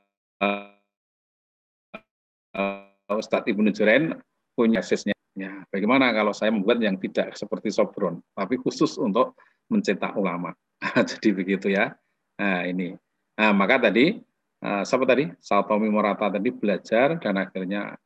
uh, 2.58 3.14
Ustadz 3.14 3.46
Ibnu 3.46 3.70
Juren 3.70 4.18
punya 4.58 4.82
aksesnya. 4.82 5.14
Ya, 5.34 5.66
bagaimana 5.74 6.14
kalau 6.14 6.30
saya 6.30 6.54
membuat 6.54 6.78
yang 6.78 6.94
tidak 7.02 7.34
seperti 7.34 7.74
Sobron, 7.74 8.22
tapi 8.38 8.54
khusus 8.62 9.02
untuk 9.02 9.34
mencetak 9.66 10.14
ulama. 10.14 10.54
Jadi 11.10 11.34
begitu 11.34 11.74
ya. 11.74 11.98
Nah, 12.38 12.62
ini. 12.70 12.94
Nah, 13.34 13.52
maka 13.54 13.90
tadi 13.90 14.22
uh, 14.62 14.84
siapa 14.86 15.10
tadi? 15.10 15.34
Satomi 15.42 15.90
Morata 15.90 16.30
tadi 16.30 16.54
belajar 16.54 17.18
dan 17.18 17.42
akhirnya 17.42 17.98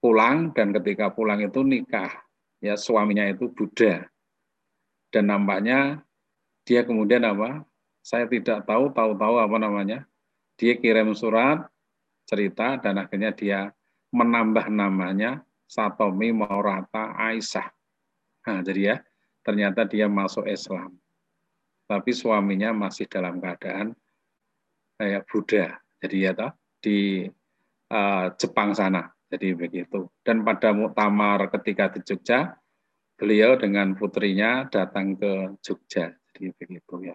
pulang 0.00 0.56
dan 0.56 0.72
ketika 0.80 1.12
pulang 1.12 1.44
itu 1.44 1.60
nikah. 1.60 2.16
Ya, 2.64 2.80
suaminya 2.80 3.28
itu 3.28 3.52
Buddha. 3.52 4.08
Dan 5.12 5.28
nampaknya 5.28 6.00
dia 6.64 6.80
kemudian 6.80 7.28
apa? 7.28 7.60
Saya 8.00 8.24
tidak 8.24 8.64
tahu, 8.64 8.88
tahu-tahu 8.96 9.36
apa 9.36 9.56
namanya. 9.60 10.08
Dia 10.56 10.80
kirim 10.80 11.12
surat 11.12 11.68
cerita 12.24 12.80
dan 12.80 13.00
akhirnya 13.00 13.32
dia 13.36 13.60
menambah 14.12 14.68
namanya 14.72 15.44
Satomi 15.70 16.34
Maurata 16.34 17.14
Aisyah. 17.14 17.70
Nah, 18.50 18.58
jadi 18.66 18.80
ya, 18.82 18.96
ternyata 19.46 19.86
dia 19.86 20.10
masuk 20.10 20.50
Islam. 20.50 20.98
Tapi 21.86 22.10
suaminya 22.10 22.74
masih 22.74 23.06
dalam 23.06 23.38
keadaan 23.38 23.94
kayak 24.98 25.30
Buddha. 25.30 25.78
Jadi 26.02 26.16
ya 26.26 26.34
toh, 26.34 26.50
di 26.82 27.22
uh, 27.94 28.26
Jepang 28.34 28.74
sana. 28.74 29.06
Jadi 29.30 29.54
begitu. 29.54 30.10
Dan 30.26 30.42
pada 30.42 30.74
muktamar 30.74 31.46
ketika 31.54 31.94
di 31.94 32.02
Jogja, 32.02 32.50
beliau 33.14 33.54
dengan 33.54 33.94
putrinya 33.94 34.66
datang 34.66 35.14
ke 35.14 35.54
Jogja. 35.62 36.10
Jadi 36.34 36.50
begitu 36.58 37.14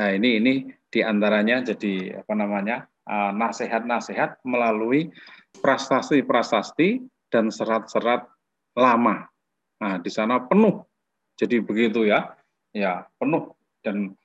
Nah 0.00 0.08
ini 0.16 0.40
ini 0.40 0.54
di 0.88 1.00
antaranya 1.04 1.60
jadi 1.60 2.24
apa 2.24 2.32
namanya 2.32 2.88
uh, 3.04 3.32
nasihat-nasihat 3.36 4.44
melalui 4.44 5.12
prestasi-prestasi 5.60 7.00
dan 7.36 7.52
serat-serat 7.52 8.24
lama. 8.72 9.28
Nah 9.84 10.00
di 10.00 10.08
sana 10.08 10.40
penuh, 10.40 10.80
jadi 11.36 11.60
begitu 11.60 12.08
ya, 12.08 12.32
ya 12.72 13.04
penuh 13.20 13.52
dan 13.84 14.16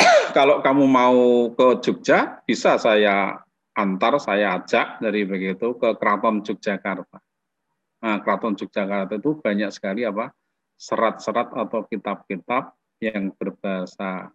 kalau 0.36 0.64
kamu 0.64 0.88
mau 0.88 1.52
ke 1.52 1.84
Jogja 1.84 2.40
bisa 2.48 2.80
saya 2.80 3.44
antar, 3.76 4.16
saya 4.16 4.56
ajak 4.56 5.04
dari 5.04 5.28
begitu 5.28 5.76
ke 5.76 5.92
Keraton 6.00 6.40
Yogyakarta. 6.40 7.20
Nah, 8.00 8.16
Keraton 8.24 8.56
Yogyakarta 8.56 9.20
itu 9.20 9.36
banyak 9.36 9.68
sekali 9.68 10.08
apa 10.08 10.32
serat-serat 10.80 11.52
atau 11.52 11.84
kitab-kitab 11.84 12.72
yang 13.04 13.30
berbahasa 13.36 14.32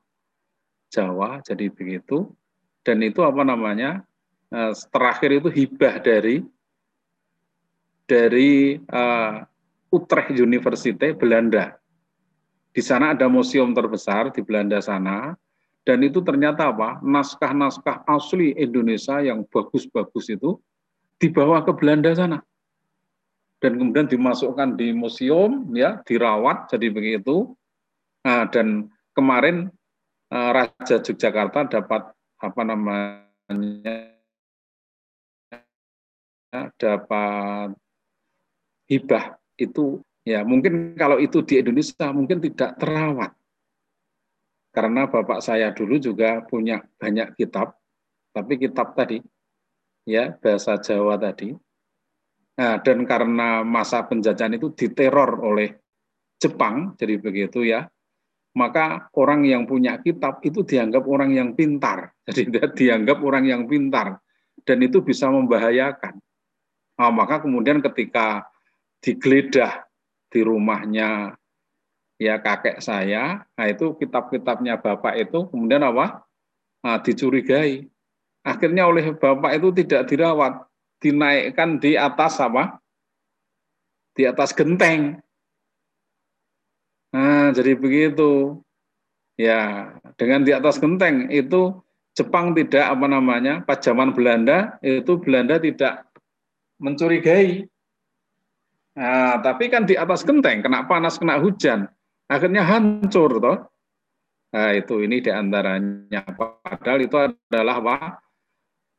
Jawa 0.94 1.42
jadi 1.42 1.74
begitu 1.74 2.30
dan 2.86 3.02
itu 3.02 3.26
apa 3.26 3.42
namanya 3.42 4.06
eh, 4.54 4.72
terakhir 4.94 5.42
itu 5.42 5.50
hibah 5.50 5.98
dari 6.04 6.46
dari 8.14 8.78
uh, 8.78 9.42
Utrecht 9.90 10.38
University 10.38 11.18
Belanda. 11.18 11.74
Di 12.70 12.82
sana 12.86 13.18
ada 13.18 13.26
museum 13.26 13.74
terbesar 13.74 14.30
di 14.30 14.46
Belanda 14.46 14.78
sana 14.82 15.34
dan 15.82 16.06
itu 16.06 16.22
ternyata 16.22 16.70
apa? 16.70 17.02
Naskah-naskah 17.02 18.06
asli 18.06 18.54
Indonesia 18.54 19.18
yang 19.18 19.42
bagus-bagus 19.50 20.30
itu 20.30 20.62
dibawa 21.18 21.66
ke 21.66 21.74
Belanda 21.74 22.14
sana. 22.14 22.38
Dan 23.58 23.82
kemudian 23.82 24.06
dimasukkan 24.06 24.78
di 24.78 24.94
museum 24.94 25.74
ya 25.74 26.06
dirawat 26.06 26.70
jadi 26.70 26.94
begitu. 26.94 27.58
Nah, 28.22 28.46
dan 28.50 28.94
kemarin 29.18 29.74
Eh, 30.34 30.50
Raja 30.50 30.98
Yogyakarta 30.98 31.70
dapat 31.70 32.10
apa 32.42 32.62
namanya 32.66 34.10
dapat 36.82 37.78
hibah 38.94 39.38
itu 39.58 40.02
ya 40.22 40.46
mungkin 40.46 40.94
kalau 40.94 41.18
itu 41.18 41.42
di 41.42 41.60
Indonesia 41.60 42.14
mungkin 42.14 42.38
tidak 42.40 42.78
terawat 42.78 43.34
karena 44.74 45.10
bapak 45.10 45.42
saya 45.42 45.74
dulu 45.74 45.98
juga 45.98 46.46
punya 46.46 46.82
banyak 47.02 47.34
kitab 47.38 47.78
tapi 48.34 48.62
kitab 48.62 48.94
tadi 48.94 49.22
ya 50.06 50.34
bahasa 50.38 50.78
Jawa 50.78 51.18
tadi 51.18 51.54
nah 52.54 52.78
dan 52.86 53.02
karena 53.10 53.66
masa 53.66 54.06
penjajahan 54.06 54.62
itu 54.62 54.70
diteror 54.78 55.42
oleh 55.42 55.74
Jepang 56.38 56.94
jadi 56.98 57.18
begitu 57.18 57.66
ya 57.66 57.90
maka 58.54 59.10
orang 59.18 59.42
yang 59.50 59.66
punya 59.66 59.98
kitab 59.98 60.38
itu 60.46 60.62
dianggap 60.62 61.04
orang 61.10 61.34
yang 61.34 61.50
pintar. 61.58 62.14
Jadi 62.30 62.54
dia 62.54 62.66
dianggap 62.70 63.18
orang 63.26 63.50
yang 63.50 63.62
pintar 63.66 64.22
dan 64.62 64.78
itu 64.80 65.02
bisa 65.02 65.28
membahayakan. 65.28 66.22
Nah, 66.94 67.10
maka 67.10 67.42
kemudian 67.42 67.82
ketika 67.82 68.46
digeledah 69.04 69.84
di 70.32 70.40
rumahnya 70.42 71.36
ya 72.16 72.40
kakek 72.40 72.80
saya, 72.80 73.44
nah 73.54 73.68
itu 73.68 73.94
kitab-kitabnya 74.00 74.80
bapak 74.80 75.20
itu 75.20 75.46
kemudian 75.52 75.84
apa? 75.84 76.24
Nah, 76.84 77.00
dicurigai. 77.04 77.88
Akhirnya 78.44 78.88
oleh 78.88 79.12
bapak 79.12 79.60
itu 79.60 79.72
tidak 79.84 80.08
dirawat, 80.08 80.64
dinaikkan 81.04 81.80
di 81.84 82.00
atas 82.00 82.40
apa? 82.40 82.80
Di 84.16 84.24
atas 84.24 84.56
genteng. 84.56 85.20
Nah, 87.12 87.52
jadi 87.52 87.76
begitu. 87.76 88.64
Ya, 89.34 89.92
dengan 90.16 90.46
di 90.46 90.54
atas 90.54 90.78
genteng 90.78 91.28
itu 91.34 91.74
Jepang 92.14 92.54
tidak 92.54 92.94
apa 92.94 93.10
namanya, 93.10 93.66
pas 93.66 93.82
zaman 93.82 94.14
Belanda 94.14 94.78
itu 94.86 95.18
Belanda 95.18 95.58
tidak 95.58 96.06
mencurigai. 96.78 97.66
Nah, 98.94 99.42
tapi 99.42 99.74
kan 99.74 99.90
di 99.90 99.98
atas 99.98 100.22
genteng 100.22 100.62
kena 100.62 100.86
panas, 100.86 101.18
kena 101.18 101.42
hujan, 101.42 101.90
akhirnya 102.30 102.62
hancur 102.62 103.42
toh. 103.42 103.58
Nah, 104.54 104.70
itu 104.78 105.02
ini 105.02 105.18
di 105.18 105.34
antaranya. 105.34 106.22
Padahal 106.38 107.02
itu 107.02 107.18
adalah 107.18 107.82
apa? 107.82 107.96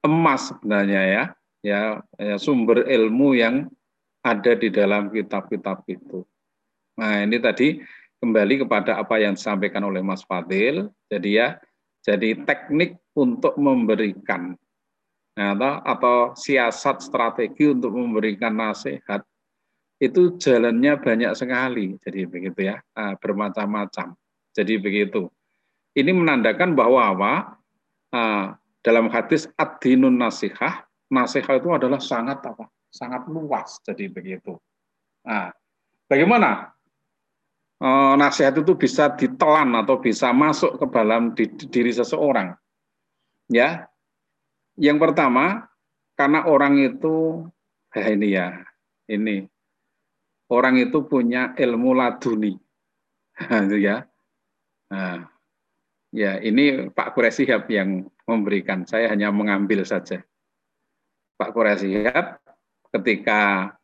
emas 0.05 0.53
sebenarnya 0.53 1.03
ya. 1.09 1.25
ya, 1.65 1.81
ya 2.21 2.37
sumber 2.37 2.85
ilmu 2.85 3.33
yang 3.33 3.73
ada 4.21 4.53
di 4.53 4.69
dalam 4.69 5.09
kitab-kitab 5.09 5.81
itu. 5.89 6.21
Nah, 7.01 7.25
ini 7.25 7.41
tadi 7.41 7.81
kembali 8.21 8.69
kepada 8.69 9.01
apa 9.01 9.17
yang 9.17 9.33
disampaikan 9.33 9.81
oleh 9.89 10.05
Mas 10.05 10.21
Fadil. 10.29 10.93
Jadi 11.09 11.41
ya, 11.41 11.57
jadi 12.05 12.37
teknik 12.45 13.01
untuk 13.17 13.57
memberikan 13.57 14.53
nah, 15.41 15.57
atau, 15.57 15.75
atau 15.83 16.19
siasat 16.37 17.01
strategi 17.01 17.73
untuk 17.73 17.97
memberikan 17.97 18.53
nasihat 18.53 19.25
itu 20.03 20.37
jalannya 20.39 20.99
banyak 20.99 21.33
sekali. 21.39 21.95
Jadi 22.03 22.27
begitu 22.27 22.61
ya, 22.67 22.83
nah, 22.95 23.15
bermacam-macam. 23.19 24.15
Jadi 24.55 24.75
begitu. 24.79 25.31
Ini 25.95 26.11
menandakan 26.11 26.75
bahwa 26.75 27.01
apa? 27.15 27.33
Nah, 28.11 28.59
dalam 28.83 29.07
hadis 29.11 29.47
ad-dinun 29.55 30.19
nasihah, 30.19 30.87
nasihah 31.11 31.59
itu 31.59 31.71
adalah 31.71 32.03
sangat 32.03 32.43
apa? 32.43 32.67
Sangat 32.91 33.27
luas. 33.31 33.79
Jadi 33.87 34.11
begitu. 34.11 34.59
Nah, 35.23 35.55
bagaimana 36.11 36.75
eh, 37.79 38.15
nasihat 38.19 38.59
itu 38.59 38.75
bisa 38.75 39.15
ditelan 39.15 39.75
atau 39.79 39.99
bisa 40.03 40.35
masuk 40.35 40.79
ke 40.83 40.87
dalam 40.91 41.35
diri 41.71 41.93
seseorang. 41.95 42.55
Ya. 43.51 43.87
Yang 44.75 44.99
pertama, 45.07 45.71
karena 46.19 46.51
orang 46.51 46.83
itu 46.83 47.47
ya 47.95 48.11
ini 48.11 48.29
ya, 48.35 48.59
ini 49.07 49.47
orang 50.51 50.81
itu 50.81 51.05
punya 51.07 51.53
ilmu 51.57 51.95
laduni. 51.97 52.57
ya. 53.81 54.05
Nah, 54.91 55.35
Ya, 56.15 56.39
ini 56.39 56.95
Pak 56.95 57.19
Kuresihab 57.19 57.67
yang 57.67 58.07
memberikan. 58.23 58.87
Saya 58.87 59.11
hanya 59.11 59.35
mengambil 59.35 59.83
saja. 59.83 60.23
Pak 61.35 61.51
Kuresihab 61.51 62.39
ketika 62.95 63.75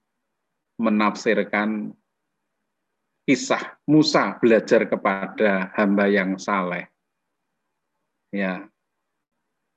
menafsirkan 0.78 1.90
kisah 3.26 3.74
Musa 3.90 4.38
belajar 4.38 4.86
kepada 4.86 5.74
hamba 5.74 6.06
yang 6.06 6.38
saleh. 6.38 6.86
Ya. 8.30 8.70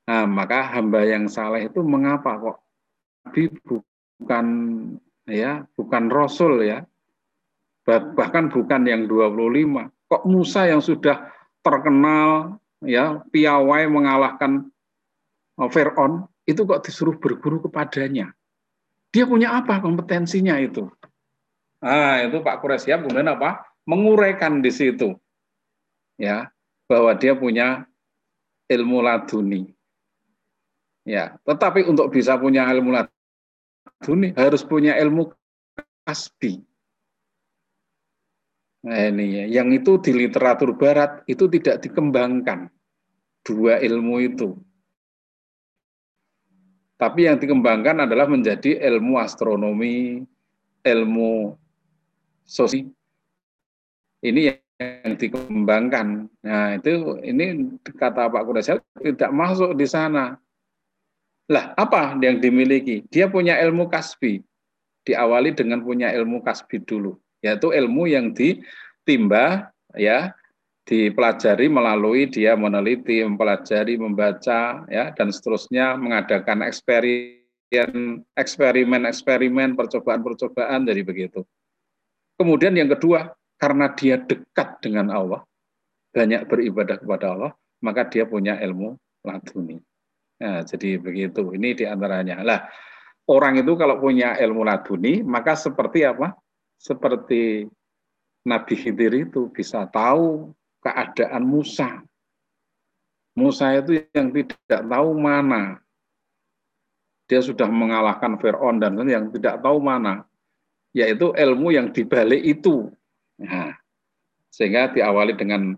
Nah, 0.06 0.30
maka 0.30 0.78
hamba 0.78 1.10
yang 1.10 1.26
saleh 1.26 1.74
itu 1.74 1.82
mengapa 1.82 2.38
kok 2.38 2.58
Nabi 3.26 3.50
bukan 3.66 4.46
ya, 5.28 5.68
bukan 5.76 6.12
rasul 6.12 6.64
ya. 6.64 6.84
Bahkan 7.88 8.52
bukan 8.52 8.82
yang 8.88 9.08
25. 9.12 9.92
Kok 10.08 10.24
Musa 10.30 10.72
yang 10.72 10.80
sudah 10.80 11.28
terkenal 11.64 12.60
ya 12.84 13.24
piawai 13.32 13.88
mengalahkan 13.88 14.68
uh, 15.60 15.70
Fir'aun 15.72 16.28
itu 16.44 16.64
kok 16.68 16.84
disuruh 16.84 17.16
berguru 17.20 17.64
kepadanya. 17.68 18.32
Dia 19.14 19.28
punya 19.28 19.56
apa 19.60 19.80
kompetensinya 19.80 20.60
itu? 20.60 20.90
Nah, 21.84 22.24
itu 22.24 22.40
Pak 22.40 22.64
Kuresyap 22.64 23.04
kemudian 23.04 23.36
apa? 23.36 23.68
Menguraikan 23.84 24.64
di 24.64 24.72
situ. 24.72 25.16
Ya, 26.16 26.52
bahwa 26.88 27.12
dia 27.20 27.36
punya 27.36 27.84
ilmu 28.72 29.04
laduni. 29.04 29.72
Ya, 31.04 31.36
tetapi 31.44 31.84
untuk 31.84 32.16
bisa 32.16 32.40
punya 32.40 32.64
ilmu 32.72 32.96
laduni 32.96 33.23
harus 34.36 34.62
punya 34.64 34.96
ilmu 35.00 35.32
kasbi. 36.04 36.60
Nah, 38.84 39.00
ini 39.08 39.26
ya. 39.40 39.64
Yang 39.64 39.68
itu 39.80 39.92
di 40.04 40.12
literatur 40.28 40.76
barat 40.76 41.24
itu 41.26 41.48
tidak 41.48 41.80
dikembangkan 41.88 42.68
dua 43.48 43.80
ilmu 43.80 44.16
itu. 44.20 44.60
Tapi 47.00 47.28
yang 47.28 47.40
dikembangkan 47.40 48.08
adalah 48.08 48.28
menjadi 48.28 48.80
ilmu 48.80 49.20
astronomi, 49.20 50.24
ilmu 50.84 51.56
sosial. 52.44 52.92
Ini 54.24 54.56
yang 54.80 55.16
dikembangkan. 55.20 56.08
Nah, 56.44 56.80
itu 56.80 57.20
ini 57.24 57.76
kata 57.84 58.32
Pak 58.32 58.44
Kudasel 58.48 58.80
tidak 59.00 59.32
masuk 59.36 59.76
di 59.76 59.88
sana. 59.88 60.40
Lah, 61.54 61.78
apa 61.78 62.18
yang 62.18 62.42
dimiliki? 62.42 63.06
Dia 63.14 63.30
punya 63.30 63.62
ilmu 63.62 63.86
kasbi. 63.94 64.42
Diawali 65.06 65.54
dengan 65.54 65.86
punya 65.86 66.10
ilmu 66.10 66.42
kasbi 66.42 66.82
dulu 66.82 67.14
yaitu 67.44 67.76
ilmu 67.76 68.08
yang 68.08 68.32
ditimba 68.32 69.70
ya 69.94 70.32
dipelajari 70.88 71.68
melalui 71.68 72.28
dia 72.28 72.56
meneliti, 72.56 73.20
mempelajari, 73.24 74.00
membaca 74.00 74.88
ya 74.88 75.12
dan 75.12 75.30
seterusnya 75.30 76.00
mengadakan 76.00 76.64
eksperimen 76.64 77.44
eksperimen-eksperimen, 78.38 79.74
percobaan-percobaan 79.74 80.86
dari 80.86 81.02
begitu. 81.02 81.42
Kemudian 82.38 82.78
yang 82.78 82.86
kedua, 82.94 83.34
karena 83.58 83.90
dia 83.98 84.22
dekat 84.22 84.78
dengan 84.78 85.10
Allah, 85.10 85.42
banyak 86.14 86.46
beribadah 86.46 87.02
kepada 87.02 87.34
Allah, 87.34 87.52
maka 87.82 88.06
dia 88.06 88.30
punya 88.30 88.62
ilmu 88.62 88.94
laduni. 89.26 89.82
Nah, 90.42 90.66
jadi 90.66 90.98
begitu. 90.98 91.54
Ini 91.54 91.70
di 91.78 91.86
antaranya. 91.86 92.42
Lah, 92.42 92.66
orang 93.30 93.62
itu 93.62 93.78
kalau 93.78 94.02
punya 94.02 94.40
ilmu 94.40 94.66
laduni, 94.66 95.22
maka 95.22 95.54
seperti 95.54 96.08
apa? 96.08 96.34
seperti 96.84 97.72
Nabi 98.44 98.76
Khidir 98.76 99.32
itu 99.32 99.48
bisa 99.48 99.88
tahu 99.88 100.52
keadaan 100.84 101.48
Musa. 101.48 102.04
Musa 103.40 103.72
itu 103.80 104.04
yang 104.12 104.36
tidak 104.36 104.84
tahu 104.84 105.10
mana. 105.16 105.80
Dia 107.32 107.40
sudah 107.40 107.72
mengalahkan 107.72 108.36
Fir'aun 108.36 108.84
dan 108.84 109.00
yang 109.08 109.32
tidak 109.32 109.64
tahu 109.64 109.80
mana. 109.80 110.28
Yaitu 110.92 111.32
ilmu 111.32 111.72
yang 111.72 111.90
dibalik 111.90 112.44
itu. 112.44 112.92
Nah, 113.40 113.74
sehingga 114.52 114.92
diawali 114.92 115.34
dengan 115.34 115.74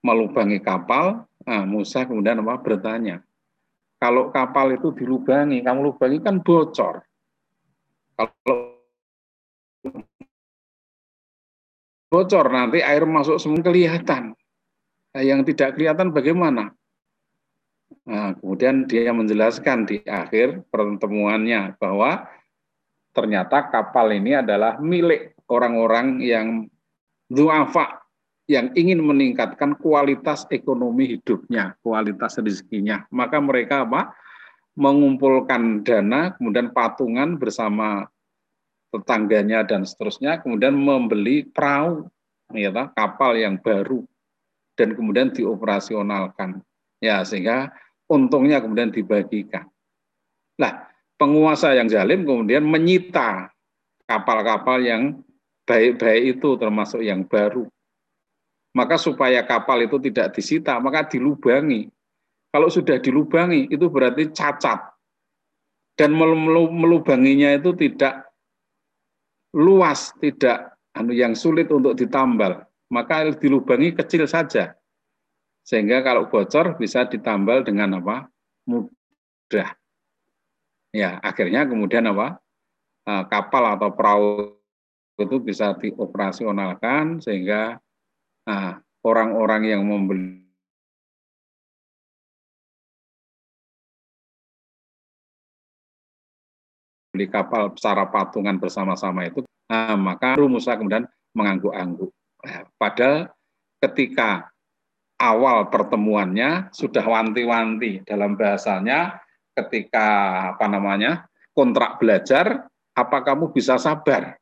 melubangi 0.00 0.62
kapal, 0.62 1.28
nah, 1.44 1.66
Musa 1.68 2.08
kemudian 2.08 2.40
apa 2.40 2.56
bertanya, 2.64 3.20
kalau 4.00 4.32
kapal 4.32 4.72
itu 4.72 4.96
dilubangi, 4.96 5.60
kamu 5.60 5.92
lubangi 5.92 6.24
kan 6.24 6.40
bocor. 6.40 7.04
Kalau 8.16 8.80
bocor 12.08 12.46
nanti 12.48 12.80
air 12.80 13.04
masuk 13.04 13.36
semua 13.36 13.60
kelihatan. 13.60 14.32
Nah, 15.12 15.22
yang 15.22 15.44
tidak 15.44 15.76
kelihatan 15.76 16.16
bagaimana? 16.16 16.72
Nah, 18.08 18.32
kemudian 18.40 18.88
dia 18.88 19.12
menjelaskan 19.12 19.84
di 19.84 20.00
akhir 20.08 20.64
pertemuannya 20.72 21.76
bahwa 21.76 22.24
ternyata 23.12 23.68
kapal 23.68 24.08
ini 24.16 24.38
adalah 24.38 24.80
milik 24.80 25.36
orang-orang 25.50 26.22
yang 26.24 26.46
duafa 27.28 28.00
yang 28.50 28.74
ingin 28.74 28.98
meningkatkan 28.98 29.78
kualitas 29.78 30.42
ekonomi 30.50 31.14
hidupnya, 31.14 31.78
kualitas 31.86 32.34
rezekinya. 32.42 33.06
Maka 33.14 33.38
mereka 33.38 33.86
apa? 33.86 34.10
mengumpulkan 34.80 35.84
dana, 35.84 36.32
kemudian 36.38 36.72
patungan 36.72 37.36
bersama 37.36 38.08
tetangganya 38.88 39.66
dan 39.66 39.84
seterusnya, 39.84 40.40
kemudian 40.40 40.72
membeli 40.72 41.44
perahu, 41.44 42.08
ya, 42.54 42.72
kapal 42.96 43.36
yang 43.36 43.60
baru 43.60 44.06
dan 44.78 44.96
kemudian 44.96 45.34
dioperasionalkan, 45.36 46.64
ya 47.02 47.20
sehingga 47.26 47.68
untungnya 48.08 48.62
kemudian 48.62 48.88
dibagikan. 48.88 49.68
Nah, 50.56 50.88
penguasa 51.20 51.76
yang 51.76 51.90
zalim 51.92 52.24
kemudian 52.24 52.64
menyita 52.64 53.52
kapal-kapal 54.08 54.80
yang 54.80 55.20
baik-baik 55.68 56.40
itu 56.40 56.56
termasuk 56.56 57.04
yang 57.04 57.26
baru. 57.28 57.68
Maka 58.70 58.94
supaya 58.94 59.42
kapal 59.42 59.82
itu 59.82 59.98
tidak 59.98 60.34
disita, 60.34 60.78
maka 60.78 61.06
dilubangi. 61.10 61.90
Kalau 62.50 62.70
sudah 62.70 63.02
dilubangi 63.02 63.66
itu 63.70 63.86
berarti 63.90 64.30
cacat. 64.30 64.78
Dan 65.98 66.16
melubanginya 66.16 67.52
itu 67.52 67.76
tidak 67.76 68.30
luas, 69.52 70.14
tidak 70.22 70.78
anu 70.96 71.12
yang 71.12 71.36
sulit 71.36 71.68
untuk 71.68 71.98
ditambal, 71.98 72.64
maka 72.88 73.28
dilubangi 73.36 73.92
kecil 73.92 74.24
saja. 74.24 74.78
Sehingga 75.66 76.00
kalau 76.00 76.30
bocor 76.30 76.78
bisa 76.80 77.04
ditambal 77.04 77.62
dengan 77.66 78.00
apa? 78.00 78.30
mudah. 78.70 79.74
Ya, 80.94 81.18
akhirnya 81.22 81.66
kemudian 81.66 82.06
apa? 82.06 82.38
Eh, 83.06 83.24
kapal 83.26 83.74
atau 83.74 83.90
perahu 83.90 84.54
itu 85.18 85.36
bisa 85.42 85.76
dioperasionalkan 85.76 87.20
sehingga 87.20 87.82
eh, 88.48 88.72
orang-orang 89.04 89.62
yang 89.68 89.82
membeli 89.84 90.40
beli 97.10 97.26
kapal 97.26 97.74
secara 97.74 98.06
patungan 98.06 98.56
bersama-sama 98.62 99.26
itu, 99.26 99.42
nah, 99.66 99.98
maka 99.98 100.38
Musa 100.38 100.78
kemudian 100.78 101.10
mengangguk-angguk. 101.34 102.14
Nah, 102.46 102.62
padahal 102.78 103.34
ketika 103.82 104.48
awal 105.20 105.68
pertemuannya 105.68 106.72
sudah 106.72 107.04
wanti-wanti 107.04 108.06
dalam 108.06 108.38
bahasanya 108.38 109.20
ketika 109.58 110.06
apa 110.56 110.66
namanya 110.70 111.28
kontrak 111.52 112.00
belajar, 112.00 112.70
apa 112.96 113.18
kamu 113.20 113.52
bisa 113.52 113.76
sabar 113.76 114.38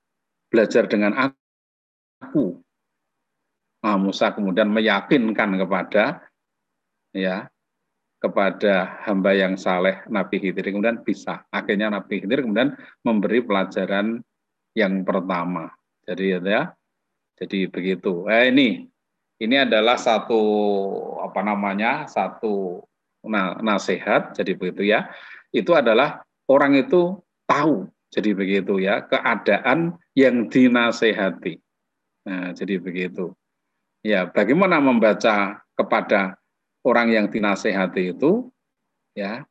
belajar 0.53 0.87
dengan 0.87 1.35
aku? 2.23 2.63
Nah, 3.79 3.95
Musa 3.95 4.35
kemudian 4.35 4.71
meyakinkan 4.75 5.55
kepada 5.55 6.27
ya 7.15 7.47
kepada 8.19 8.99
hamba 9.07 9.31
yang 9.35 9.55
saleh 9.55 10.03
Nabi 10.11 10.43
Khidir. 10.43 10.75
Kemudian 10.75 11.07
bisa 11.07 11.47
akhirnya 11.55 11.95
Nabi 11.95 12.19
Khidir 12.19 12.43
kemudian 12.43 12.75
memberi 13.07 13.39
pelajaran 13.47 14.19
yang 14.75 15.07
pertama. 15.07 15.71
Jadi 16.03 16.43
ya 16.43 16.75
jadi 17.39 17.71
begitu. 17.71 18.27
Eh 18.27 18.51
ini 18.51 18.91
ini 19.39 19.55
adalah 19.55 19.95
satu 19.95 20.43
apa 21.23 21.41
namanya 21.47 22.11
satu 22.11 22.83
nasihat. 23.63 24.35
Jadi 24.35 24.59
begitu 24.59 24.91
ya. 24.91 25.07
Itu 25.55 25.79
adalah 25.79 26.27
orang 26.51 26.75
itu 26.75 27.23
tahu. 27.47 27.87
Jadi 28.11 28.35
begitu 28.35 28.83
ya 28.83 29.07
keadaan 29.07 29.95
yang 30.19 30.51
dinasehati. 30.51 31.55
Nah 32.27 32.51
jadi 32.51 32.83
begitu 32.83 33.31
ya 34.03 34.29
bagaimana 34.31 34.79
membaca 34.79 35.63
kepada 35.75 36.39
orang 36.83 37.09
yang 37.15 37.27
dinasehati 37.31 38.15
itu 38.17 38.51
ya 39.15 39.47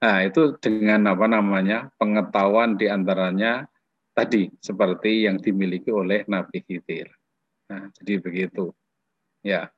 nah 0.00 0.24
itu 0.24 0.56
dengan 0.60 1.12
apa 1.12 1.28
namanya 1.28 1.92
pengetahuan 2.00 2.80
di 2.80 2.88
antaranya 2.88 3.68
tadi 4.16 4.48
seperti 4.60 5.28
yang 5.28 5.36
dimiliki 5.36 5.92
oleh 5.92 6.24
Nabi 6.24 6.64
Khidir 6.64 7.12
nah 7.68 7.86
jadi 8.00 8.16
begitu 8.18 8.72
ya 9.44 9.68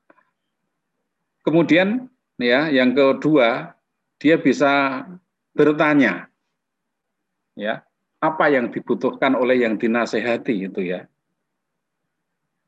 Kemudian 1.43 2.07
ya, 2.39 2.71
yang 2.71 2.95
kedua, 2.95 3.75
dia 4.17 4.39
bisa 4.39 5.03
bertanya. 5.51 6.31
Ya, 7.53 7.85
apa 8.17 8.49
yang 8.49 8.71
dibutuhkan 8.71 9.35
oleh 9.37 9.61
yang 9.61 9.77
dinasehati 9.77 10.71
itu 10.71 10.81
ya. 10.81 11.05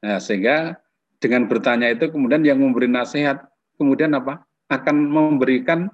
Nah, 0.04 0.22
sehingga 0.22 0.78
dengan 1.26 1.50
bertanya 1.50 1.90
itu 1.90 2.14
kemudian 2.14 2.46
yang 2.46 2.62
memberi 2.62 2.86
nasihat 2.86 3.50
kemudian 3.82 4.14
apa? 4.14 4.46
akan 4.66 4.98
memberikan 5.10 5.90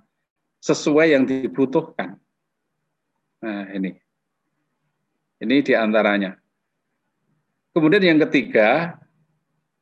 sesuai 0.63 1.11
yang 1.11 1.27
dibutuhkan. 1.27 2.15
Nah, 3.43 3.67
ini. 3.75 3.91
Ini 5.43 5.55
di 5.59 5.73
antaranya. 5.75 6.39
Kemudian 7.75 8.03
yang 8.15 8.19
ketiga 8.27 8.95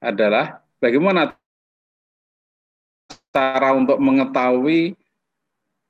adalah 0.02 0.66
bagaimana 0.82 1.38
cara 3.30 3.78
untuk 3.78 4.02
mengetahui 4.02 4.98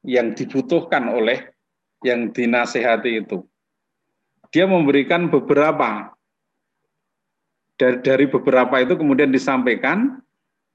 yang 0.04 0.36
dibutuhkan 0.36 1.08
oleh 1.08 1.56
yang 2.04 2.36
dinasehati 2.36 3.24
itu. 3.24 3.48
Dia 4.52 4.68
memberikan 4.68 5.32
beberapa 5.32 6.19
dari, 7.80 7.98
dari 8.04 8.26
beberapa 8.28 8.76
itu 8.84 9.00
kemudian 9.00 9.32
disampaikan 9.32 10.20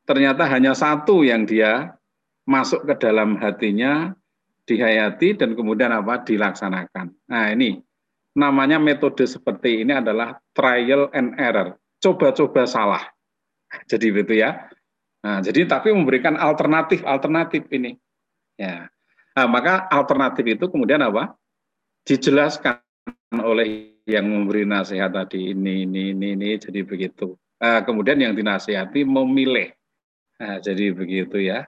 ternyata 0.09 0.49
hanya 0.49 0.73
satu 0.73 1.21
yang 1.21 1.45
dia 1.45 1.93
masuk 2.49 2.89
ke 2.89 2.95
dalam 2.97 3.37
hatinya 3.37 4.17
dihayati 4.65 5.37
dan 5.37 5.53
kemudian 5.53 5.93
apa 5.93 6.25
dilaksanakan. 6.25 7.13
Nah, 7.29 7.53
ini 7.53 7.85
namanya 8.33 8.81
metode 8.81 9.29
seperti 9.29 9.85
ini 9.85 9.93
adalah 9.93 10.41
trial 10.57 11.13
and 11.13 11.37
error. 11.37 11.77
Coba-coba 12.01 12.65
salah. 12.65 13.05
Jadi 13.89 14.13
begitu 14.13 14.41
ya. 14.41 14.69
Nah, 15.25 15.41
jadi 15.41 15.65
tapi 15.65 15.93
memberikan 15.93 16.37
alternatif-alternatif 16.37 17.69
ini. 17.73 17.97
Ya. 18.61 18.93
Nah, 19.37 19.47
maka 19.49 19.89
alternatif 19.89 20.45
itu 20.45 20.65
kemudian 20.69 21.01
apa? 21.01 21.33
Dijelaskan 22.05 22.84
oleh 23.45 23.99
yang 24.05 24.29
memberi 24.29 24.69
nasihat 24.69 25.11
tadi 25.11 25.57
ini 25.57 25.89
ini 25.89 26.13
ini 26.13 26.37
ini 26.37 26.49
jadi 26.61 26.85
begitu. 26.85 27.35
Nah, 27.59 27.81
kemudian 27.83 28.21
yang 28.21 28.37
dinasihati 28.37 29.09
memilih. 29.09 29.73
Nah, 30.37 30.61
jadi 30.61 30.93
begitu 30.93 31.41
ya. 31.41 31.65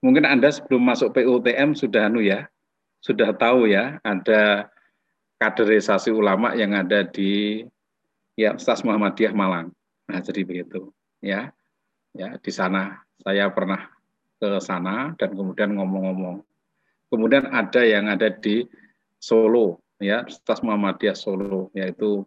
Mungkin 0.00 0.24
Anda 0.24 0.48
sebelum 0.48 0.86
masuk 0.86 1.12
PUTM 1.12 1.76
sudah 1.76 2.08
anu 2.08 2.22
ya, 2.24 2.48
sudah 3.02 3.34
tahu 3.34 3.68
ya 3.68 3.98
ada 4.06 4.70
kaderisasi 5.42 6.14
ulama 6.14 6.54
yang 6.56 6.72
ada 6.72 7.04
di 7.04 7.64
ya 8.38 8.54
Ustaz 8.54 8.86
Muhammadiyah 8.86 9.34
Malang. 9.34 9.74
Nah, 10.06 10.20
jadi 10.22 10.46
begitu 10.46 10.94
ya. 11.20 11.50
Ya, 12.10 12.34
di 12.42 12.50
sana 12.50 13.06
saya 13.22 13.46
pernah 13.54 13.86
ke 14.42 14.58
sana 14.58 15.14
dan 15.14 15.30
kemudian 15.30 15.78
ngomong-ngomong. 15.78 16.42
Kemudian 17.06 17.50
ada 17.50 17.82
yang 17.86 18.10
ada 18.10 18.30
di 18.30 18.66
Solo 19.20 19.78
ya, 20.00 20.24
Ustaz 20.26 20.64
Muhammadiyah 20.64 21.14
Solo 21.14 21.68
yaitu 21.76 22.24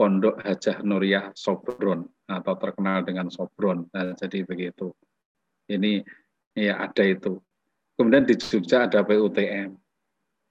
Pondok 0.00 0.40
Hajah 0.40 0.80
Nuriyah 0.80 1.36
Sobron 1.36 2.08
atau 2.24 2.54
terkenal 2.56 3.04
dengan 3.04 3.28
Sobron. 3.28 3.84
Nah, 3.92 4.16
jadi 4.16 4.48
begitu. 4.48 4.96
Ini 5.68 6.00
ya 6.56 6.80
ada 6.80 7.04
itu. 7.04 7.36
Kemudian 8.00 8.24
di 8.24 8.32
Jogja 8.40 8.88
ada 8.88 9.04
PUTM. 9.04 9.76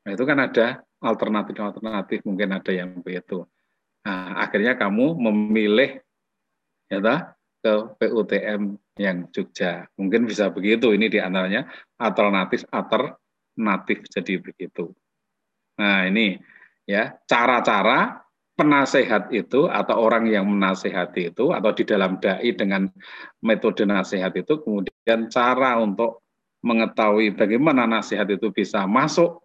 Nah, 0.06 0.12
itu 0.14 0.22
kan 0.22 0.38
ada 0.38 0.86
alternatif-alternatif 1.02 2.22
mungkin 2.30 2.62
ada 2.62 2.70
yang 2.70 3.02
begitu. 3.02 3.42
Nah, 4.06 4.38
akhirnya 4.46 4.78
kamu 4.78 5.18
memilih 5.18 5.98
ya 6.94 7.34
ke 7.60 7.74
PUTM 8.00 8.78
yang 9.02 9.28
Jogja. 9.34 9.90
Mungkin 9.98 10.30
bisa 10.30 10.54
begitu. 10.54 10.94
Ini 10.94 11.10
di 11.10 11.20
antaranya 11.20 11.68
alternatif 11.98 12.70
alternatif 12.70 14.06
jadi 14.14 14.40
begitu. 14.40 14.94
Nah 15.80 16.06
ini 16.06 16.36
ya 16.84 17.16
cara-cara 17.24 18.20
penasehat 18.60 19.32
itu 19.32 19.72
atau 19.72 19.96
orang 20.04 20.28
yang 20.28 20.44
menasehati 20.44 21.32
itu 21.32 21.56
atau 21.56 21.72
di 21.72 21.88
dalam 21.88 22.20
dai 22.20 22.52
dengan 22.52 22.92
metode 23.40 23.88
nasihat 23.88 24.36
itu 24.36 24.60
kemudian 24.60 25.32
cara 25.32 25.80
untuk 25.80 26.28
mengetahui 26.60 27.40
bagaimana 27.40 27.88
nasihat 27.88 28.28
itu 28.28 28.52
bisa 28.52 28.84
masuk 28.84 29.40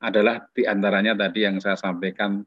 adalah 0.00 0.48
di 0.56 0.64
antaranya 0.64 1.12
tadi 1.12 1.44
yang 1.44 1.60
saya 1.60 1.76
sampaikan 1.76 2.40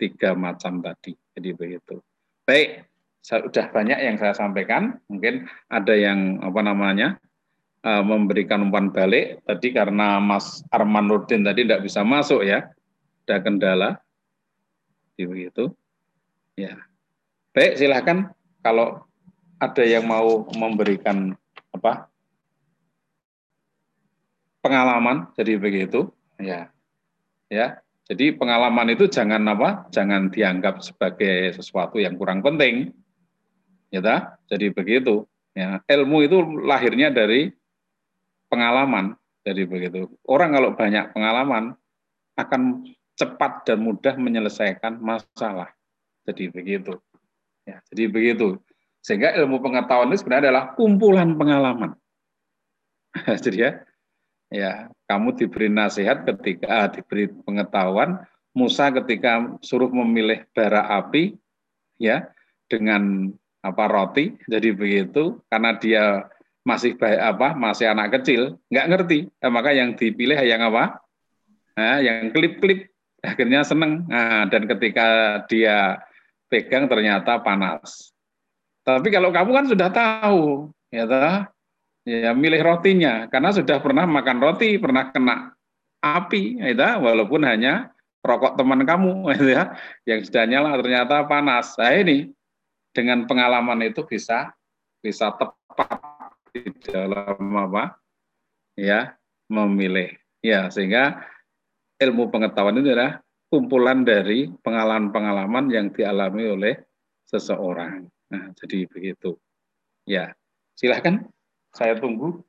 tiga 0.00 0.32
macam 0.32 0.80
tadi. 0.80 1.12
Jadi 1.36 1.50
begitu. 1.52 2.00
Baik, 2.48 2.88
sudah 3.20 3.68
banyak 3.68 3.98
yang 3.98 4.16
saya 4.16 4.32
sampaikan. 4.32 4.96
Mungkin 5.12 5.44
ada 5.68 5.92
yang 5.92 6.40
apa 6.40 6.60
namanya 6.64 7.20
uh, 7.84 8.00
memberikan 8.00 8.64
umpan 8.64 8.88
balik. 8.88 9.44
Tadi 9.44 9.68
karena 9.74 10.16
Mas 10.22 10.64
Arman 10.72 11.12
Nurdin 11.12 11.44
tadi 11.44 11.68
tidak 11.68 11.84
bisa 11.84 12.00
masuk 12.06 12.44
ya, 12.44 12.68
ada 13.28 13.44
kendala. 13.44 14.00
Begitu. 15.20 15.68
Ya. 16.56 16.80
Baik, 17.52 17.76
silahkan 17.76 18.32
kalau 18.64 19.04
ada 19.60 19.84
yang 19.84 20.08
mau 20.08 20.48
memberikan 20.56 21.36
apa 21.76 22.08
pengalaman 24.64 25.28
jadi 25.34 25.58
begitu 25.58 26.10
ya 26.38 26.70
ya 27.50 27.82
jadi 28.08 28.34
pengalaman 28.38 28.94
itu 28.94 29.10
jangan 29.10 29.42
apa 29.50 29.90
jangan 29.90 30.30
dianggap 30.30 30.80
sebagai 30.80 31.52
sesuatu 31.54 31.98
yang 31.98 32.14
kurang 32.16 32.40
penting 32.40 32.94
ya 33.90 33.98
ta? 33.98 34.38
jadi 34.46 34.70
begitu 34.70 35.26
ya 35.54 35.82
ilmu 35.86 36.22
itu 36.22 36.38
lahirnya 36.62 37.10
dari 37.10 37.50
pengalaman 38.46 39.18
jadi 39.42 39.66
begitu 39.66 40.06
orang 40.26 40.54
kalau 40.54 40.70
banyak 40.74 41.04
pengalaman 41.14 41.74
akan 42.38 42.86
cepat 43.18 43.66
dan 43.66 43.82
mudah 43.82 44.14
menyelesaikan 44.14 45.02
masalah. 45.02 45.74
Jadi 46.22 46.48
begitu. 46.54 46.94
Ya 47.66 47.82
jadi 47.90 48.06
begitu. 48.06 48.62
Sehingga 49.02 49.34
ilmu 49.34 49.58
pengetahuan 49.58 50.14
itu 50.14 50.22
sebenarnya 50.22 50.50
adalah 50.50 50.64
kumpulan 50.78 51.34
pengalaman. 51.34 51.96
Jadi 53.44 53.64
ya 53.64 53.72
ya 54.48 54.72
kamu 55.08 55.36
diberi 55.36 55.68
nasihat 55.68 56.24
ketika 56.24 56.66
ah, 56.68 56.88
diberi 56.88 57.28
pengetahuan 57.44 58.20
Musa 58.56 58.90
ketika 58.90 59.54
suruh 59.60 59.88
memilih 59.88 60.44
bara 60.50 60.88
api 60.98 61.36
ya 62.00 62.26
dengan 62.66 63.32
apa 63.62 63.84
roti 63.86 64.34
jadi 64.50 64.74
begitu. 64.74 65.40
Karena 65.46 65.78
dia 65.78 66.04
masih 66.66 67.00
baik 67.00 67.20
apa 67.22 67.48
masih 67.56 67.88
anak 67.88 68.20
kecil 68.20 68.60
nggak 68.68 68.88
ngerti. 68.92 69.18
Eh, 69.40 69.52
maka 69.52 69.72
yang 69.72 69.94
dipilih 69.94 70.36
yang 70.42 70.60
apa? 70.68 71.00
Nah, 71.78 72.02
yang 72.02 72.34
klip-klip 72.34 72.90
akhirnya 73.22 73.66
seneng. 73.66 74.06
Nah, 74.06 74.46
dan 74.46 74.66
ketika 74.66 75.06
dia 75.50 76.02
pegang 76.48 76.86
ternyata 76.88 77.38
panas. 77.42 78.10
Tapi 78.86 79.12
kalau 79.12 79.28
kamu 79.28 79.50
kan 79.52 79.66
sudah 79.68 79.88
tahu 79.92 80.72
ya 80.88 81.04
toh, 81.04 81.38
ya 82.08 82.32
milih 82.32 82.64
rotinya. 82.64 83.28
Karena 83.28 83.52
sudah 83.52 83.78
pernah 83.84 84.08
makan 84.08 84.38
roti 84.40 84.80
pernah 84.80 85.12
kena 85.12 85.52
api 85.98 86.62
ya 86.62 86.96
walaupun 87.02 87.42
hanya 87.42 87.90
rokok 88.22 88.54
teman 88.54 88.86
kamu 88.86 89.34
ya 89.54 89.74
yang 90.08 90.20
sudah 90.24 90.44
nyala 90.48 90.80
ternyata 90.80 91.26
panas. 91.28 91.76
Nah 91.76 91.92
ini 91.92 92.32
dengan 92.96 93.28
pengalaman 93.28 93.84
itu 93.84 94.02
bisa 94.08 94.56
bisa 95.04 95.30
tepat 95.36 96.00
di 96.54 96.72
dalam 96.88 97.38
apa? 97.54 98.00
Ya 98.78 99.18
memilih. 99.52 100.16
Ya 100.40 100.70
sehingga 100.70 101.28
ilmu 101.98 102.30
pengetahuan 102.30 102.78
itu 102.78 102.94
adalah 102.94 103.18
kumpulan 103.50 104.06
dari 104.06 104.46
pengalaman-pengalaman 104.62 105.66
yang 105.72 105.86
dialami 105.90 106.44
oleh 106.46 106.74
seseorang. 107.26 108.06
Nah, 108.30 108.54
jadi 108.54 108.86
begitu. 108.86 109.34
Ya, 110.06 110.32
silahkan. 110.78 111.26
Saya 111.74 111.98
tunggu. 111.98 112.40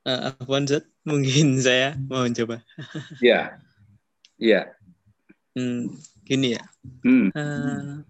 Uh, 0.00 0.32
Afwan 0.32 0.64
Zat, 0.64 0.88
mungkin 1.04 1.56
saya 1.66 1.94
mau 2.08 2.24
coba. 2.26 2.64
Ya, 3.20 3.60
ya. 4.40 4.72
Hmm, 5.52 5.92
gini 6.24 6.56
ya. 6.56 6.64
Hmm. 7.04 7.28
Uh, 7.36 8.00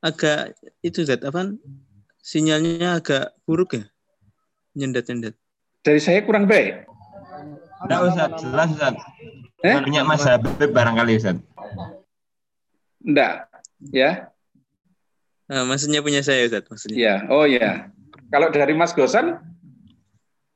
agak 0.00 0.56
itu 0.80 1.04
Zat, 1.04 1.20
apa? 1.20 1.52
Sinyalnya 2.20 3.00
agak 3.00 3.32
buruk 3.48 3.80
ya, 3.80 3.84
nyendat-nyendat. 4.76 5.34
Dari 5.80 6.00
saya 6.00 6.20
kurang 6.20 6.44
baik. 6.44 6.84
Tidak 7.80 8.00
Ustaz, 8.04 8.30
jelas 8.44 8.68
Ustaz. 8.76 8.96
Eh? 9.64 9.76
Punya 9.80 10.04
Mas 10.04 10.24
Habib 10.28 10.70
barangkali 10.72 11.16
Ustaz. 11.16 11.40
Enggak, 13.00 13.48
ya. 13.88 14.28
Uh, 15.48 15.64
maksudnya 15.64 16.04
punya 16.04 16.20
saya 16.20 16.44
Ustaz, 16.44 16.68
maksudnya. 16.68 16.96
Ya, 17.00 17.14
oh 17.32 17.48
ya. 17.48 17.88
Kalau 18.28 18.52
dari 18.52 18.76
Mas 18.76 18.92
Gosan, 18.92 19.40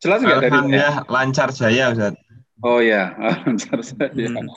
jelas 0.04 0.20
nggak 0.20 0.40
dari 0.44 0.58
saya? 0.68 1.02
Lancar 1.08 1.48
jaya 1.56 1.96
Ustaz. 1.96 2.14
Oh 2.64 2.80
ya, 2.80 3.12
Ansar 3.44 3.84
Jaya. 3.84 4.30
Hmm. 4.30 4.48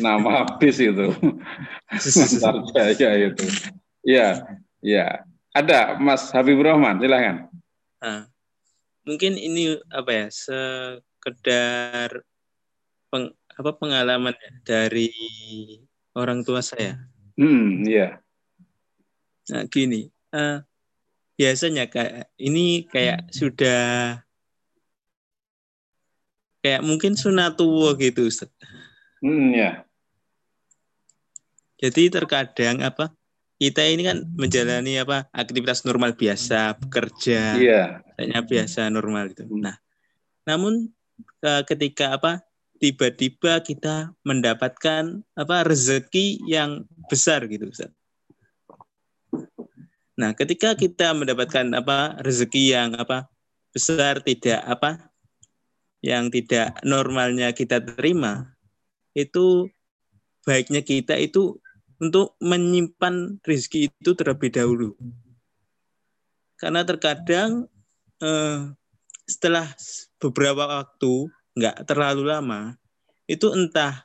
Nama 0.00 0.30
habis 0.46 0.80
itu. 0.80 1.12
Ansar 1.92 2.56
Jaya 2.72 3.28
itu. 3.28 3.44
Iya, 4.06 4.46
iya. 4.80 5.26
Ada 5.52 6.00
Mas 6.00 6.32
Habibur 6.32 6.64
Rahman, 6.64 6.96
silahkan. 6.96 7.44
Nah, 8.00 8.24
mungkin 9.04 9.36
ini 9.36 9.76
apa 9.92 10.08
ya 10.08 10.26
sekedar 10.32 12.24
peng, 13.12 13.36
apa 13.52 13.70
pengalaman 13.76 14.32
dari 14.64 15.12
orang 16.16 16.40
tua 16.40 16.64
saya. 16.64 16.96
Hmm, 17.36 17.84
iya. 17.84 18.24
Nah, 19.52 19.68
gini, 19.68 20.08
eh, 20.32 20.64
biasanya 21.36 21.84
kayak 21.92 22.32
ini 22.40 22.88
kayak 22.88 23.28
sudah 23.28 24.24
kayak 26.64 26.80
mungkin 26.80 27.12
sunatuwo 27.12 27.92
gitu, 28.00 28.24
Ustaz. 28.24 28.48
Hmm, 29.20 29.52
ya. 29.52 29.84
Jadi 31.76 32.08
terkadang 32.08 32.80
apa 32.80 33.12
kita 33.60 33.82
ini 33.86 34.02
kan 34.02 34.18
menjalani 34.34 34.98
apa 34.98 35.30
aktivitas 35.30 35.86
normal 35.86 36.18
biasa, 36.18 36.76
bekerja, 36.82 37.56
kayaknya 38.18 38.40
biasa 38.42 38.80
normal 38.90 39.30
gitu. 39.30 39.46
Nah, 39.54 39.78
namun 40.48 40.90
eh, 41.42 41.62
ketika 41.68 42.18
apa 42.18 42.42
tiba-tiba 42.82 43.62
kita 43.62 44.10
mendapatkan 44.26 45.22
apa 45.38 45.56
rezeki 45.62 46.42
yang 46.50 46.90
besar 47.06 47.46
gitu, 47.46 47.70
Ustaz. 47.70 47.94
Nah, 50.18 50.34
ketika 50.34 50.74
kita 50.74 51.14
mendapatkan 51.14 51.70
apa 51.78 52.18
rezeki 52.20 52.74
yang 52.74 52.98
apa 52.98 53.30
besar 53.70 54.20
tidak 54.20 54.60
apa 54.66 55.08
yang 56.02 56.34
tidak 56.34 56.82
normalnya 56.82 57.54
kita 57.54 57.78
terima, 57.78 58.50
itu 59.14 59.70
baiknya 60.42 60.82
kita 60.82 61.14
itu 61.22 61.61
untuk 62.02 62.34
menyimpan 62.42 63.38
rezeki 63.46 63.94
itu 63.94 64.10
terlebih 64.18 64.50
dahulu. 64.50 64.98
Karena 66.58 66.82
terkadang 66.82 67.70
eh, 68.18 68.74
setelah 69.22 69.70
beberapa 70.18 70.82
waktu, 70.82 71.30
nggak 71.54 71.86
terlalu 71.86 72.26
lama, 72.26 72.74
itu 73.30 73.46
entah 73.54 74.02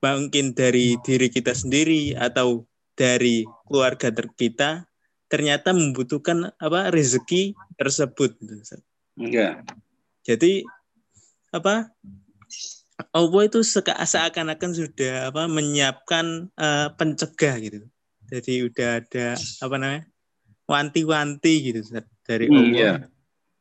mungkin 0.00 0.54
dari 0.54 0.96
diri 1.02 1.28
kita 1.28 1.52
sendiri 1.52 2.14
atau 2.14 2.64
dari 2.94 3.44
keluarga 3.66 4.08
ter- 4.14 4.32
kita 4.38 4.86
ternyata 5.30 5.70
membutuhkan 5.74 6.54
apa 6.58 6.90
rezeki 6.90 7.54
tersebut. 7.78 8.34
Iya. 9.18 9.62
Jadi 10.26 10.66
apa 11.50 11.90
Allah 13.10 13.42
itu 13.48 13.60
seakan-akan 13.64 14.70
sudah 14.76 15.32
apa 15.32 15.48
menyiapkan 15.48 16.50
eh, 16.54 16.88
pencegah 16.94 17.56
gitu. 17.62 17.78
Jadi 18.30 18.52
udah 18.70 19.02
ada 19.02 19.26
apa 19.36 19.74
namanya 19.74 20.02
wanti-wanti 20.70 21.54
gitu 21.72 21.80
dari 22.22 22.46
Hmm, 22.46 22.56
Allah 22.56 22.70
iya. 22.78 22.92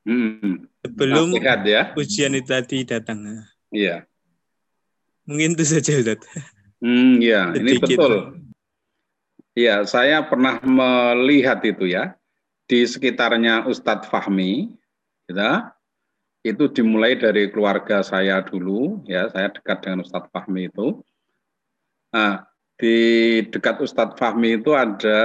Hmm. 0.06 0.70
sebelum 0.86 1.34
Nasihat 1.34 1.62
ya. 1.66 1.82
ujian 1.98 2.38
itu 2.38 2.50
tadi 2.50 2.78
datang. 2.86 3.26
Iya. 3.74 4.06
Mungkin 5.26 5.58
itu 5.58 5.66
saja 5.66 5.94
Ustaz. 6.02 6.22
Hmm, 6.82 7.20
ya, 7.22 7.54
ini 7.54 7.78
betul. 7.78 8.40
Ya, 9.58 9.84
saya 9.84 10.24
pernah 10.24 10.62
melihat 10.64 11.60
itu 11.68 11.90
ya 11.92 12.16
di 12.70 12.86
sekitarnya 12.86 13.68
Ustadz 13.68 14.08
Fahmi, 14.08 14.72
ya, 15.28 15.74
itu 16.44 16.72
dimulai 16.72 17.20
dari 17.20 17.52
keluarga 17.52 18.00
saya 18.00 18.40
dulu, 18.44 19.04
ya, 19.04 19.28
saya 19.32 19.52
dekat 19.52 19.84
dengan 19.84 20.08
Ustadz 20.08 20.32
Fahmi 20.32 20.72
itu. 20.72 21.04
Nah, 22.16 22.48
di 22.80 22.98
dekat 23.52 23.84
Ustadz 23.84 24.16
Fahmi 24.16 24.60
itu 24.60 24.72
ada 24.72 25.20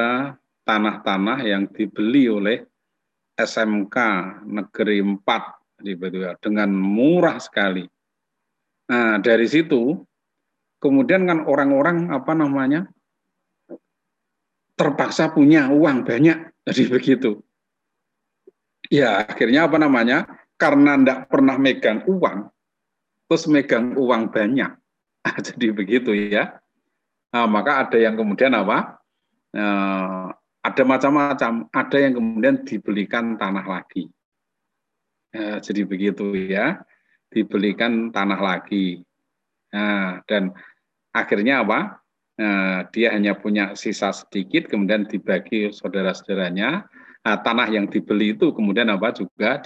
tanah-tanah 0.66 1.38
yang 1.46 1.70
dibeli 1.70 2.26
oleh 2.26 2.66
SMK 3.38 3.96
Negeri 4.46 4.98
4 5.02 5.86
gitu 5.86 6.18
ya, 6.18 6.34
dengan 6.42 6.74
murah 6.74 7.38
sekali. 7.38 7.86
Nah, 8.90 9.22
dari 9.22 9.46
situ 9.46 10.02
kemudian 10.84 11.24
kan 11.24 11.48
orang-orang 11.48 12.12
apa 12.12 12.36
namanya 12.36 12.84
terpaksa 14.76 15.32
punya 15.32 15.72
uang 15.72 16.04
banyak 16.04 16.52
jadi 16.68 16.82
begitu 16.92 17.40
ya 18.92 19.24
akhirnya 19.24 19.64
apa 19.64 19.80
namanya 19.80 20.28
karena 20.54 20.96
tidak 20.98 21.18
pernah 21.28 21.56
megang 21.58 22.06
uang 22.06 22.54
terus 23.28 23.50
megang 23.50 23.98
uang 23.98 24.30
banyak. 24.30 24.72
Ah, 25.24 25.40
jadi 25.40 25.72
begitu 25.72 26.12
ya. 26.12 26.60
Nah, 27.32 27.48
maka 27.48 27.80
ada 27.80 27.96
yang 27.96 28.12
kemudian 28.12 28.52
apa? 28.52 29.00
Eh, 29.56 30.26
ada 30.60 30.82
macam-macam. 30.84 31.64
Ada 31.72 31.96
yang 31.96 32.20
kemudian 32.20 32.60
dibelikan 32.60 33.40
tanah 33.40 33.64
lagi. 33.64 34.12
Eh, 35.32 35.56
jadi 35.64 35.88
begitu 35.88 36.36
ya. 36.36 36.76
Dibelikan 37.32 38.12
tanah 38.12 38.36
lagi. 38.36 39.00
Nah, 39.72 40.20
dan 40.28 40.52
akhirnya 41.08 41.64
apa? 41.64 42.04
Nah, 42.36 42.84
dia 42.92 43.16
hanya 43.16 43.32
punya 43.32 43.72
sisa 43.80 44.12
sedikit, 44.12 44.68
kemudian 44.68 45.08
dibagi 45.08 45.72
saudara-saudaranya. 45.72 46.84
Nah, 47.24 47.36
tanah 47.40 47.72
yang 47.72 47.88
dibeli 47.88 48.36
itu 48.36 48.52
kemudian 48.52 48.92
apa? 48.92 49.08
Juga 49.16 49.56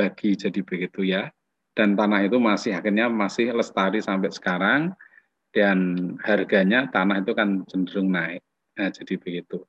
dibagi 0.00 0.32
jadi 0.40 0.60
begitu 0.64 1.04
ya. 1.04 1.28
Dan 1.76 1.94
tanah 1.94 2.24
itu 2.24 2.40
masih 2.40 2.72
akhirnya 2.72 3.12
masih 3.12 3.52
lestari 3.52 4.00
sampai 4.00 4.32
sekarang 4.32 4.96
dan 5.52 5.78
harganya 6.24 6.88
tanah 6.88 7.20
itu 7.20 7.36
kan 7.36 7.62
cenderung 7.68 8.10
naik. 8.10 8.42
Nah, 8.80 8.88
jadi 8.88 9.20
begitu. 9.20 9.62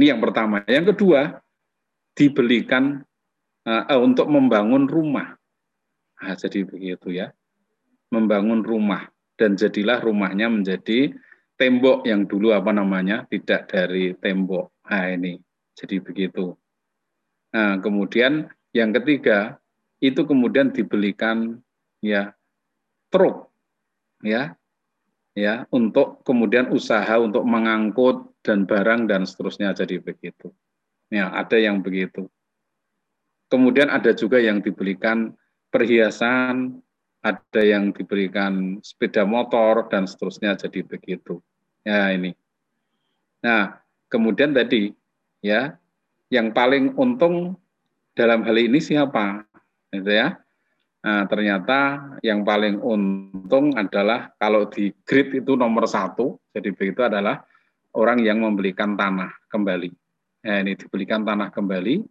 Ini 0.00 0.16
yang 0.16 0.20
pertama. 0.24 0.64
Yang 0.64 0.96
kedua, 0.96 1.38
dibelikan 2.16 3.04
eh, 3.68 4.00
untuk 4.00 4.26
membangun 4.26 4.88
rumah. 4.88 5.36
Nah, 6.20 6.34
jadi 6.34 6.64
begitu 6.64 7.12
ya 7.12 7.30
membangun 8.10 8.66
rumah 8.66 9.06
dan 9.38 9.54
jadilah 9.54 10.02
rumahnya 10.02 10.50
menjadi 10.50 11.14
tembok 11.54 12.04
yang 12.04 12.26
dulu 12.26 12.50
apa 12.50 12.74
namanya 12.74 13.24
tidak 13.30 13.70
dari 13.70 14.12
tembok. 14.18 14.74
Nah 14.90 15.06
ini 15.14 15.38
jadi 15.78 16.02
begitu. 16.02 16.58
Nah 17.54 17.78
kemudian 17.78 18.50
yang 18.70 18.94
ketiga 18.94 19.58
itu 20.00 20.24
kemudian 20.24 20.72
dibelikan 20.72 21.60
ya 22.00 22.32
truk 23.12 23.50
ya 24.24 24.56
ya 25.36 25.64
untuk 25.70 26.22
kemudian 26.24 26.72
usaha 26.72 27.20
untuk 27.20 27.44
mengangkut 27.44 28.30
dan 28.40 28.64
barang 28.64 29.06
dan 29.10 29.28
seterusnya 29.28 29.76
jadi 29.76 30.00
begitu. 30.00 30.52
Ya 31.10 31.28
ada 31.34 31.58
yang 31.58 31.82
begitu. 31.82 32.30
Kemudian 33.50 33.90
ada 33.90 34.14
juga 34.14 34.38
yang 34.38 34.62
dibelikan 34.62 35.34
perhiasan 35.74 36.80
ada 37.20 37.60
yang 37.60 37.92
diberikan 37.92 38.80
sepeda 38.80 39.28
motor 39.28 39.86
dan 39.92 40.08
seterusnya 40.08 40.56
jadi 40.56 40.80
begitu. 40.86 41.44
Ya 41.84 42.08
ini. 42.12 42.32
Nah, 43.44 43.80
kemudian 44.08 44.56
tadi 44.56 44.92
ya 45.44 45.76
yang 46.32 46.52
paling 46.56 46.96
untung 46.96 47.60
dalam 48.14 48.44
hal 48.46 48.56
ini 48.58 48.78
siapa? 48.82 49.44
Gitu 49.90 50.10
ya. 50.10 50.38
Nah, 51.00 51.24
ternyata 51.24 52.12
yang 52.20 52.44
paling 52.44 52.76
untung 52.76 53.72
adalah 53.72 54.36
kalau 54.36 54.68
di 54.68 54.92
grid 55.08 55.32
itu 55.32 55.56
nomor 55.56 55.88
satu, 55.88 56.36
jadi 56.52 56.76
begitu 56.76 57.00
adalah 57.00 57.40
orang 57.96 58.20
yang 58.20 58.44
membelikan 58.44 59.00
tanah 59.00 59.32
kembali. 59.48 59.90
Ya, 60.44 60.60
ini 60.60 60.76
dibelikan 60.76 61.24
tanah 61.24 61.48
kembali, 61.52 62.04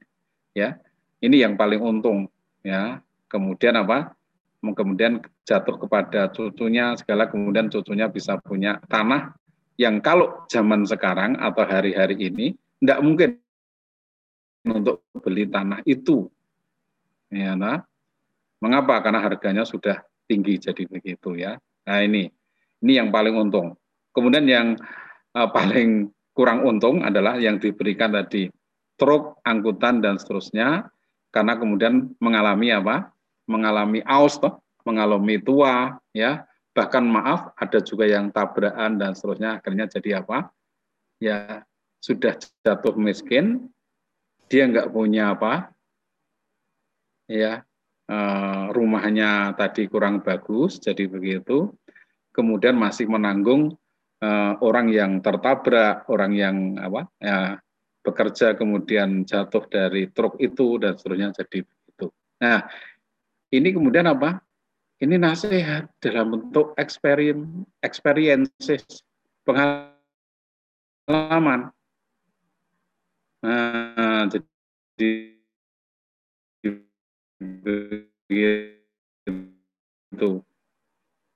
ya. 0.58 0.78
Ini 1.22 1.46
yang 1.46 1.54
paling 1.54 1.82
untung, 1.82 2.30
ya. 2.66 3.02
Kemudian 3.30 3.78
apa? 3.78 4.18
kemudian 4.60 5.24
jatuh 5.48 5.80
kepada 5.80 6.28
cucunya 6.36 6.92
segala 7.00 7.32
kemudian 7.32 7.72
cucunya 7.72 8.12
bisa 8.12 8.36
punya 8.44 8.76
tanah 8.92 9.32
yang 9.80 10.04
kalau 10.04 10.44
zaman 10.52 10.84
sekarang 10.84 11.40
atau 11.40 11.64
hari-hari 11.64 12.20
ini 12.20 12.52
tidak 12.84 13.00
mungkin 13.00 13.30
untuk 14.68 15.06
beli 15.24 15.48
tanah 15.48 15.84
itu. 15.88 16.28
Ya 17.30 17.54
nah 17.54 17.86
mengapa? 18.60 19.00
Karena 19.00 19.24
harganya 19.24 19.64
sudah 19.64 20.04
tinggi 20.26 20.60
jadi 20.60 20.84
begitu 20.90 21.38
ya. 21.38 21.58
Nah 21.88 22.00
ini 22.04 22.28
ini 22.84 22.92
yang 22.96 23.14
paling 23.14 23.36
untung. 23.36 23.76
Kemudian 24.12 24.46
yang 24.50 24.68
uh, 25.36 25.50
paling 25.52 26.10
kurang 26.34 26.64
untung 26.64 27.04
adalah 27.04 27.38
yang 27.38 27.60
diberikan 27.60 28.16
tadi 28.16 28.48
truk 29.00 29.40
angkutan 29.48 30.04
dan 30.04 30.20
seterusnya 30.20 30.92
karena 31.30 31.56
kemudian 31.56 32.14
mengalami 32.18 32.74
apa? 32.74 33.14
Mengalami 33.50 34.02
aus, 34.06 34.38
toh, 34.38 34.62
mengalami 34.86 35.42
tua, 35.42 35.98
ya. 36.14 36.46
Bahkan 36.74 37.04
maaf 37.06 37.50
ada 37.58 37.82
juga 37.82 38.06
yang 38.06 38.30
tabrakan 38.30 39.02
dan 39.02 39.18
seterusnya 39.18 39.58
akhirnya 39.58 39.90
jadi 39.90 40.22
apa? 40.22 40.54
Ya 41.18 41.66
sudah 42.00 42.38
jatuh 42.64 42.96
miskin, 42.96 43.68
dia 44.50 44.66
nggak 44.66 44.90
punya 44.90 45.38
apa? 45.38 45.70
Ya 47.30 47.64
eh, 48.10 48.66
rumahnya 48.74 49.54
tadi 49.54 49.86
kurang 49.86 50.26
bagus, 50.26 50.82
jadi 50.82 51.06
begitu. 51.06 51.78
Kemudian 52.34 52.76
masih 52.76 53.06
menanggung 53.06 53.78
eh, 54.20 54.54
orang 54.60 54.90
yang 54.90 55.22
tertabrak, 55.22 56.10
orang 56.10 56.34
yang 56.34 56.56
apa 56.82 57.06
ya, 57.22 57.62
bekerja 58.02 58.58
kemudian 58.58 59.24
jatuh 59.30 59.70
dari 59.70 60.10
truk 60.10 60.42
itu 60.42 60.82
dan 60.82 60.98
seterusnya 60.98 61.30
jadi 61.46 61.62
begitu. 61.62 62.10
Nah, 62.42 62.66
ini 63.54 63.70
kemudian 63.70 64.10
apa? 64.10 64.42
Ini 65.00 65.16
nasihat 65.16 65.88
dalam 66.04 66.36
bentuk 66.36 66.76
experience, 66.76 67.64
experiences, 67.80 68.84
pengalaman. 69.48 69.96
Jadi 73.40 74.44
begitu. 78.30 80.30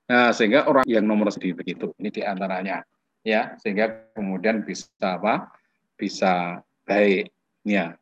Nah, 0.04 0.36
sehingga 0.36 0.68
orang 0.68 0.84
yang 0.84 1.08
nomor 1.08 1.32
sedih 1.32 1.56
begitu. 1.56 1.96
Ini 1.96 2.12
di 2.12 2.20
antaranya 2.20 2.84
ya, 3.24 3.56
sehingga 3.56 4.12
kemudian 4.12 4.68
bisa 4.68 4.84
apa? 5.00 5.48
Bisa 5.96 6.60
baik 6.84 7.32
ya. 7.64 7.96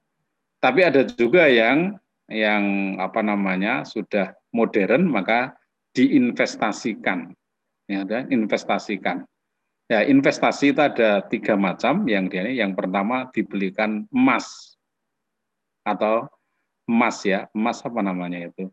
Tapi 0.59 0.81
ada 0.83 1.07
juga 1.07 1.47
yang 1.47 1.95
yang 2.27 2.99
apa 2.99 3.23
namanya 3.23 3.87
sudah 3.87 4.35
modern 4.51 5.07
maka 5.11 5.55
diinvestasikan 5.93 7.37
ya 7.87 8.03
dan 8.09 8.33
investasikan 8.33 9.29
ya 9.93 10.01
investasi 10.09 10.73
itu 10.73 10.81
ada 10.81 11.20
tiga 11.28 11.52
macam. 11.60 12.09
Yang 12.09 12.24
dia 12.32 12.64
yang 12.64 12.73
pertama 12.73 13.28
dibelikan 13.28 14.09
emas. 14.09 14.73
Atau 15.85 16.32
emas 16.89 17.20
ya. 17.28 17.52
Emas 17.52 17.85
apa 17.85 18.01
namanya 18.01 18.48
itu? 18.48 18.73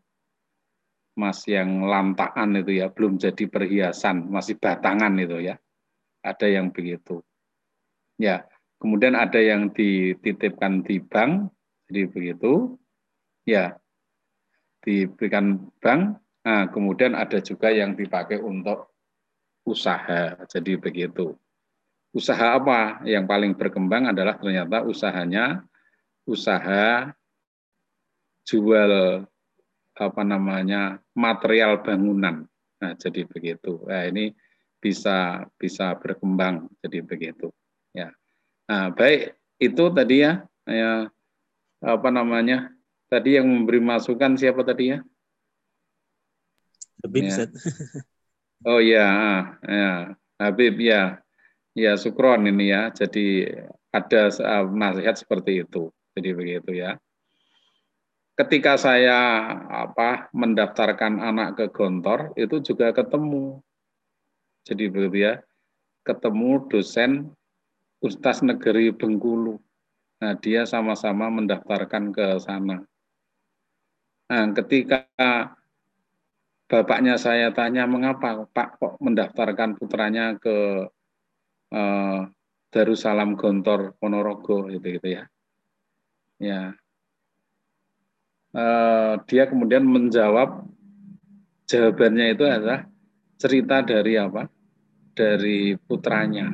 Emas 1.12 1.44
yang 1.44 1.84
lantaan 1.84 2.56
itu 2.56 2.80
ya. 2.80 2.88
Belum 2.88 3.20
jadi 3.20 3.44
perhiasan. 3.44 4.32
Masih 4.32 4.56
batangan 4.56 5.12
itu 5.20 5.44
ya. 5.44 5.60
Ada 6.24 6.48
yang 6.48 6.72
begitu. 6.72 7.20
Ya 8.16 8.48
kemudian 8.80 9.12
ada 9.12 9.36
yang 9.36 9.68
dititipkan 9.76 10.80
di 10.88 11.04
bank. 11.04 11.52
Jadi 11.92 12.08
begitu. 12.08 12.80
Ya 13.44 13.76
diberikan 14.80 15.68
bank. 15.84 16.16
Nah, 16.40 16.72
kemudian 16.72 17.12
ada 17.12 17.36
juga 17.44 17.68
yang 17.68 17.92
dipakai 17.92 18.40
untuk 18.40 18.89
usaha. 19.66 20.36
Jadi 20.48 20.76
begitu. 20.76 21.36
Usaha 22.10 22.58
apa 22.58 23.02
yang 23.06 23.24
paling 23.24 23.54
berkembang 23.54 24.10
adalah 24.10 24.34
ternyata 24.36 24.82
usahanya 24.82 25.62
usaha 26.26 27.14
jual 28.46 29.22
apa 29.94 30.22
namanya 30.26 30.98
material 31.14 31.82
bangunan. 31.86 32.48
Nah, 32.80 32.92
jadi 32.98 33.28
begitu. 33.28 33.84
Nah, 33.86 34.08
ini 34.10 34.34
bisa 34.80 35.44
bisa 35.60 35.94
berkembang 35.94 36.66
jadi 36.82 37.04
begitu. 37.04 37.54
Ya. 37.94 38.10
Nah, 38.66 38.90
baik 38.90 39.38
itu 39.60 39.84
tadi 39.92 40.24
ya, 40.24 40.42
ya 40.66 41.06
apa 41.84 42.08
namanya 42.10 42.72
Tadi 43.10 43.34
yang 43.34 43.50
memberi 43.50 43.82
masukan 43.82 44.38
siapa 44.38 44.62
tadi 44.62 44.94
ya? 44.94 45.02
Ya. 47.10 47.50
Oh 48.60 48.76
ya, 48.76 49.08
ya, 49.64 50.12
Habib 50.36 50.76
ya, 50.84 51.16
ya 51.72 51.96
Sukron 51.96 52.44
ini 52.44 52.68
ya. 52.68 52.92
Jadi 52.92 53.48
ada 53.88 54.28
nasihat 54.68 55.16
seperti 55.16 55.64
itu. 55.64 55.88
Jadi 56.12 56.30
begitu 56.36 56.76
ya. 56.76 57.00
Ketika 58.36 58.76
saya 58.76 59.48
apa 59.64 60.28
mendaftarkan 60.36 61.24
anak 61.24 61.56
ke 61.56 61.66
Gontor 61.72 62.36
itu 62.36 62.60
juga 62.60 62.92
ketemu. 62.92 63.64
Jadi 64.68 64.92
begitu 64.92 65.16
ya. 65.24 65.34
Ketemu 66.04 66.68
dosen 66.68 67.32
Ustaz 68.04 68.44
Negeri 68.44 68.92
Bengkulu. 68.92 69.56
Nah, 70.20 70.36
dia 70.36 70.68
sama-sama 70.68 71.32
mendaftarkan 71.32 72.12
ke 72.12 72.36
sana. 72.44 72.84
Nah, 74.28 74.44
ketika 74.52 75.08
bapaknya 76.70 77.18
saya 77.18 77.50
tanya 77.50 77.82
mengapa 77.90 78.46
Pak 78.46 78.78
kok 78.78 78.94
mendaftarkan 79.02 79.74
putranya 79.74 80.38
ke 80.38 80.86
eh, 81.74 82.20
Darussalam 82.70 83.34
Gontor 83.34 83.98
Ponorogo 83.98 84.70
gitu 84.70 84.86
gitu 84.94 85.08
ya. 85.18 85.24
Ya. 86.38 86.62
Eh, 88.54 89.14
dia 89.26 89.50
kemudian 89.50 89.82
menjawab 89.82 90.62
jawabannya 91.66 92.38
itu 92.38 92.44
adalah 92.46 92.86
cerita 93.34 93.82
dari 93.82 94.14
apa? 94.14 94.46
Dari 95.10 95.74
putranya. 95.74 96.46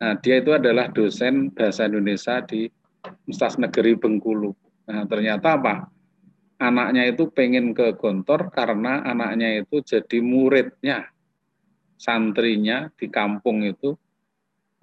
Nah, 0.00 0.16
dia 0.18 0.42
itu 0.42 0.50
adalah 0.50 0.90
dosen 0.90 1.54
bahasa 1.54 1.86
Indonesia 1.86 2.42
di 2.42 2.66
Universitas 3.06 3.54
Negeri 3.60 3.92
Bengkulu. 3.94 4.50
Nah, 4.90 5.06
ternyata 5.06 5.60
apa? 5.60 5.86
Anaknya 6.60 7.08
itu 7.08 7.32
pengen 7.32 7.72
ke 7.72 7.96
Gontor 7.96 8.52
karena 8.52 9.00
anaknya 9.00 9.64
itu 9.64 9.80
jadi 9.80 10.20
muridnya, 10.20 11.08
santrinya 11.96 12.92
di 12.92 13.08
kampung 13.08 13.64
itu 13.64 13.96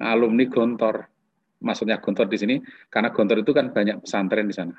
alumni 0.02 0.50
Gontor. 0.50 1.06
Maksudnya 1.62 2.02
Gontor 2.02 2.26
di 2.28 2.38
sini 2.42 2.56
karena 2.90 3.14
Gontor 3.14 3.46
itu 3.46 3.54
kan 3.54 3.70
banyak 3.70 4.02
pesantren 4.02 4.50
di 4.50 4.56
sana, 4.58 4.74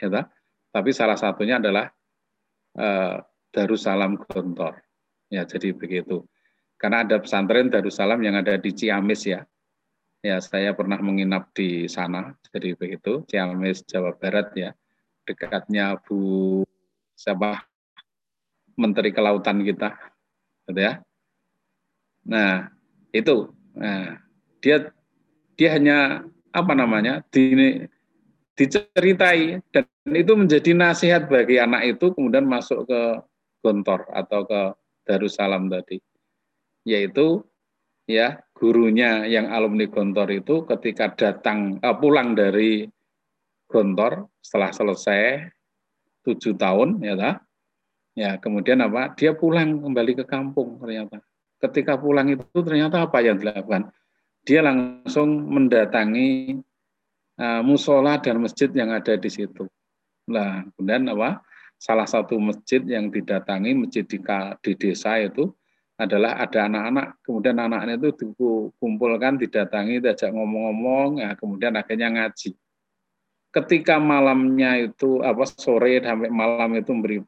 ya 0.00 0.08
tak? 0.08 0.32
Tapi 0.72 0.90
salah 0.96 1.20
satunya 1.20 1.60
adalah 1.60 1.84
eh, 2.80 3.16
Darussalam 3.52 4.16
Gontor. 4.16 4.80
Ya, 5.28 5.44
jadi 5.44 5.76
begitu. 5.76 6.24
Karena 6.80 7.04
ada 7.04 7.20
pesantren 7.20 7.68
Darussalam 7.68 8.20
yang 8.24 8.40
ada 8.40 8.56
di 8.56 8.72
Ciamis 8.72 9.28
ya. 9.28 9.44
Ya, 10.22 10.38
saya 10.38 10.72
pernah 10.72 11.02
menginap 11.02 11.50
di 11.50 11.90
sana, 11.90 12.30
jadi 12.54 12.78
begitu, 12.78 13.26
Ciamis, 13.26 13.82
Jawa 13.84 14.14
Barat 14.14 14.54
ya 14.54 14.70
dekatnya 15.26 15.98
Bu 16.02 16.62
siapa? 17.14 17.62
Menteri 18.72 19.12
Kelautan 19.12 19.60
kita, 19.60 19.92
gitu 20.64 20.80
ya. 20.80 21.04
Nah 22.24 22.72
itu, 23.12 23.52
nah, 23.76 24.16
dia 24.64 24.88
dia 25.60 25.76
hanya 25.76 26.24
apa 26.56 26.72
namanya 26.72 27.20
di, 27.28 27.84
diceritai. 28.56 29.60
Dan 29.68 29.84
itu 30.08 30.32
menjadi 30.32 30.72
nasihat 30.72 31.28
bagi 31.28 31.60
anak 31.60 31.84
itu 31.96 32.16
kemudian 32.16 32.48
masuk 32.48 32.88
ke 32.88 33.02
Gontor 33.60 34.08
atau 34.10 34.48
ke 34.48 34.72
Darussalam 35.04 35.68
tadi, 35.68 36.00
yaitu 36.88 37.44
ya 38.08 38.40
gurunya 38.56 39.28
yang 39.28 39.52
alumni 39.52 39.84
Gontor 39.84 40.32
itu 40.32 40.64
ketika 40.64 41.12
datang 41.12 41.78
uh, 41.84 41.94
pulang 41.94 42.34
dari 42.34 42.88
Gontor 43.72 44.28
setelah 44.44 44.68
selesai 44.68 45.48
tujuh 46.20 46.52
tahun 46.60 47.00
ya 47.00 47.16
tak? 47.16 47.36
ya 48.12 48.36
kemudian 48.36 48.84
apa? 48.84 49.16
Dia 49.16 49.32
pulang 49.32 49.80
kembali 49.80 50.12
ke 50.22 50.24
kampung 50.28 50.76
ternyata. 50.76 51.24
Ketika 51.56 51.96
pulang 51.96 52.28
itu 52.28 52.44
ternyata 52.60 53.08
apa 53.08 53.24
yang 53.24 53.40
dilakukan? 53.40 53.88
Dia 54.44 54.60
langsung 54.60 55.48
mendatangi 55.48 56.58
uh, 57.40 57.62
musola 57.64 58.18
dan 58.20 58.42
masjid 58.42 58.68
yang 58.74 58.92
ada 58.92 59.16
di 59.16 59.30
situ. 59.32 59.64
Nah 60.28 60.66
kemudian 60.76 61.08
apa? 61.08 61.40
Salah 61.80 62.06
satu 62.06 62.38
masjid 62.38 62.84
yang 62.86 63.10
didatangi 63.10 63.74
masjid 63.74 64.06
di, 64.06 64.20
di 64.62 64.72
desa 64.78 65.18
itu 65.18 65.50
adalah 65.98 66.38
ada 66.38 66.66
anak-anak. 66.66 67.22
Kemudian 67.24 67.56
anak-anak 67.58 67.94
itu 68.02 68.10
dikumpulkan 68.22 69.38
didatangi 69.38 70.02
diajak 70.02 70.30
ngomong-ngomong 70.30 71.22
ya 71.22 71.34
kemudian 71.38 71.74
akhirnya 71.78 72.10
ngaji 72.10 72.54
ketika 73.52 74.00
malamnya 74.00 74.88
itu 74.88 75.20
apa 75.20 75.44
sore 75.44 76.00
sampai 76.00 76.32
malam 76.32 76.72
itu 76.72 76.90
memberi 76.90 77.18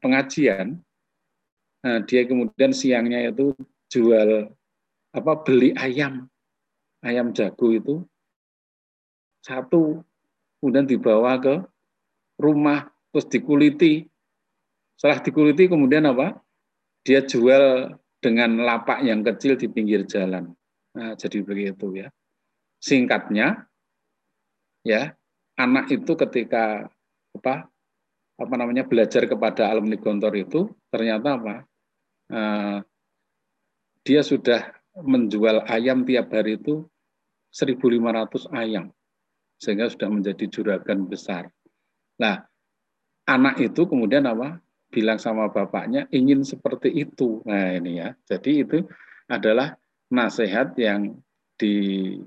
pengajian, 0.00 0.80
nah, 1.84 2.00
dia 2.08 2.24
kemudian 2.24 2.72
siangnya 2.72 3.28
itu 3.28 3.52
jual 3.92 4.48
apa 5.12 5.32
beli 5.44 5.76
ayam, 5.76 6.24
ayam 7.04 7.36
jago 7.36 7.68
itu 7.68 8.00
satu, 9.44 10.00
kemudian 10.58 10.88
dibawa 10.88 11.36
ke 11.36 11.54
rumah 12.40 12.88
terus 13.12 13.28
dikuliti. 13.28 14.08
Setelah 14.96 15.20
dikuliti 15.20 15.68
kemudian 15.68 16.08
apa? 16.08 16.38
Dia 17.02 17.26
jual 17.26 17.90
dengan 18.22 18.62
lapak 18.62 19.02
yang 19.02 19.26
kecil 19.26 19.58
di 19.58 19.66
pinggir 19.66 20.06
jalan. 20.06 20.54
Nah, 20.94 21.18
jadi 21.18 21.42
begitu 21.42 21.90
ya. 21.98 22.08
Singkatnya, 22.78 23.66
ya 24.86 25.10
anak 25.62 25.94
itu 25.94 26.12
ketika 26.18 26.90
apa 27.38 27.70
apa 28.36 28.54
namanya 28.58 28.82
belajar 28.82 29.22
kepada 29.30 29.70
alumni 29.70 29.94
Gontor 29.94 30.34
itu 30.34 30.66
ternyata 30.90 31.38
apa 31.38 31.54
uh, 32.34 32.78
dia 34.02 34.20
sudah 34.26 34.74
menjual 34.98 35.62
ayam 35.70 36.02
tiap 36.02 36.34
hari 36.34 36.58
itu 36.58 36.82
1.500 37.54 38.50
ayam 38.58 38.90
sehingga 39.62 39.86
sudah 39.86 40.10
menjadi 40.10 40.44
juragan 40.50 41.06
besar. 41.06 41.46
Nah 42.18 42.42
anak 43.30 43.62
itu 43.62 43.86
kemudian 43.86 44.26
apa? 44.26 44.58
Bilang 44.92 45.16
sama 45.16 45.48
bapaknya 45.48 46.04
ingin 46.12 46.44
seperti 46.44 46.92
itu. 46.92 47.40
Nah, 47.48 47.72
ini 47.72 47.96
ya. 47.96 48.12
Jadi 48.28 48.60
itu 48.60 48.84
adalah 49.24 49.72
nasihat 50.12 50.76
yang 50.76 51.16
di 51.56 51.74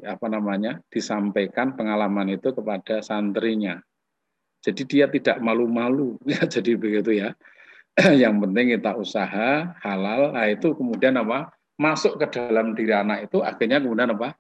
apa 0.05 0.25
namanya? 0.29 0.79
disampaikan 0.89 1.73
pengalaman 1.73 2.33
itu 2.33 2.51
kepada 2.53 3.01
santrinya. 3.01 3.79
Jadi 4.65 4.81
dia 4.89 5.05
tidak 5.05 5.37
malu-malu 5.41 6.17
ya 6.31 6.43
jadi 6.45 6.73
begitu 6.77 7.21
ya. 7.21 7.37
yang 8.21 8.41
penting 8.43 8.75
kita 8.75 8.97
usaha 8.97 9.75
halal. 9.79 10.35
Nah, 10.35 10.47
itu 10.51 10.75
kemudian 10.75 11.15
apa? 11.21 11.51
masuk 11.75 12.15
ke 12.15 12.31
dalam 12.31 12.71
diri 12.71 12.95
anak 12.95 13.27
itu 13.27 13.43
akhirnya 13.43 13.83
kemudian 13.83 14.15
apa? 14.15 14.31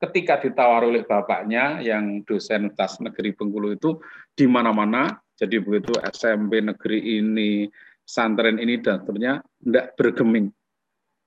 Ketika 0.00 0.40
ditawar 0.40 0.84
oleh 0.84 1.04
bapaknya 1.04 1.80
yang 1.80 2.24
dosen 2.24 2.72
tas 2.72 3.00
negeri 3.00 3.36
Bengkulu 3.36 3.76
itu 3.76 4.00
di 4.32 4.44
mana-mana, 4.44 5.16
jadi 5.36 5.60
begitu 5.60 5.96
SMP 6.12 6.60
negeri 6.60 7.20
ini, 7.20 7.68
santren 8.04 8.60
ini 8.60 8.80
dan 8.80 9.00
seterusnya 9.00 9.40
tidak 9.64 9.86
bergeming. 9.96 10.52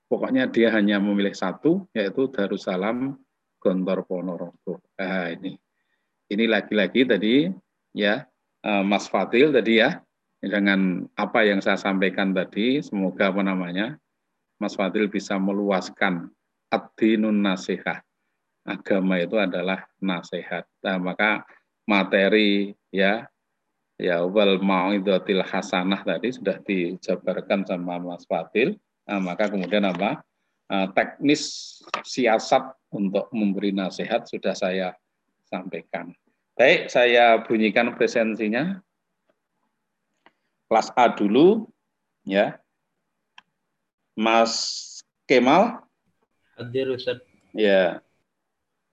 Pokoknya 0.08 0.48
dia 0.48 0.72
hanya 0.72 1.04
memilih 1.04 1.36
satu, 1.36 1.84
yaitu 1.92 2.32
Darussalam 2.32 3.20
Gontor 3.60 4.08
Ponorogo. 4.08 4.80
Nah, 4.96 5.32
ini. 5.36 5.60
Ini 6.28 6.44
lagi-lagi 6.48 7.08
tadi 7.08 7.48
ya 7.96 8.24
eh, 8.64 8.84
Mas 8.84 9.08
Fadil 9.08 9.52
tadi 9.52 9.80
ya 9.80 10.00
dengan 10.44 11.08
apa 11.18 11.44
yang 11.44 11.64
saya 11.64 11.80
sampaikan 11.80 12.36
tadi, 12.36 12.84
semoga 12.84 13.32
apa 13.32 13.42
namanya 13.42 13.98
Mas 14.62 14.78
Fadil 14.78 15.10
bisa 15.10 15.36
meluaskan 15.36 16.30
ad-dinun 16.70 17.42
nasihat. 17.42 18.04
Agama 18.68 19.16
itu 19.20 19.40
adalah 19.40 19.88
nasihat. 20.04 20.68
Nah, 20.84 21.00
maka 21.00 21.48
materi 21.88 22.76
ya 22.92 23.24
ya 23.96 24.22
wal 24.28 24.60
mau'idatil 24.60 25.42
hasanah 25.42 26.04
tadi 26.04 26.36
sudah 26.36 26.60
dijabarkan 26.62 27.64
sama 27.64 27.98
Mas 27.98 28.28
Fadil. 28.28 28.76
Nah, 29.08 29.24
maka 29.24 29.48
kemudian 29.48 29.88
apa? 29.88 30.20
Eh, 30.68 30.88
teknis 30.92 31.44
siasat 32.04 32.76
untuk 32.92 33.32
memberi 33.32 33.72
nasihat 33.72 34.28
sudah 34.28 34.52
saya 34.52 34.92
sampaikan. 35.48 36.12
Baik, 36.60 36.92
saya 36.92 37.40
bunyikan 37.40 37.96
presensinya. 37.96 38.84
Kelas 40.68 40.92
A 41.00 41.08
dulu, 41.08 41.72
ya. 42.28 42.60
Mas 44.12 44.84
Kemal. 45.24 45.88
Hadir 46.60 46.92
Ustaz. 46.92 47.24
Ya. 47.56 48.04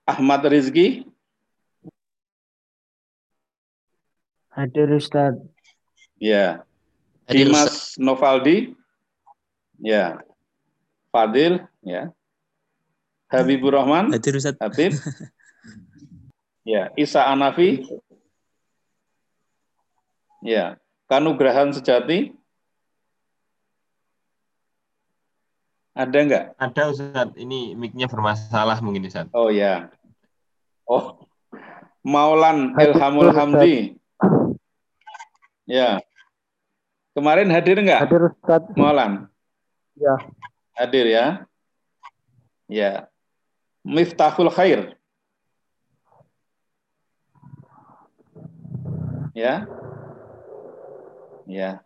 Ahmad 0.07 0.47
Rizki. 0.47 1.03
Hadir 4.47 4.87
Ustaz. 4.95 5.35
Ya. 6.15 6.63
Hadir, 7.27 7.51
Dimas 7.51 7.99
Novaldi. 7.99 8.79
Ya. 9.79 10.19
Fadil. 11.11 11.63
Ya. 11.83 12.11
Habibur 13.31 13.73
Rahman. 13.75 14.11
Hadir 14.13 14.35
Ustaz. 14.37 14.55
Habib. 14.59 14.93
Ya. 16.65 16.89
Isa 16.97 17.21
Anafi. 17.29 17.85
Ya. 20.41 20.81
Kanugrahan 21.05 21.69
Sejati. 21.69 22.33
Ada 25.93 26.17
enggak? 26.25 26.45
Ada 26.57 26.81
Ustaz, 26.89 27.29
ini 27.37 27.77
mic-nya 27.77 28.09
bermasalah 28.09 28.81
mungkin 28.81 29.05
Ustaz. 29.05 29.29
Oh 29.31 29.53
ya. 29.53 29.93
Oh. 30.89 31.29
Maulan 32.01 32.73
Ilhamul. 32.81 33.29
Hamdi. 33.29 34.01
Ya. 35.69 36.01
Kemarin 37.13 37.53
hadir 37.53 37.77
enggak? 37.77 38.09
Hadir 38.09 38.33
Ustaz. 38.33 38.65
Maulan. 38.73 39.29
Ya. 39.95 40.15
Hadir 40.75 41.05
ya. 41.07 41.25
Ya. 42.67 43.07
Miftahul 43.83 44.51
Khair. 44.51 44.99
Ya. 49.31 49.67
Ya. 51.47 51.83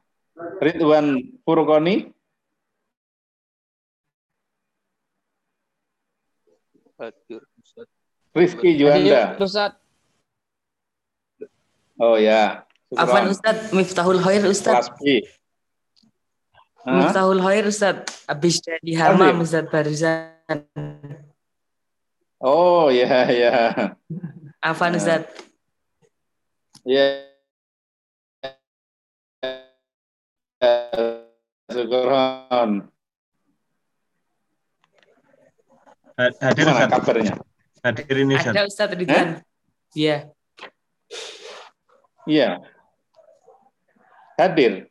Ridwan 0.61 1.38
Furqoni. 1.45 2.14
Hadir, 6.99 7.41
Ustaz. 7.61 7.88
Rifki 8.36 8.76
Juanda. 8.76 9.36
Hadir, 9.38 9.45
Ustaz. 9.45 9.73
Oh 11.99 12.15
ya. 12.18 12.65
Afan. 12.95 13.30
Ustaz, 13.30 13.69
Miftahul 13.76 14.19
Khair 14.23 14.44
Ustaz. 14.49 14.90
Miftahul 16.97 17.39
Khair 17.41 17.65
Ustaz. 17.67 17.97
Habis 18.25 18.55
dari 18.65 18.91
hamam 18.97 19.41
Ustaz 19.43 19.65
barusan. 19.69 20.65
Oh 22.39 22.87
ya 22.89 23.27
ya. 23.29 23.53
Afan 24.63 24.95
Nah. 24.95 24.99
Ustaz. 24.99 25.23
Ya. 26.87 27.05
Syukron. 31.69 32.71
Ha- 36.19 36.35
Hadir 36.43 36.65
Gimana 36.67 36.85
Ustaz. 36.85 36.91
kabarnya? 36.99 37.33
Hadir 37.85 38.15
ini 38.17 38.33
Ustaz. 38.35 38.53
Ada 38.55 38.61
Ustaz 38.67 38.89
Ridwan. 38.91 39.27
Iya. 39.95 40.17
Iya. 42.27 42.49
Hadir. 44.35 44.88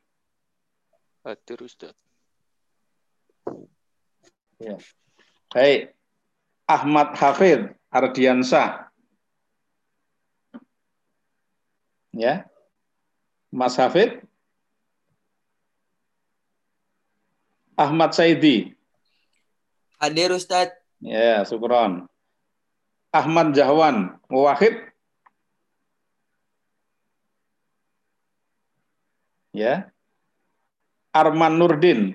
Hadir, 1.28 1.60
Ustaz. 1.60 1.92
Ya. 4.56 4.80
Baik. 5.52 5.92
Ahmad 6.64 7.12
Hafid 7.20 7.76
Ardiansah. 7.92 8.88
Ya. 12.16 12.48
Mas 13.52 13.76
Hafid. 13.76 14.24
Ahmad 17.76 18.16
Saidi. 18.16 18.72
Hadir 20.00 20.32
Ustaz. 20.32 20.72
Ya, 21.04 21.44
syukron. 21.44 22.08
Ahmad 23.12 23.52
Jahwan 23.52 24.16
Wahid. 24.32 24.80
Ya. 29.52 29.92
Arman 31.18 31.58
Nurdin. 31.58 32.14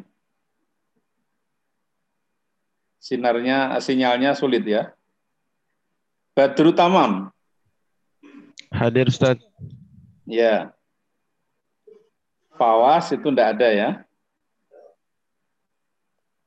Sinarnya 3.04 3.76
sinyalnya 3.84 4.32
sulit 4.32 4.64
ya. 4.64 4.96
Badru 6.32 6.72
Tamam. 6.72 7.30
Hadir 8.72 9.12
Ustaz. 9.12 9.38
Ya. 10.24 10.72
Fawas 12.56 13.12
itu 13.12 13.28
enggak 13.28 13.60
ada 13.60 13.70
ya. 13.70 13.90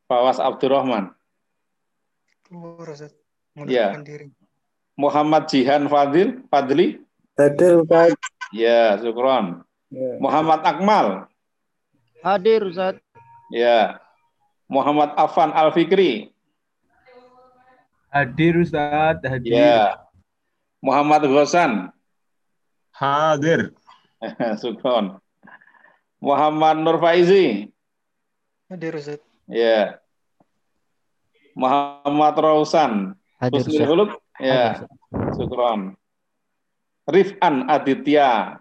Fawas 0.09 0.41
Abdurrahman. 0.41 1.13
Keluar, 2.47 2.89
Ustaz. 2.89 3.13
Ya. 3.69 3.95
Diri. 4.01 4.33
Muhammad 4.97 5.45
Jihan 5.53 5.87
Fadil, 5.93 6.41
Fadli. 6.49 7.05
Hadir 7.37 7.85
Ustaz. 7.85 8.17
Ya, 8.51 8.97
syukron. 8.97 9.61
Ya. 9.93 10.19
Muhammad 10.19 10.65
Akmal. 10.65 11.29
Hadir 12.23 12.63
Ustaz. 12.65 12.97
Ya. 13.51 14.01
Muhammad 14.69 15.15
Afan 15.17 15.53
Al 15.53 15.71
Fikri. 15.73 16.33
Hadir 18.11 18.57
Ustaz, 18.57 19.21
hadir. 19.23 19.53
Ya. 19.53 20.07
Muhammad 20.81 21.23
Ghosan. 21.27 21.93
Hadir. 22.93 23.75
Syukron. 24.61 25.21
Muhammad 26.21 26.81
Nur 26.81 26.97
Faizi. 26.99 27.71
Hadir, 28.71 28.97
Ustaz. 28.97 29.21
Ya. 29.47 30.01
Muhammad 31.55 32.35
Rausan. 32.41 33.15
Hadir, 33.39 33.63
Ustaz. 33.63 34.17
Ya. 34.41 34.83
Ustaz. 34.83 35.37
Syukron. 35.37 35.95
Rifan 37.07 37.71
Aditya. 37.71 38.59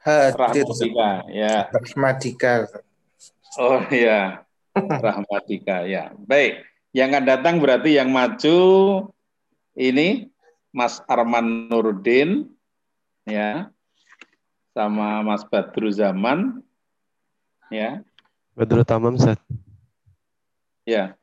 Hadir. 0.00 0.64
Rahmatika. 0.64 1.10
Ya. 1.28 1.68
Rahmatika. 1.76 2.52
Oh 3.60 3.84
ya. 3.92 4.44
Rahmatika 4.76 5.76
ya. 5.84 6.16
Baik. 6.16 6.64
Yang 6.90 7.08
akan 7.14 7.24
datang 7.28 7.54
berarti 7.62 8.00
yang 8.00 8.10
maju 8.10 8.58
ini 9.78 10.32
Mas 10.74 10.98
Arman 11.06 11.70
Nurdin 11.70 12.50
ya 13.28 13.70
sama 14.74 15.22
Mas 15.22 15.44
Badru 15.46 15.92
Zaman 15.92 16.64
ya. 17.68 18.02
Badrul 18.56 18.82
Tamam 18.82 19.14
Ustaz. 19.14 19.38
Ya. 20.88 21.14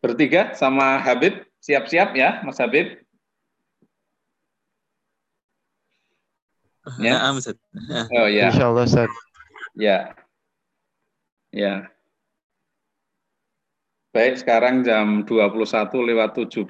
Bertiga 0.00 0.56
sama 0.56 0.96
Habib 0.98 1.44
siap-siap 1.60 2.16
ya 2.16 2.40
Mas 2.42 2.58
Habib. 2.58 3.04
Ya. 6.96 7.20
Naam, 7.20 7.40
Ustaz. 7.40 7.56
Oh 8.16 8.28
ya. 8.28 8.48
Insya 8.48 8.72
Allah 8.72 8.84
Ustaz. 8.88 9.10
Ya. 9.76 9.98
Ya. 11.52 11.92
Baik, 14.10 14.42
sekarang 14.42 14.82
jam 14.82 15.22
21 15.22 15.54
lewat 16.02 16.34
17. 16.34 16.66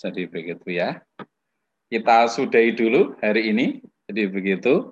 Jadi 0.00 0.22
begitu 0.26 0.66
ya. 0.74 0.98
Kita 1.90 2.26
sudahi 2.26 2.74
dulu 2.74 3.14
hari 3.22 3.54
ini. 3.54 3.66
Jadi 4.10 4.26
begitu. 4.26 4.90